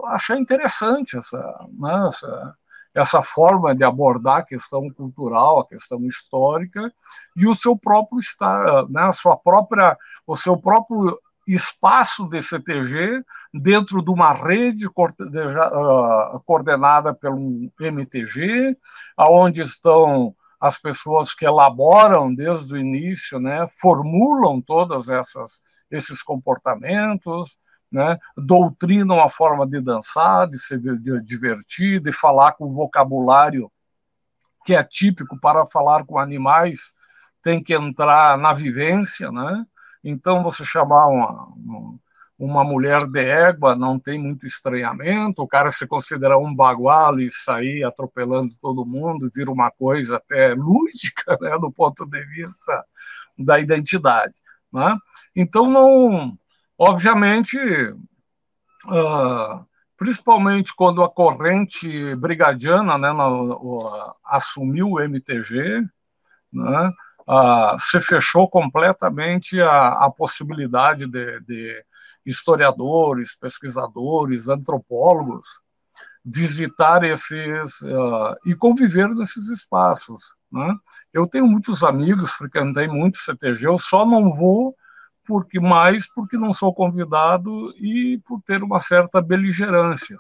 achar 0.05 0.37
interessante 0.37 1.17
essa, 1.17 1.67
né, 1.73 2.07
essa, 2.07 2.55
essa 2.93 3.23
forma 3.23 3.75
de 3.75 3.83
abordar 3.83 4.37
a 4.37 4.45
questão 4.45 4.89
cultural, 4.91 5.59
a 5.59 5.67
questão 5.67 6.05
histórica 6.05 6.93
e 7.35 7.47
o 7.47 7.55
seu 7.55 7.75
próprio 7.75 8.19
estar, 8.19 8.87
né, 8.89 9.01
a 9.01 9.11
sua 9.11 9.35
própria, 9.35 9.97
o 10.27 10.35
seu 10.35 10.59
próprio 10.59 11.19
espaço 11.47 12.27
de 12.29 12.41
CTG 12.41 13.23
dentro 13.53 14.01
de 14.01 14.11
uma 14.11 14.33
rede 14.33 14.87
ah, 14.87 16.39
coordenada 16.45 17.13
pelo 17.13 17.71
MTG, 17.79 18.77
aonde 19.17 19.61
estão 19.61 20.35
as 20.59 20.77
pessoas 20.77 21.33
que 21.33 21.45
elaboram 21.45 22.33
desde 22.33 22.73
o 22.73 22.77
início, 22.77 23.39
né, 23.39 23.67
formulam 23.81 24.61
todas 24.61 25.09
essas 25.09 25.59
esses 25.89 26.21
comportamentos, 26.21 27.57
né, 27.91 28.17
doutrinam 28.37 29.19
a 29.19 29.27
forma 29.27 29.67
de 29.67 29.81
dançar, 29.81 30.47
de 30.47 30.57
se 30.57 30.77
divertir, 31.23 31.99
de 31.99 32.11
falar 32.13 32.53
com 32.53 32.71
vocabulário 32.71 33.69
que 34.63 34.75
é 34.75 34.83
típico 34.83 35.39
para 35.39 35.65
falar 35.65 36.05
com 36.05 36.17
animais, 36.17 36.93
tem 37.41 37.61
que 37.61 37.73
entrar 37.73 38.37
na 38.37 38.53
vivência, 38.53 39.31
né? 39.31 39.65
Então, 40.03 40.43
você 40.43 40.65
chamar 40.65 41.07
uma, 41.07 41.53
uma 42.41 42.63
mulher 42.63 43.05
de 43.05 43.19
égua 43.19 43.75
não 43.75 43.99
tem 43.99 44.17
muito 44.17 44.47
estranhamento, 44.47 45.43
o 45.43 45.47
cara 45.47 45.69
se 45.69 45.85
considerar 45.85 46.39
um 46.39 46.55
bagual 46.55 47.19
e 47.19 47.31
sair 47.31 47.83
atropelando 47.83 48.57
todo 48.59 48.85
mundo 48.85 49.31
vira 49.33 49.51
uma 49.51 49.69
coisa 49.69 50.17
até 50.17 50.55
lúdica, 50.55 51.37
né, 51.39 51.55
do 51.59 51.71
ponto 51.71 52.03
de 52.05 52.25
vista 52.25 52.83
da 53.37 53.59
identidade. 53.59 54.33
Né? 54.73 54.97
Então, 55.35 55.69
não, 55.69 56.35
obviamente, 56.79 57.59
uh, 58.87 59.65
principalmente 59.95 60.73
quando 60.75 61.03
a 61.03 61.09
corrente 61.09 62.15
brigadiana 62.15 62.97
né, 62.97 63.11
uh, 63.11 64.15
assumiu 64.25 64.93
o 64.93 64.99
MTG, 64.99 65.83
né, 66.51 66.91
uh, 67.27 67.79
se 67.79 67.99
fechou 68.01 68.49
completamente 68.49 69.59
a, 69.61 70.05
a 70.05 70.11
possibilidade 70.11 71.07
de, 71.07 71.39
de, 71.41 71.85
historiadores, 72.25 73.35
pesquisadores, 73.35 74.47
antropólogos 74.47 75.47
visitar 76.23 77.03
esses 77.03 77.81
uh, 77.81 78.35
e 78.45 78.55
conviver 78.55 79.09
nesses 79.09 79.47
espaços. 79.47 80.33
Né? 80.51 80.75
Eu 81.11 81.27
tenho 81.27 81.47
muitos 81.47 81.83
amigos, 81.83 82.33
frequentei 82.33 82.87
muito 82.87 83.17
CTG, 83.17 83.67
eu 83.67 83.77
só 83.77 84.05
não 84.05 84.31
vou 84.31 84.75
porque 85.25 85.59
mais 85.59 86.11
porque 86.11 86.37
não 86.37 86.53
sou 86.53 86.73
convidado 86.73 87.73
e 87.77 88.19
por 88.25 88.41
ter 88.41 88.63
uma 88.63 88.79
certa 88.79 89.21
beligerância. 89.21 90.17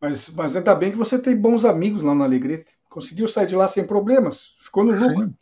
Mas, 0.00 0.28
mas 0.28 0.56
ainda 0.56 0.74
bem 0.74 0.90
que 0.90 0.98
você 0.98 1.18
tem 1.18 1.36
bons 1.36 1.64
amigos 1.64 2.02
lá 2.02 2.14
no 2.14 2.22
Alegrete. 2.22 2.70
Conseguiu 2.88 3.26
sair 3.26 3.46
de 3.46 3.56
lá 3.56 3.66
sem 3.66 3.86
problemas, 3.86 4.54
ficou 4.60 4.84
no 4.84 4.92
lucro. 4.92 5.34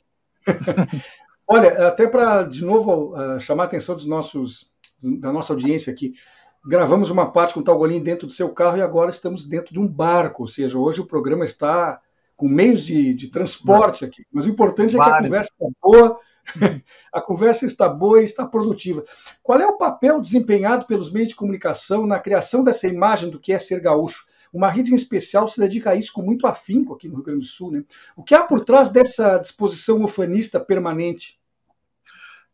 Olha, 1.49 1.88
até 1.88 2.07
para, 2.07 2.42
de 2.42 2.64
novo, 2.64 3.14
uh, 3.14 3.38
chamar 3.40 3.64
a 3.64 3.66
atenção 3.66 3.95
dos 3.95 4.07
nossos, 4.07 4.70
da 5.20 5.30
nossa 5.30 5.53
audiência 5.53 5.92
aqui, 5.92 6.14
gravamos 6.64 7.11
uma 7.11 7.30
parte 7.30 7.55
com 7.55 7.61
o 7.61 7.62
Talgolim 7.62 8.03
dentro 8.03 8.26
do 8.26 8.32
seu 8.32 8.49
carro 8.49 8.78
e 8.78 8.82
agora 8.82 9.11
estamos 9.11 9.45
dentro 9.45 9.72
de 9.72 9.78
um 9.78 9.86
barco, 9.86 10.42
ou 10.42 10.47
seja, 10.47 10.78
hoje 10.78 11.01
o 11.01 11.07
programa 11.07 11.45
está 11.45 12.01
com 12.36 12.49
meios 12.49 12.82
de, 12.84 13.14
de 13.14 13.28
transporte 13.28 14.05
aqui. 14.05 14.24
Mas 14.32 14.47
o 14.47 14.49
importante 14.49 14.97
é 14.97 14.99
que 14.99 15.11
a 15.11 15.22
conversa 15.22 15.53
está 15.53 15.66
boa, 15.82 16.20
a 17.12 17.20
conversa 17.20 17.66
está 17.66 17.88
boa 17.88 18.20
e 18.20 18.24
está 18.24 18.47
produtiva. 18.47 19.05
Qual 19.42 19.61
é 19.61 19.66
o 19.66 19.76
papel 19.76 20.20
desempenhado 20.20 20.86
pelos 20.86 21.12
meios 21.12 21.28
de 21.28 21.36
comunicação 21.36 22.07
na 22.07 22.18
criação 22.18 22.64
dessa 22.64 22.88
imagem 22.88 23.30
do 23.30 23.38
que 23.38 23.53
é 23.53 23.59
ser 23.59 23.80
gaúcho? 23.80 24.26
Uma 24.55 24.70
rede 24.70 24.92
em 24.92 24.94
especial 24.94 25.48
se 25.48 25.59
dedica 25.59 25.90
a 25.90 25.96
isso 25.96 26.12
com 26.12 26.22
muito 26.22 26.46
afinco 26.46 26.94
aqui 26.94 27.09
no 27.09 27.16
Rio 27.16 27.24
Grande 27.24 27.40
do 27.40 27.46
Sul. 27.46 27.72
Né? 27.72 27.84
O 28.16 28.22
que 28.22 28.36
há 28.36 28.44
por 28.44 28.64
trás 28.64 28.88
dessa 28.88 29.36
disposição 29.38 30.05
ufanista 30.05 30.61
permanente? 30.61 31.40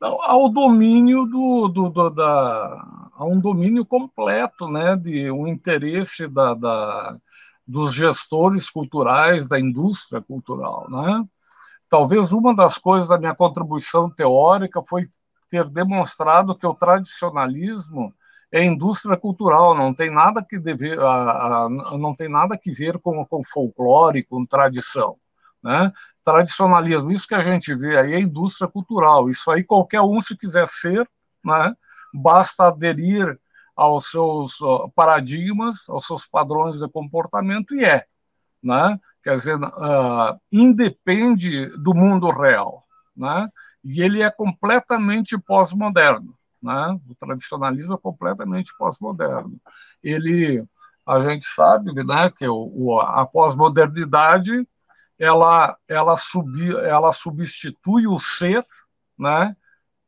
Não, 0.00 0.16
ao 0.22 0.48
domínio 0.48 1.26
do, 1.26 1.68
do, 1.68 1.90
do, 1.90 2.08
da, 2.08 3.10
a 3.12 3.26
um 3.26 3.38
domínio 3.38 3.84
completo, 3.84 4.66
né, 4.66 4.96
de 4.96 5.30
um 5.30 5.46
interesse 5.46 6.26
da, 6.26 6.54
da, 6.54 7.18
dos 7.66 7.92
gestores 7.92 8.70
culturais, 8.70 9.46
da 9.46 9.60
indústria 9.60 10.22
cultural, 10.22 10.88
né? 10.88 11.22
talvez 11.86 12.32
uma 12.32 12.54
das 12.54 12.78
coisas 12.78 13.10
da 13.10 13.18
minha 13.18 13.34
contribuição 13.34 14.08
teórica 14.08 14.80
foi 14.88 15.06
ter 15.50 15.68
demonstrado 15.68 16.56
que 16.56 16.66
o 16.66 16.72
tradicionalismo 16.72 18.14
é 18.52 18.64
indústria 18.64 19.16
cultural, 19.16 19.74
não 19.74 19.94
tem 19.94 20.10
nada 20.10 20.44
que 20.44 20.58
dever, 20.58 20.96
não 21.98 22.14
tem 22.14 22.28
nada 22.28 22.58
que 22.58 22.72
ver 22.72 22.98
com, 22.98 23.24
com 23.24 23.44
folclore, 23.44 24.24
com 24.24 24.44
tradição. 24.44 25.16
Né? 25.62 25.92
Tradicionalismo, 26.24 27.12
isso 27.12 27.28
que 27.28 27.34
a 27.34 27.42
gente 27.42 27.74
vê 27.74 27.98
aí 27.98 28.14
é 28.14 28.20
indústria 28.20 28.68
cultural. 28.68 29.28
Isso 29.28 29.50
aí 29.50 29.62
qualquer 29.62 30.00
um, 30.00 30.20
se 30.20 30.36
quiser 30.36 30.66
ser, 30.66 31.08
né? 31.44 31.74
basta 32.12 32.68
aderir 32.68 33.38
aos 33.76 34.10
seus 34.10 34.58
paradigmas, 34.94 35.88
aos 35.88 36.06
seus 36.06 36.26
padrões 36.26 36.78
de 36.78 36.88
comportamento 36.88 37.74
e 37.74 37.84
é 37.84 38.04
né? 38.62 38.98
quer 39.22 39.36
dizer, 39.36 39.56
uh, 39.56 40.38
independe 40.52 41.66
do 41.78 41.94
mundo 41.94 42.30
real, 42.30 42.84
né? 43.16 43.48
e 43.82 44.02
ele 44.02 44.22
é 44.22 44.30
completamente 44.30 45.38
pós-moderno. 45.38 46.36
Né? 46.62 47.00
O 47.08 47.14
tradicionalismo 47.14 47.94
é 47.94 47.98
completamente 47.98 48.74
pós-moderno. 48.76 49.60
Ele, 50.02 50.64
a 51.06 51.20
gente 51.20 51.46
sabe 51.46 51.92
né, 52.04 52.30
que 52.30 52.46
o, 52.46 52.70
o 52.74 53.00
a 53.00 53.26
pós-modernidade 53.26 54.66
ela, 55.18 55.76
ela, 55.86 56.16
subi, 56.16 56.74
ela 56.76 57.12
substitui 57.12 58.06
o 58.06 58.18
ser 58.18 58.64
né, 59.18 59.54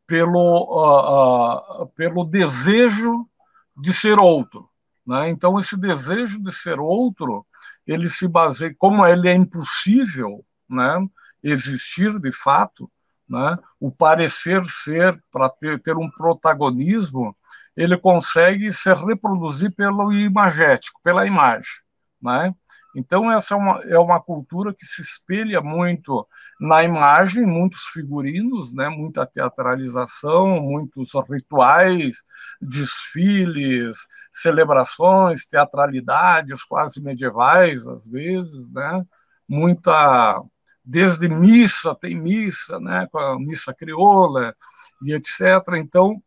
pelo, 0.07 0.39
uh, 0.39 1.83
uh, 1.83 1.87
pelo 1.89 2.25
desejo 2.25 3.29
de 3.77 3.93
ser 3.93 4.19
outro. 4.19 4.69
Né? 5.07 5.29
Então, 5.29 5.59
esse 5.59 5.77
desejo 5.77 6.43
de 6.43 6.53
ser 6.53 6.81
outro 6.81 7.47
ele 7.87 8.09
se 8.09 8.29
baseia, 8.29 8.75
como 8.79 9.05
ele 9.07 9.29
é 9.29 9.35
impossível 9.35 10.45
né, 10.69 10.99
existir 11.43 12.19
de 12.19 12.33
fato, 12.33 12.91
né, 13.29 13.57
o 13.81 13.91
parecer 13.91 14.65
ser, 14.67 15.23
para 15.31 15.49
ter, 15.49 15.81
ter 15.81 15.97
um 15.97 16.11
protagonismo, 16.11 17.37
ele 17.77 17.97
consegue 17.97 18.73
se 18.73 18.93
reproduzir 18.93 19.75
pelo 19.75 20.13
imagético, 20.13 21.01
pela 21.03 21.27
imagem. 21.27 21.83
Né? 22.21 22.55
Então, 22.95 23.31
essa 23.33 23.55
é 23.55 23.57
uma, 23.57 23.81
é 23.85 23.99
uma 23.99 24.21
cultura 24.21 24.73
que 24.75 24.85
se 24.85 25.01
espelha 25.01 25.61
muito 25.61 26.27
na 26.61 26.85
imagem, 26.85 27.45
muitos 27.47 27.85
figurinos, 27.87 28.75
né, 28.75 28.89
muita 28.89 29.27
teatralização, 29.27 30.61
muitos 30.61 31.11
rituais, 31.29 32.23
desfiles, 32.61 33.97
celebrações, 34.33 35.47
teatralidades 35.47 36.63
quase 36.65 37.01
medievais, 37.01 37.87
às 37.87 38.07
vezes, 38.07 38.73
né, 38.73 39.05
muita. 39.49 40.43
Desde 40.85 41.29
missa, 41.29 41.95
tem 41.95 42.15
missa, 42.15 42.81
né, 42.81 43.07
com 43.11 43.19
a 43.19 43.39
missa 43.39 43.73
crioula 43.73 44.55
e 45.03 45.13
etc. 45.13 45.41
Então, 45.77 46.23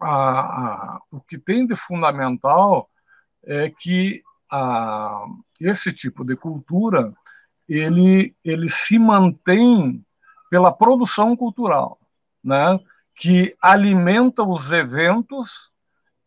a, 0.00 0.10
a, 0.10 1.00
o 1.10 1.20
que 1.20 1.38
tem 1.38 1.66
de 1.66 1.76
fundamental 1.76 2.88
é 3.44 3.70
que 3.70 4.22
a, 4.50 5.24
esse 5.60 5.92
tipo 5.92 6.24
de 6.24 6.36
cultura 6.36 7.12
ele, 7.68 8.34
ele 8.44 8.68
se 8.68 8.98
mantém 8.98 10.04
pela 10.50 10.72
produção 10.72 11.36
cultural, 11.36 11.98
né? 12.42 12.78
que 13.14 13.56
alimenta 13.62 14.42
os 14.42 14.70
eventos 14.70 15.72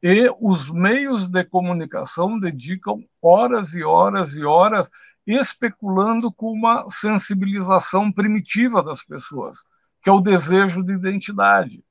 e 0.01 0.29
os 0.39 0.69
meios 0.69 1.27
de 1.27 1.43
comunicação 1.43 2.39
dedicam 2.39 3.03
horas 3.21 3.73
e 3.73 3.83
horas 3.83 4.33
e 4.33 4.43
horas 4.43 4.87
especulando 5.27 6.31
com 6.31 6.51
uma 6.51 6.89
sensibilização 6.89 8.11
primitiva 8.11 8.81
das 8.81 9.03
pessoas, 9.03 9.59
que 10.01 10.09
é 10.09 10.13
o 10.13 10.21
desejo 10.21 10.83
de 10.83 10.93
identidade. 10.93 11.83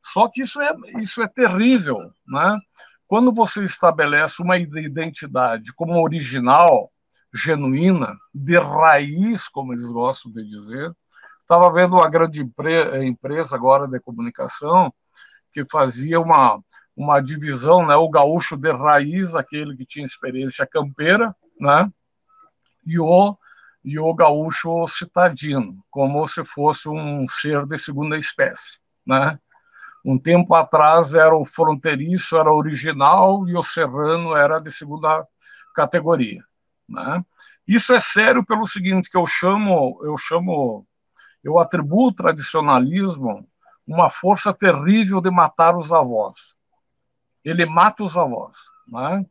Só 0.00 0.28
que 0.28 0.42
isso 0.42 0.60
é, 0.60 0.72
isso 1.00 1.20
é 1.20 1.28
terrível. 1.28 1.98
Né? 2.26 2.58
Quando 3.06 3.32
você 3.32 3.64
estabelece 3.64 4.40
uma 4.40 4.56
identidade 4.56 5.72
como 5.74 6.00
original, 6.00 6.90
genuína, 7.34 8.16
de 8.32 8.58
raiz, 8.58 9.48
como 9.48 9.72
eles 9.72 9.90
gostam 9.90 10.32
de 10.32 10.48
dizer, 10.48 10.90
estava 11.40 11.72
vendo 11.72 11.96
uma 11.96 12.08
grande 12.08 12.42
empresa 13.02 13.56
agora 13.56 13.86
de 13.86 14.00
comunicação 14.00 14.92
que 15.52 15.64
fazia 15.64 16.20
uma, 16.20 16.60
uma 16.98 17.20
divisão, 17.20 17.86
né, 17.86 17.94
o 17.94 18.10
gaúcho 18.10 18.56
de 18.56 18.72
raiz, 18.72 19.36
aquele 19.36 19.76
que 19.76 19.86
tinha 19.86 20.04
experiência 20.04 20.66
campeira, 20.66 21.32
né, 21.60 21.88
e 22.84 22.98
o, 22.98 23.38
e 23.84 24.00
o 24.00 24.12
gaúcho 24.12 24.84
citadino, 24.88 25.78
como 25.90 26.26
se 26.26 26.42
fosse 26.44 26.88
um 26.88 27.24
ser 27.28 27.64
de 27.66 27.78
segunda 27.78 28.16
espécie. 28.16 28.80
Né? 29.06 29.38
Um 30.04 30.18
tempo 30.18 30.54
atrás 30.54 31.14
era 31.14 31.36
o 31.36 31.44
fronteiriço, 31.44 32.36
era 32.36 32.52
original, 32.52 33.48
e 33.48 33.56
o 33.56 33.62
serrano 33.62 34.36
era 34.36 34.58
de 34.58 34.72
segunda 34.72 35.24
categoria. 35.76 36.42
Né? 36.88 37.24
Isso 37.66 37.92
é 37.92 38.00
sério 38.00 38.44
pelo 38.44 38.66
seguinte, 38.66 39.08
que 39.08 39.16
eu 39.16 39.26
chamo, 39.26 40.00
eu 40.02 40.16
chamo, 40.18 40.84
eu 41.44 41.60
atribuo 41.60 42.08
o 42.08 42.12
tradicionalismo 42.12 43.48
uma 43.86 44.10
força 44.10 44.52
terrível 44.52 45.20
de 45.20 45.30
matar 45.30 45.76
os 45.76 45.92
avós. 45.92 46.57
Ele 47.48 47.66
mata 47.66 48.02
os 48.02 48.16
avós, 48.16 48.56
né? 48.86 49.24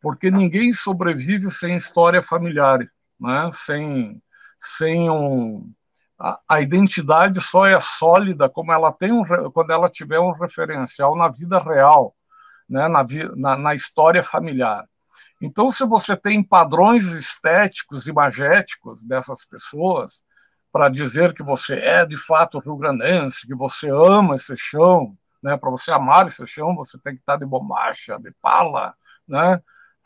porque 0.00 0.30
ninguém 0.30 0.72
sobrevive 0.72 1.50
sem 1.50 1.76
história 1.76 2.22
familiar 2.22 2.80
né? 3.20 3.50
sem, 3.54 4.22
sem 4.58 5.10
um. 5.10 5.70
A, 6.18 6.40
a, 6.48 6.60
identidade 6.60 7.40
só 7.40 7.66
é 7.66 7.78
sólida 7.80 8.48
como 8.48 8.72
ela 8.72 8.92
tem 8.92 9.12
um, 9.12 9.22
quando 9.52 9.70
ela 9.70 9.88
tiver 9.88 10.18
um 10.18 10.32
referencial 10.32 11.16
na 11.16 11.28
vida 11.28 11.58
real, 11.58 12.14
né? 12.68 12.88
na, 12.88 13.06
na, 13.36 13.56
na 13.56 13.74
história 13.74 14.22
familiar. 14.22 14.86
Então, 15.40 15.70
se 15.70 15.84
você 15.84 16.16
tem 16.16 16.42
padrões 16.42 17.04
estéticos, 17.12 18.06
imagéticos 18.06 19.02
dessas 19.04 19.44
pessoas, 19.44 20.22
para 20.72 20.88
dizer 20.88 21.32
que 21.32 21.42
você 21.42 21.74
é 21.74 22.06
de 22.06 22.16
fato 22.16 22.58
rio-grandense, 22.58 23.46
que 23.46 23.54
você 23.54 23.88
ama 23.88 24.36
esse 24.36 24.54
chão, 24.56 25.16
né? 25.42 25.56
Para 25.56 25.70
você 25.70 25.90
amar 25.90 26.26
esse 26.26 26.46
chão, 26.46 26.74
você 26.74 26.98
tem 26.98 27.14
que 27.14 27.20
estar 27.20 27.36
de 27.36 27.46
bombacha, 27.46 28.18
de 28.18 28.32
pala, 28.40 28.94
né? 29.26 29.60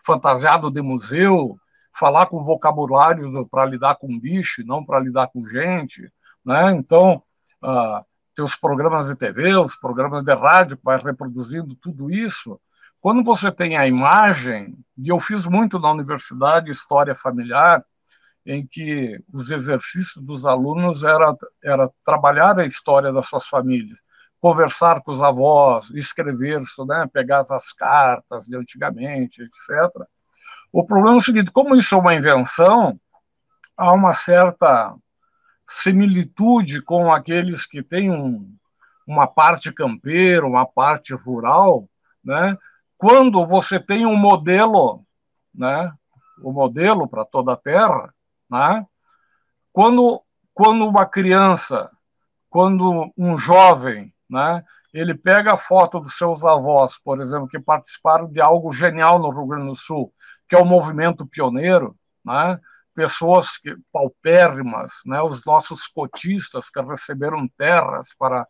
Fantasiado 0.05 0.71
de 0.71 0.83
museu, 0.83 1.57
falar 1.93 2.27
com 2.27 2.43
vocabulários 2.43 3.33
para 3.51 3.65
lidar 3.65 3.97
com 3.97 4.19
bicho, 4.19 4.65
não 4.65 4.85
para 4.85 5.01
lidar 5.01 5.29
com 5.29 5.43
gente, 5.43 6.11
né? 6.45 6.73
Então, 6.73 7.23
uh, 7.63 8.05
tem 8.35 8.45
os 8.45 8.57
programas 8.57 9.07
de 9.07 9.17
TV, 9.17 9.57
os 9.57 9.77
programas 9.77 10.23
de 10.23 10.35
rádio 10.35 10.77
que 10.77 10.85
vai 10.85 10.99
reproduzindo 10.99 11.75
tudo 11.77 12.11
isso. 12.11 12.61
Quando 13.01 13.23
você 13.23 13.53
tem 13.53 13.77
a 13.77 13.87
imagem, 13.87 14.77
e 14.99 15.09
eu 15.09 15.21
fiz 15.21 15.47
muito 15.47 15.79
na 15.79 15.91
universidade 15.91 16.71
história 16.71 17.15
familiar, 17.15 17.85
em 18.47 18.67
que 18.67 19.19
os 19.33 19.51
exercícios 19.51 20.23
dos 20.23 20.45
alunos 20.45 21.03
era, 21.03 21.35
era 21.63 21.91
trabalhar 22.05 22.59
a 22.59 22.65
história 22.67 23.13
das 23.13 23.27
suas 23.29 23.47
famílias, 23.47 24.03
conversar 24.45 25.01
com 25.01 25.11
os 25.11 25.23
avós, 25.23 25.89
escrever, 25.95 26.61
né, 26.87 27.09
pegar 27.11 27.47
as 27.49 27.73
cartas 27.73 28.45
de 28.45 28.55
antigamente, 28.55 29.41
etc. 29.41 30.07
O 30.71 30.85
problema 30.85 31.17
é 31.17 31.19
o 31.19 31.23
seguinte: 31.23 31.51
como 31.51 31.75
isso 31.75 31.95
é 31.95 31.99
uma 31.99 32.15
invenção, 32.15 33.01
há 33.75 33.91
uma 33.91 34.13
certa 34.13 34.95
similitude 35.67 36.83
com 36.83 37.11
aqueles 37.11 37.65
que 37.65 37.83
têm 37.83 38.11
um, 38.11 38.55
uma 39.07 39.27
parte 39.27 39.73
campeira, 39.73 40.47
uma 40.47 40.67
parte 40.67 41.15
rural, 41.15 41.89
né? 42.23 42.55
Quando 42.99 43.47
você 43.47 43.81
tem 43.81 44.05
um 44.05 44.15
modelo, 44.15 45.03
né? 45.55 45.91
O 46.43 46.53
modelo 46.53 47.09
para 47.09 47.25
toda 47.25 47.55
a 47.55 47.57
Terra, 47.57 48.13
né? 48.51 48.87
Quando 49.73 50.21
quando 50.53 50.87
uma 50.87 51.07
criança, 51.07 51.91
quando 52.51 53.11
um 53.17 53.39
jovem, 53.39 54.14
né? 54.35 54.65
Ele 54.93 55.15
pega 55.15 55.53
a 55.53 55.57
foto 55.57 56.01
dos 56.01 56.17
seus 56.17 56.45
avós, 56.45 56.99
por 56.99 57.21
exemplo, 57.21 57.47
que 57.47 57.61
participaram 57.61 58.29
de 58.29 58.41
algo 58.41 58.73
genial 58.73 59.19
no 59.19 59.31
Rio 59.31 59.47
Grande 59.47 59.69
do 59.69 59.77
Sul, 59.77 60.13
que 60.49 60.57
é 60.57 60.59
o 60.59 60.65
movimento 60.65 61.25
pioneiro, 61.25 61.97
né? 62.25 62.59
pessoas 62.95 63.57
que, 63.59 63.77
paupérrimas, 63.93 64.93
né? 65.07 65.23
os 65.23 65.45
nossos 65.45 65.87
cotistas 65.87 66.69
que 66.69 66.81
receberam 66.83 67.49
terras 67.57 68.15
para 68.19 68.47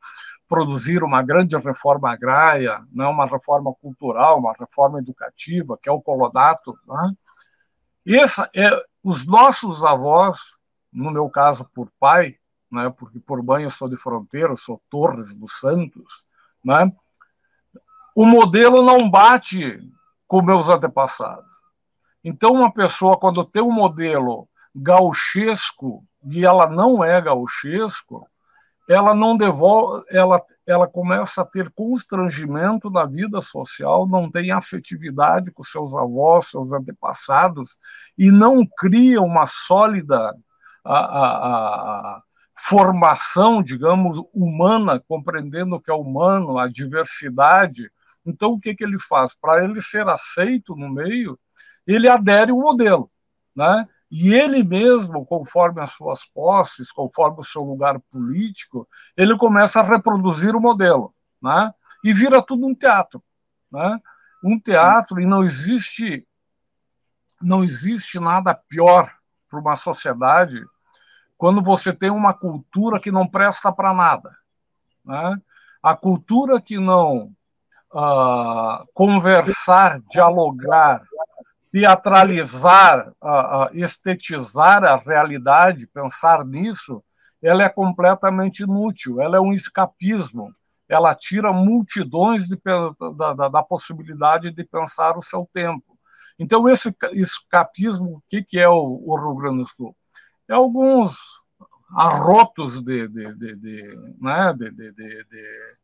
produzir 0.48 1.02
uma 1.04 1.22
grande 1.22 1.56
reforma 1.56 2.10
agrária, 2.10 2.80
né? 2.90 3.06
uma 3.06 3.26
reforma 3.26 3.72
cultural, 3.74 4.38
uma 4.38 4.54
reforma 4.58 4.98
educativa, 4.98 5.78
que 5.80 5.88
é 5.88 5.92
o 5.92 6.00
colonato. 6.00 6.74
Né? 6.86 7.12
Essa 8.06 8.48
é, 8.56 8.70
os 9.02 9.26
nossos 9.26 9.84
avós, 9.84 10.56
no 10.90 11.10
meu 11.10 11.28
caso 11.28 11.68
por 11.74 11.90
pai, 12.00 12.36
né? 12.74 12.90
porque 12.90 13.20
por 13.20 13.42
mãe 13.42 13.64
eu 13.64 13.70
sou 13.70 13.88
de 13.88 13.96
fronteira, 13.96 14.48
eu 14.48 14.56
sou 14.56 14.82
Torres 14.90 15.36
dos 15.36 15.58
Santos, 15.60 16.24
né? 16.64 16.92
o 18.14 18.24
modelo 18.24 18.82
não 18.82 19.08
bate 19.08 19.78
com 20.26 20.42
meus 20.42 20.68
antepassados. 20.68 21.62
Então, 22.22 22.52
uma 22.52 22.72
pessoa, 22.72 23.18
quando 23.18 23.44
tem 23.44 23.62
um 23.62 23.72
modelo 23.72 24.48
gauchesco 24.74 26.04
e 26.26 26.44
ela 26.44 26.68
não 26.68 27.04
é 27.04 27.20
gauchesco, 27.20 28.26
ela 28.88 29.14
não 29.14 29.36
devolve, 29.36 30.04
ela, 30.10 30.42
ela 30.66 30.86
começa 30.86 31.42
a 31.42 31.44
ter 31.44 31.70
constrangimento 31.70 32.90
na 32.90 33.06
vida 33.06 33.40
social, 33.40 34.06
não 34.06 34.30
tem 34.30 34.50
afetividade 34.50 35.50
com 35.50 35.62
seus 35.62 35.94
avós, 35.94 36.48
seus 36.48 36.72
antepassados, 36.72 37.76
e 38.16 38.30
não 38.30 38.66
cria 38.66 39.20
uma 39.22 39.46
sólida 39.46 40.34
a, 40.84 40.98
a, 40.98 42.16
a 42.16 42.22
formação, 42.66 43.62
digamos, 43.62 44.18
humana, 44.32 44.98
compreendendo 44.98 45.76
o 45.76 45.80
que 45.80 45.90
é 45.90 45.94
humano, 45.94 46.56
a 46.56 46.66
diversidade. 46.66 47.90
Então, 48.24 48.52
o 48.52 48.60
que, 48.60 48.74
que 48.74 48.82
ele 48.82 48.98
faz? 48.98 49.34
Para 49.34 49.62
ele 49.62 49.82
ser 49.82 50.08
aceito 50.08 50.74
no 50.74 50.88
meio, 50.88 51.38
ele 51.86 52.08
adere 52.08 52.52
o 52.52 52.60
modelo, 52.60 53.10
né? 53.54 53.86
E 54.10 54.32
ele 54.32 54.64
mesmo, 54.64 55.26
conforme 55.26 55.82
as 55.82 55.90
suas 55.90 56.24
posses, 56.24 56.90
conforme 56.90 57.40
o 57.40 57.44
seu 57.44 57.62
lugar 57.62 58.00
político, 58.10 58.88
ele 59.14 59.36
começa 59.36 59.80
a 59.80 59.84
reproduzir 59.84 60.56
o 60.56 60.60
modelo, 60.60 61.14
né? 61.42 61.70
E 62.02 62.14
vira 62.14 62.40
tudo 62.40 62.66
um 62.66 62.74
teatro, 62.74 63.22
né? 63.70 64.00
Um 64.42 64.58
teatro 64.58 65.20
e 65.20 65.26
não 65.26 65.44
existe 65.44 66.26
não 67.42 67.62
existe 67.62 68.18
nada 68.18 68.54
pior 68.54 69.12
para 69.50 69.60
uma 69.60 69.76
sociedade 69.76 70.64
quando 71.44 71.60
você 71.60 71.92
tem 71.92 72.08
uma 72.08 72.32
cultura 72.32 72.98
que 72.98 73.12
não 73.12 73.28
presta 73.28 73.70
para 73.70 73.92
nada, 73.92 74.34
né? 75.04 75.36
A 75.82 75.94
cultura 75.94 76.58
que 76.58 76.78
não 76.78 77.34
uh, 77.92 78.88
conversar, 78.94 80.00
dialogar, 80.10 81.02
teatralizar, 81.70 83.12
uh, 83.22 83.64
uh, 83.64 83.68
estetizar 83.74 84.84
a 84.84 84.96
realidade, 84.96 85.86
pensar 85.86 86.46
nisso, 86.46 87.04
ela 87.42 87.62
é 87.62 87.68
completamente 87.68 88.62
inútil, 88.62 89.20
ela 89.20 89.36
é 89.36 89.40
um 89.40 89.52
escapismo, 89.52 90.50
ela 90.88 91.14
tira 91.14 91.52
multidões 91.52 92.48
de, 92.48 92.58
da, 93.18 93.34
da, 93.34 93.48
da, 93.48 93.62
possibilidade 93.62 94.50
de 94.50 94.64
pensar 94.64 95.18
o 95.18 95.22
seu 95.22 95.46
tempo. 95.52 95.98
Então, 96.38 96.66
esse 96.70 96.96
escapismo, 97.12 98.12
o 98.16 98.22
que, 98.30 98.42
que 98.42 98.58
é 98.58 98.66
o, 98.66 99.02
o 99.04 99.14
Rio 99.14 99.34
Grande 99.34 99.58
do 99.58 99.66
Sul? 99.66 99.94
É 100.48 100.54
alguns 100.54 101.16
arrotos 101.90 102.82
de, 102.82 103.08
de, 103.08 103.34
de, 103.34 103.56
de, 103.56 104.16
né, 104.20 104.52
de, 104.52 104.70
de, 104.70 104.92
de, 104.92 105.24
de, 105.24 105.74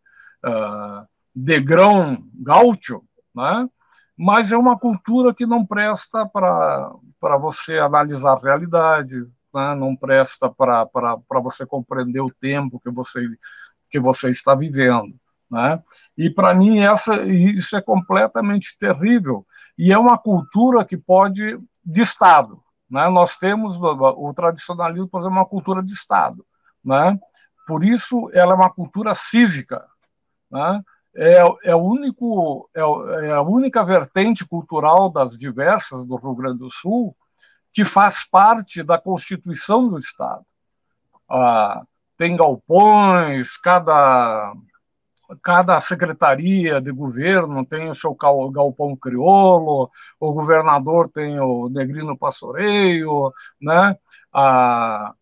uh, 0.47 1.07
de 1.35 1.61
grão 1.61 2.19
gaúcho, 2.35 3.03
né? 3.35 3.69
mas 4.17 4.53
é 4.53 4.57
uma 4.57 4.79
cultura 4.79 5.33
que 5.33 5.47
não 5.47 5.65
presta 5.65 6.27
para 6.29 7.39
você 7.39 7.79
analisar 7.79 8.33
a 8.33 8.41
realidade, 8.41 9.17
né? 9.55 9.75
não 9.75 9.97
presta 9.97 10.51
para 10.51 10.87
você 11.43 11.65
compreender 11.65 12.21
o 12.21 12.33
tempo 12.41 12.81
que 12.81 12.91
você, 12.91 13.25
que 13.89 13.99
você 13.99 14.29
está 14.29 14.55
vivendo. 14.55 15.15
Né? 15.51 15.83
E 16.17 16.31
para 16.31 16.55
mim 16.55 16.81
essa, 16.81 17.23
isso 17.23 17.77
é 17.77 17.81
completamente 17.81 18.77
terrível 18.79 19.45
e 19.77 19.93
é 19.93 19.99
uma 19.99 20.19
cultura 20.19 20.85
que 20.85 20.97
pode 20.97 21.59
de 21.85 22.03
Estado. 22.03 22.63
Né? 22.91 23.09
Nós 23.09 23.37
temos 23.37 23.81
o, 23.81 24.35
tradicionalismo, 24.35 25.09
por 25.09 25.21
exemplo, 25.21 25.37
uma 25.37 25.47
cultura 25.47 25.83
de 25.83 25.93
Estado. 25.93 26.45
Né? 26.85 27.19
Por 27.67 27.85
isso 27.85 28.31
ela 28.33 28.53
é 28.53 28.57
uma 28.57 28.71
cultura 28.71 29.15
cívica. 29.15 29.87
Né? 30.51 30.83
É, 31.15 31.43
é, 31.65 31.77
único, 31.77 32.69
é, 32.75 32.81
é 32.81 33.33
a 33.33 33.43
única 33.43 33.85
vertente 33.85 34.47
cultural 34.47 35.11
das 35.11 35.37
diversas 35.37 36.05
do 36.05 36.17
Rio 36.17 36.35
Grande 36.35 36.59
do 36.59 36.71
Sul 36.71 37.17
que 37.73 37.85
faz 37.85 38.29
parte 38.29 38.83
da 38.83 38.99
Constituição 38.99 39.89
do 39.89 39.99
Estado. 39.99 40.45
Ah, 41.29 41.85
tem 42.17 42.37
galpões, 42.37 43.57
cada 43.57 44.53
cada 45.43 45.79
secretaria 45.81 46.81
de 46.81 46.91
governo 46.93 47.65
tem 47.65 47.89
o 47.89 47.95
seu 47.95 48.15
galpão 48.15 48.97
crioulo, 48.97 49.91
o 50.19 50.33
governador 50.33 51.09
tem 51.09 51.39
o 51.41 51.69
negrino 51.69 52.17
pastoreio, 52.17 53.33
né? 53.61 53.97
a, 54.33 55.15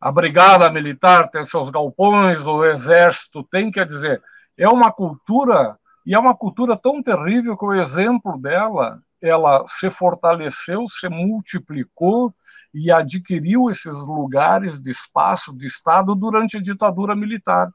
a 0.00 0.12
brigada 0.12 0.70
militar 0.70 1.30
tem 1.30 1.44
seus 1.44 1.70
galpões, 1.70 2.46
o 2.46 2.64
exército 2.64 3.42
tem, 3.44 3.70
quer 3.70 3.86
dizer, 3.86 4.22
é 4.56 4.68
uma 4.68 4.92
cultura, 4.92 5.78
e 6.04 6.14
é 6.14 6.18
uma 6.18 6.36
cultura 6.36 6.76
tão 6.76 7.02
terrível 7.02 7.56
que 7.56 7.64
o 7.64 7.74
exemplo 7.74 8.38
dela 8.38 9.00
ela 9.20 9.64
se 9.66 9.90
fortaleceu, 9.90 10.88
se 10.88 11.08
multiplicou 11.08 12.34
e 12.72 12.90
adquiriu 12.90 13.68
esses 13.70 13.94
lugares 14.06 14.80
de 14.80 14.90
espaço 14.90 15.54
de 15.54 15.66
Estado 15.66 16.14
durante 16.14 16.56
a 16.56 16.62
ditadura 16.62 17.14
militar. 17.14 17.70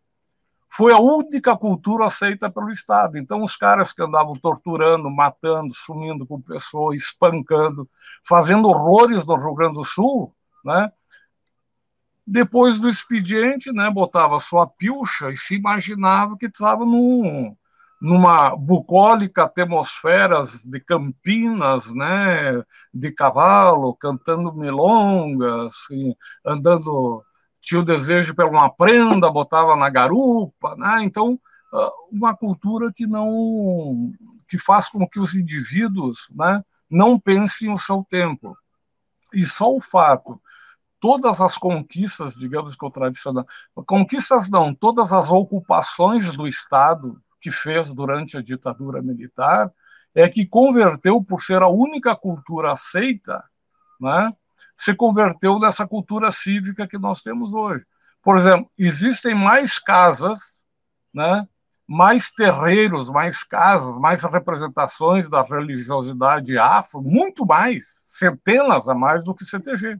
Foi 0.76 0.92
a 0.92 1.00
única 1.00 1.56
cultura 1.58 2.06
aceita 2.06 2.50
pelo 2.50 2.70
Estado. 2.70 3.18
Então, 3.18 3.42
os 3.42 3.56
caras 3.56 3.94
que 3.94 4.02
andavam 4.02 4.34
torturando, 4.36 5.10
matando, 5.10 5.74
sumindo 5.74 6.26
com 6.26 6.42
pessoas, 6.42 7.02
espancando, 7.02 7.90
fazendo 8.28 8.68
horrores 8.68 9.26
no 9.26 9.36
Rio 9.36 9.56
Grande 9.56 9.76
do 9.76 9.84
Sul, 9.84 10.34
né? 10.64 10.92
depois 12.26 12.82
do 12.82 12.90
expediente, 12.90 13.72
né, 13.72 13.90
botava 13.90 14.40
sua 14.40 14.66
pilcha 14.66 15.30
e 15.30 15.38
se 15.38 15.56
imaginava 15.56 16.36
que 16.38 16.48
estava 16.48 16.84
num, 16.84 17.56
numa 18.02 18.56
bucólica 18.56 19.44
atmosferas 19.44 20.64
de 20.64 20.80
Campinas, 20.80 21.94
né, 21.94 22.64
de 22.94 23.12
cavalo, 23.12 23.96
cantando 23.96 24.54
milongas, 24.54 25.76
andando, 26.44 27.24
tinha 27.66 27.82
o 27.82 27.86
desejo 27.86 28.36
por 28.36 28.46
uma 28.46 28.70
prenda, 28.70 29.32
botava 29.32 29.76
na 29.76 29.90
garupa, 29.90 30.76
né? 30.78 31.04
Então, 31.04 31.40
ah, 31.74 31.92
uma 32.12 32.36
cultura 32.38 32.92
que 32.94 33.08
não 33.08 34.14
que 34.48 34.58
faz 34.58 34.88
com 34.90 35.08
que 35.10 35.20
os 35.20 35.34
indivíduos, 35.34 36.28
né, 36.36 36.64
não 36.88 37.20
pensem 37.20 37.74
o 37.74 37.78
seu 37.80 38.06
tempo. 38.08 38.56
E 39.34 39.44
só 39.44 39.76
o 39.76 39.82
fato 39.82 40.40
todas 41.00 41.42
as 41.42 41.58
conquistas, 41.58 42.34
digamos 42.36 42.76
que 42.76 42.86
o 42.86 42.90
tradicional, 42.90 43.46
conquistas 43.86 44.50
não, 44.50 44.74
todas 44.74 45.14
as 45.14 45.30
ocupações 45.30 46.34
do 46.34 46.48
Estado 46.48 47.22
que 47.40 47.52
fez 47.52 47.94
durante 47.94 48.38
a 48.38 48.42
ditadura 48.42 49.04
militar, 49.04 49.72
é 50.16 50.28
que 50.28 50.48
converteu, 50.48 51.24
por 51.24 51.44
ser 51.44 51.62
a 51.62 51.68
única 51.68 52.16
cultura 52.16 52.72
aceita, 52.72 53.44
né, 54.00 54.34
se 54.76 54.94
converteu 54.94 55.60
nessa 55.60 55.88
cultura 55.88 56.32
cívica 56.32 56.88
que 56.88 56.98
nós 56.98 57.22
temos 57.22 57.54
hoje. 57.54 57.86
Por 58.22 58.38
exemplo, 58.38 58.70
existem 58.78 59.36
mais 59.36 59.78
casas, 59.80 60.64
né, 61.14 61.48
mais 61.88 62.32
terreiros, 62.32 63.10
mais 63.10 63.44
casas, 63.44 63.96
mais 63.98 64.24
representações 64.24 65.30
da 65.30 65.42
religiosidade 65.44 66.58
afro, 66.58 67.02
muito 67.02 67.46
mais, 67.46 68.02
centenas 68.06 68.88
a 68.88 68.96
mais 68.96 69.24
do 69.24 69.36
que 69.36 69.46
CTG. 69.46 70.00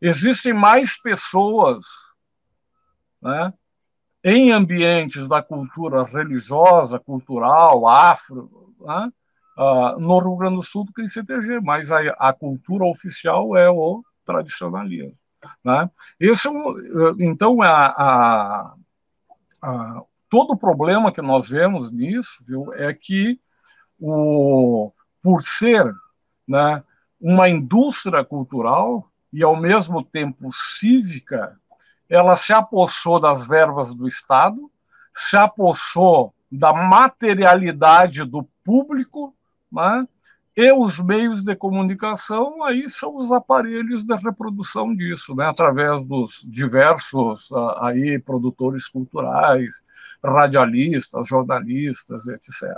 Existem 0.00 0.52
mais 0.52 1.00
pessoas 1.00 1.86
né, 3.20 3.52
em 4.22 4.52
ambientes 4.52 5.28
da 5.28 5.42
cultura 5.42 6.04
religiosa, 6.04 6.98
cultural, 6.98 7.88
afro, 7.88 8.74
né? 8.80 9.10
Uh, 9.58 9.98
no 9.98 10.18
Rio 10.20 10.36
Grande 10.36 10.56
do 10.56 10.62
Sul 10.62 10.84
do 10.84 10.92
que 10.92 11.02
em 11.02 11.08
CTG, 11.08 11.60
mas 11.60 11.90
a, 11.90 11.98
a 12.18 12.32
cultura 12.32 12.84
oficial 12.84 13.56
é 13.56 13.68
o 13.68 14.04
tradicionalismo. 14.24 15.12
Né? 15.64 15.90
Esse 16.20 16.46
é 16.46 16.50
um, 16.50 17.16
então, 17.18 17.60
a, 17.60 17.86
a, 17.86 18.74
a, 19.62 20.02
todo 20.30 20.52
o 20.52 20.56
problema 20.56 21.12
que 21.12 21.22
nós 21.22 21.48
vemos 21.48 21.90
nisso 21.90 22.42
viu, 22.46 22.72
é 22.74 22.94
que, 22.94 23.40
o, 24.00 24.92
por 25.22 25.42
ser 25.42 25.92
né, 26.46 26.82
uma 27.20 27.48
indústria 27.48 28.24
cultural 28.24 29.10
e, 29.32 29.42
ao 29.42 29.56
mesmo 29.56 30.02
tempo, 30.02 30.50
cívica, 30.52 31.58
ela 32.08 32.36
se 32.36 32.52
apossou 32.52 33.20
das 33.20 33.46
verbas 33.46 33.94
do 33.94 34.06
Estado, 34.06 34.70
se 35.12 35.36
apossou 35.36 36.32
da 36.50 36.72
materialidade 36.72 38.24
do 38.24 38.44
público, 38.64 39.34
né? 39.70 40.06
e 40.58 40.72
os 40.72 40.98
meios 40.98 41.44
de 41.44 41.54
comunicação 41.54 42.64
aí 42.64 42.90
são 42.90 43.14
os 43.14 43.30
aparelhos 43.30 44.04
de 44.04 44.16
reprodução 44.16 44.92
disso, 44.92 45.32
né? 45.36 45.44
através 45.44 46.04
dos 46.04 46.44
diversos 46.50 47.52
ah, 47.52 47.86
aí 47.86 48.18
produtores 48.18 48.88
culturais, 48.88 49.82
radialistas, 50.22 51.28
jornalistas, 51.28 52.26
etc. 52.26 52.76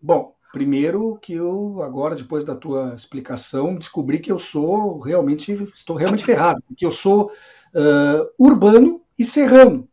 Bom, 0.00 0.34
primeiro 0.52 1.16
que 1.22 1.32
eu 1.32 1.82
agora 1.82 2.14
depois 2.14 2.44
da 2.44 2.54
tua 2.54 2.94
explicação 2.94 3.74
descobri 3.74 4.18
que 4.18 4.30
eu 4.30 4.38
sou 4.38 5.00
realmente 5.00 5.52
estou 5.74 5.96
realmente 5.96 6.22
ferrado, 6.22 6.62
que 6.76 6.84
eu 6.84 6.90
sou 6.90 7.32
uh, 7.74 8.28
urbano 8.38 9.00
e 9.18 9.24
serrano. 9.24 9.88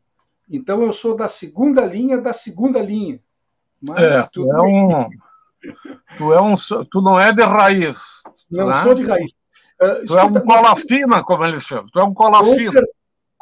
Então 0.49 0.83
eu 0.83 0.91
sou 0.91 1.15
da 1.15 1.29
segunda 1.29 1.85
linha 1.85 2.17
da 2.17 2.33
segunda 2.33 2.81
linha. 2.81 3.21
Mas 3.81 3.97
é, 3.97 4.29
tu 4.31 4.51
é 4.51 4.61
um, 4.61 5.09
tu 6.17 6.33
é 6.33 6.41
um, 6.41 6.55
tu 6.89 7.01
não 7.01 7.19
é 7.19 7.33
de 7.33 7.43
raiz. 7.43 8.23
Não 8.49 8.67
né? 8.67 8.75
sou 8.83 8.93
de 8.93 9.03
raiz. 9.03 9.31
Uh, 9.81 10.05
tu 10.05 10.17
é 10.17 10.23
um 10.23 10.33
cola 10.33 10.75
fina, 10.75 11.23
como 11.23 11.45
eles 11.45 11.63
chamam. 11.63 11.87
Tu 11.91 11.99
é 11.99 12.03
um 12.03 12.13
cola 12.13 12.39
com 12.39 12.53
fina. 12.55 12.71
Cer 12.71 12.83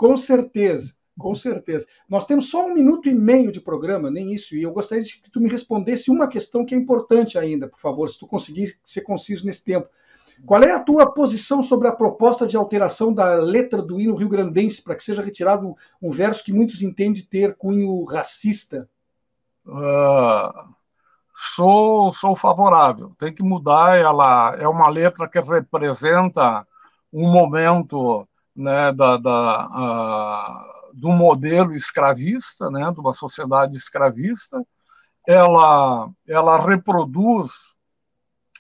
com 0.02 0.18
certeza, 0.18 0.96
com 1.16 1.36
certeza. 1.36 1.86
Nós 2.10 2.26
temos 2.26 2.50
só 2.50 2.66
um 2.66 2.74
minuto 2.74 3.08
e 3.08 3.14
meio 3.14 3.52
de 3.52 3.62
programa, 3.62 4.10
nem 4.10 4.34
isso. 4.34 4.56
E 4.56 4.64
eu 4.64 4.72
gostaria 4.72 5.04
de 5.04 5.22
que 5.22 5.30
tu 5.30 5.40
me 5.40 5.48
respondesse 5.48 6.10
uma 6.10 6.28
questão 6.28 6.66
que 6.66 6.74
é 6.74 6.78
importante 6.78 7.38
ainda, 7.38 7.68
por 7.68 7.80
favor, 7.80 8.10
se 8.10 8.18
tu 8.18 8.26
conseguir 8.26 8.80
ser 8.84 9.02
conciso 9.02 9.46
nesse 9.46 9.64
tempo. 9.64 9.88
Qual 10.44 10.64
é 10.64 10.72
a 10.72 10.80
tua 10.80 11.14
posição 11.14 11.62
sobre 11.62 11.88
a 11.88 11.92
proposta 11.92 12.48
de 12.48 12.58
alteração 12.58 13.14
da 13.14 13.36
letra 13.36 13.80
do 13.80 14.02
hino 14.02 14.16
rio-grandense 14.16 14.82
para 14.82 14.96
que 14.96 15.04
seja 15.04 15.22
retirado 15.22 15.76
um 16.02 16.10
verso 16.10 16.44
que 16.44 16.52
muitos 16.52 16.82
entendem 16.82 17.24
ter 17.24 17.56
cunho 17.56 18.04
racista? 18.06 18.90
Uh, 19.64 20.74
sou, 21.42 22.14
sou 22.14 22.36
favorável. 22.36 23.16
Tem 23.18 23.34
que 23.34 23.44
mudar. 23.44 23.98
Ela 23.98 24.56
é 24.58 24.68
uma 24.68 24.90
letra 24.90 25.28
que 25.28 25.40
representa 25.40 26.66
um 27.12 27.30
momento 27.32 28.28
né, 28.56 28.92
da, 28.92 29.18
da, 29.18 29.68
uh, 29.68 30.94
do 30.94 31.10
modelo 31.10 31.74
escravista, 31.74 32.70
né, 32.70 32.92
de 32.92 33.00
uma 33.00 33.12
sociedade 33.12 33.76
escravista. 33.76 34.64
Ela, 35.28 36.10
ela 36.28 36.64
reproduz 36.64 37.76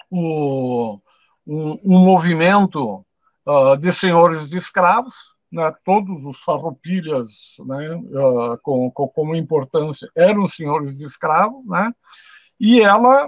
o, 0.10 1.00
um, 1.46 1.78
um 1.84 2.00
movimento 2.00 3.06
uh, 3.46 3.78
de 3.78 3.92
senhores 3.92 4.50
de 4.50 4.58
escravos, 4.58 5.36
né, 5.52 5.74
todos 5.84 6.26
os 6.26 6.40
farroupilhas 6.40 7.56
né, 7.66 7.96
uh, 7.96 8.58
com, 8.64 8.90
com, 8.92 9.08
com, 9.08 9.36
importância 9.36 10.10
eram 10.16 10.48
senhores 10.48 10.98
de 10.98 11.06
escravos, 11.06 11.66
né, 11.66 11.92
e 12.62 12.80
ela 12.80 13.28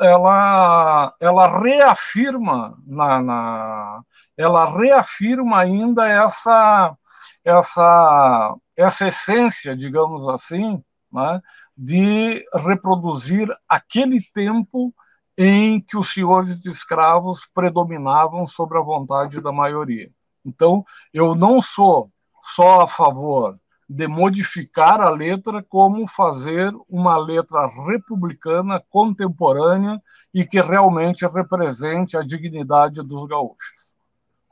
ela 0.00 1.14
ela 1.20 1.60
reafirma 1.60 2.78
na, 2.86 3.20
na 3.22 4.02
ela 4.38 4.64
reafirma 4.74 5.60
ainda 5.60 6.08
essa 6.08 6.96
essa 7.44 8.56
essa 8.74 9.08
essência, 9.08 9.76
digamos 9.76 10.26
assim, 10.26 10.82
né, 11.12 11.42
de 11.76 12.42
reproduzir 12.54 13.48
aquele 13.68 14.22
tempo 14.32 14.94
em 15.36 15.78
que 15.80 15.98
os 15.98 16.12
senhores 16.14 16.58
de 16.58 16.70
escravos 16.70 17.46
predominavam 17.52 18.46
sobre 18.46 18.78
a 18.78 18.82
vontade 18.82 19.42
da 19.42 19.52
maioria. 19.52 20.10
Então, 20.42 20.82
eu 21.12 21.34
não 21.34 21.60
sou 21.60 22.10
só 22.42 22.82
a 22.82 22.86
favor 22.86 23.58
de 23.92 24.06
modificar 24.06 25.00
a 25.00 25.10
letra, 25.10 25.64
como 25.68 26.06
fazer 26.06 26.72
uma 26.88 27.18
letra 27.18 27.66
republicana 27.66 28.80
contemporânea 28.88 30.00
e 30.32 30.44
que 30.46 30.60
realmente 30.60 31.26
represente 31.26 32.16
a 32.16 32.22
dignidade 32.22 33.02
dos 33.02 33.26
gaúchos, 33.26 33.92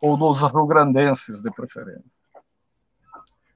ou 0.02 0.16
dos 0.16 0.40
rio-grandenses, 0.42 1.40
de 1.40 1.52
preferência. 1.52 2.02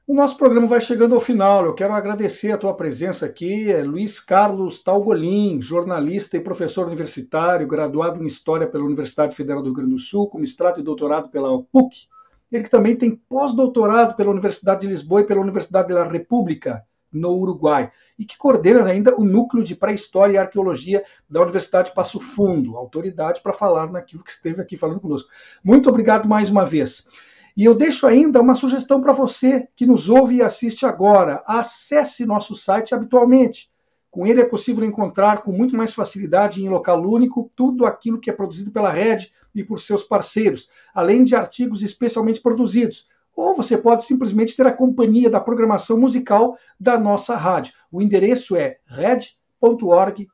O 0.07 0.15
nosso 0.15 0.37
programa 0.37 0.69
vai 0.69 0.81
chegando 0.81 1.17
ao 1.17 1.21
final. 1.21 1.67
Eu 1.67 1.75
quero 1.75 1.93
agradecer 1.95 2.53
a 2.53 2.59
tua 2.59 2.75
presença 2.75 3.27
aqui, 3.27 3.69
é 3.69 3.83
Luiz 3.83 4.21
Carlos 4.21 4.79
Talgolin, 4.79 5.61
jornalista 5.61 6.37
e 6.37 6.41
professor 6.41 6.87
universitário, 6.87 7.67
graduado 7.67 8.23
em 8.23 8.27
História 8.27 8.69
pela 8.69 8.85
Universidade 8.85 9.35
Federal 9.35 9.61
do 9.61 9.71
Rio 9.71 9.77
Grande 9.79 9.95
do 9.95 9.99
Sul, 9.99 10.29
com 10.29 10.39
mestrado 10.39 10.79
e 10.79 10.85
doutorado 10.85 11.29
pela 11.29 11.61
PUC. 11.61 12.07
Ele 12.53 12.65
que 12.65 12.71
também 12.71 12.95
tem 12.95 13.17
pós-doutorado 13.29 14.15
pela 14.15 14.31
Universidade 14.31 14.83
de 14.83 14.89
Lisboa 14.89 15.23
e 15.23 15.25
pela 15.25 15.41
Universidade 15.41 15.89
da 15.89 16.05
República, 16.05 16.85
no 17.11 17.31
Uruguai, 17.31 17.91
e 18.19 18.25
que 18.25 18.37
coordena 18.37 18.85
ainda 18.85 19.15
o 19.19 19.25
núcleo 19.25 19.65
de 19.65 19.75
pré-história 19.75 20.35
e 20.35 20.39
arqueologia 20.39 21.03
da 21.29 21.43
Universidade 21.43 21.93
Passo 21.93 22.21
Fundo, 22.21 22.77
autoridade 22.77 23.41
para 23.41 23.53
falar 23.53 23.91
naquilo 23.91 24.23
que 24.23 24.31
esteve 24.31 24.61
aqui 24.61 24.77
falando 24.77 25.01
conosco. 25.01 25.31
Muito 25.65 25.89
obrigado 25.89 26.29
mais 26.29 26.51
uma 26.51 26.65
vez. 26.65 27.07
E 27.55 27.65
eu 27.65 27.75
deixo 27.75 28.07
ainda 28.07 28.41
uma 28.41 28.55
sugestão 28.55 29.01
para 29.01 29.13
você 29.13 29.69
que 29.77 29.85
nos 29.85 30.09
ouve 30.09 30.37
e 30.37 30.43
assiste 30.43 30.87
agora. 30.87 31.43
Acesse 31.47 32.25
nosso 32.25 32.57
site 32.57 32.95
habitualmente. 32.95 33.71
Com 34.11 34.27
ele 34.27 34.41
é 34.41 34.45
possível 34.45 34.85
encontrar 34.85 35.43
com 35.43 35.53
muito 35.53 35.77
mais 35.77 35.93
facilidade 35.93 36.63
em 36.63 36.69
local 36.69 37.03
único 37.03 37.51
tudo 37.55 37.85
aquilo 37.85 38.19
que 38.19 38.31
é 38.31 38.33
produzido 38.33 38.71
pela 38.71 38.91
Rede 38.91 39.33
e 39.55 39.65
por 39.65 39.81
seus 39.81 40.03
parceiros, 40.03 40.71
além 40.95 41.25
de 41.25 41.35
artigos 41.35 41.83
especialmente 41.83 42.41
produzidos. 42.41 43.09
Ou 43.35 43.55
você 43.55 43.79
pode 43.79 44.05
simplesmente 44.05 44.55
ter 44.55 44.67
a 44.67 44.73
companhia 44.73 45.31
da 45.31 45.41
programação 45.41 45.99
musical 45.99 46.57
da 46.79 46.99
nossa 46.99 47.35
rádio. 47.35 47.75
O 47.91 48.03
endereço 48.03 48.55
é 48.57 48.79
red.org.br. 48.87 50.27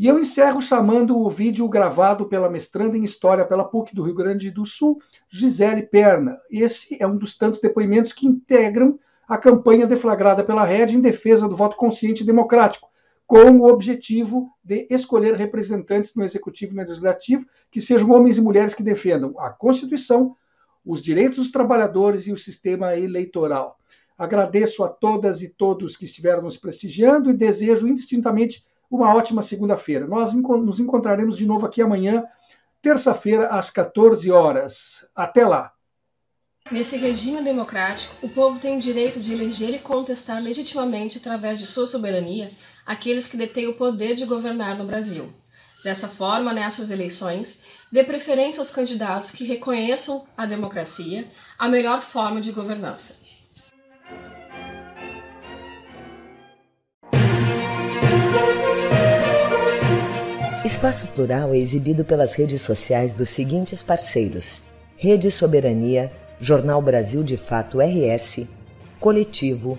E 0.00 0.06
eu 0.06 0.18
encerro 0.18 0.62
chamando 0.62 1.18
o 1.18 1.28
vídeo 1.28 1.68
gravado 1.68 2.26
pela 2.26 2.48
mestranda 2.48 2.96
em 2.96 3.04
História 3.04 3.44
pela 3.44 3.66
PUC 3.66 3.94
do 3.94 4.02
Rio 4.02 4.14
Grande 4.14 4.50
do 4.50 4.64
Sul, 4.64 4.98
Gisele 5.28 5.82
Perna. 5.82 6.38
Esse 6.50 6.96
é 7.00 7.06
um 7.06 7.18
dos 7.18 7.36
tantos 7.36 7.60
depoimentos 7.60 8.12
que 8.12 8.26
integram 8.26 8.98
a 9.28 9.38
campanha 9.38 9.86
deflagrada 9.86 10.42
pela 10.42 10.64
Rede 10.64 10.96
em 10.96 11.00
defesa 11.00 11.46
do 11.46 11.54
voto 11.54 11.76
consciente 11.76 12.22
e 12.22 12.26
democrático, 12.26 12.89
com 13.30 13.60
o 13.60 13.70
objetivo 13.70 14.50
de 14.60 14.88
escolher 14.90 15.36
representantes 15.36 16.16
no 16.16 16.24
Executivo 16.24 16.72
e 16.72 16.74
no 16.74 16.82
Legislativo 16.82 17.46
que 17.70 17.80
sejam 17.80 18.10
homens 18.10 18.38
e 18.38 18.40
mulheres 18.40 18.74
que 18.74 18.82
defendam 18.82 19.38
a 19.38 19.50
Constituição, 19.50 20.36
os 20.84 21.00
direitos 21.00 21.36
dos 21.36 21.52
trabalhadores 21.52 22.26
e 22.26 22.32
o 22.32 22.36
sistema 22.36 22.96
eleitoral. 22.96 23.78
Agradeço 24.18 24.82
a 24.82 24.88
todas 24.88 25.42
e 25.42 25.48
todos 25.48 25.96
que 25.96 26.04
estiveram 26.04 26.42
nos 26.42 26.56
prestigiando 26.56 27.30
e 27.30 27.32
desejo 27.32 27.86
indistintamente 27.86 28.66
uma 28.90 29.14
ótima 29.14 29.42
segunda-feira. 29.42 30.08
Nós 30.08 30.34
nos 30.34 30.80
encontraremos 30.80 31.36
de 31.36 31.46
novo 31.46 31.64
aqui 31.64 31.80
amanhã, 31.80 32.24
terça-feira, 32.82 33.46
às 33.46 33.70
14 33.70 34.28
horas. 34.28 35.06
Até 35.14 35.46
lá! 35.46 35.72
Nesse 36.68 36.96
regime 36.96 37.42
democrático, 37.42 38.14
o 38.22 38.28
povo 38.28 38.58
tem 38.58 38.76
o 38.76 38.80
direito 38.80 39.20
de 39.20 39.32
eleger 39.32 39.74
e 39.74 39.78
contestar 39.78 40.42
legitimamente, 40.42 41.18
através 41.18 41.58
de 41.58 41.66
sua 41.66 41.86
soberania, 41.86 42.50
aqueles 42.86 43.26
que 43.26 43.36
detêm 43.36 43.68
o 43.68 43.76
poder 43.76 44.14
de 44.14 44.24
governar 44.24 44.76
no 44.76 44.84
Brasil. 44.84 45.32
Dessa 45.82 46.08
forma, 46.08 46.52
nessas 46.52 46.90
eleições, 46.90 47.58
dê 47.90 48.04
preferência 48.04 48.60
aos 48.60 48.70
candidatos 48.70 49.30
que 49.30 49.44
reconheçam 49.44 50.26
a 50.36 50.44
democracia, 50.44 51.26
a 51.58 51.68
melhor 51.68 52.02
forma 52.02 52.40
de 52.40 52.52
governança. 52.52 53.14
Espaço 60.64 61.06
Plural 61.08 61.52
é 61.52 61.58
exibido 61.58 62.04
pelas 62.04 62.34
redes 62.34 62.62
sociais 62.62 63.14
dos 63.14 63.30
seguintes 63.30 63.82
parceiros: 63.82 64.62
Rede 64.96 65.30
Soberania, 65.30 66.12
Jornal 66.40 66.80
Brasil 66.80 67.22
de 67.22 67.36
Fato 67.36 67.80
RS, 67.80 68.46
Coletivo, 68.98 69.78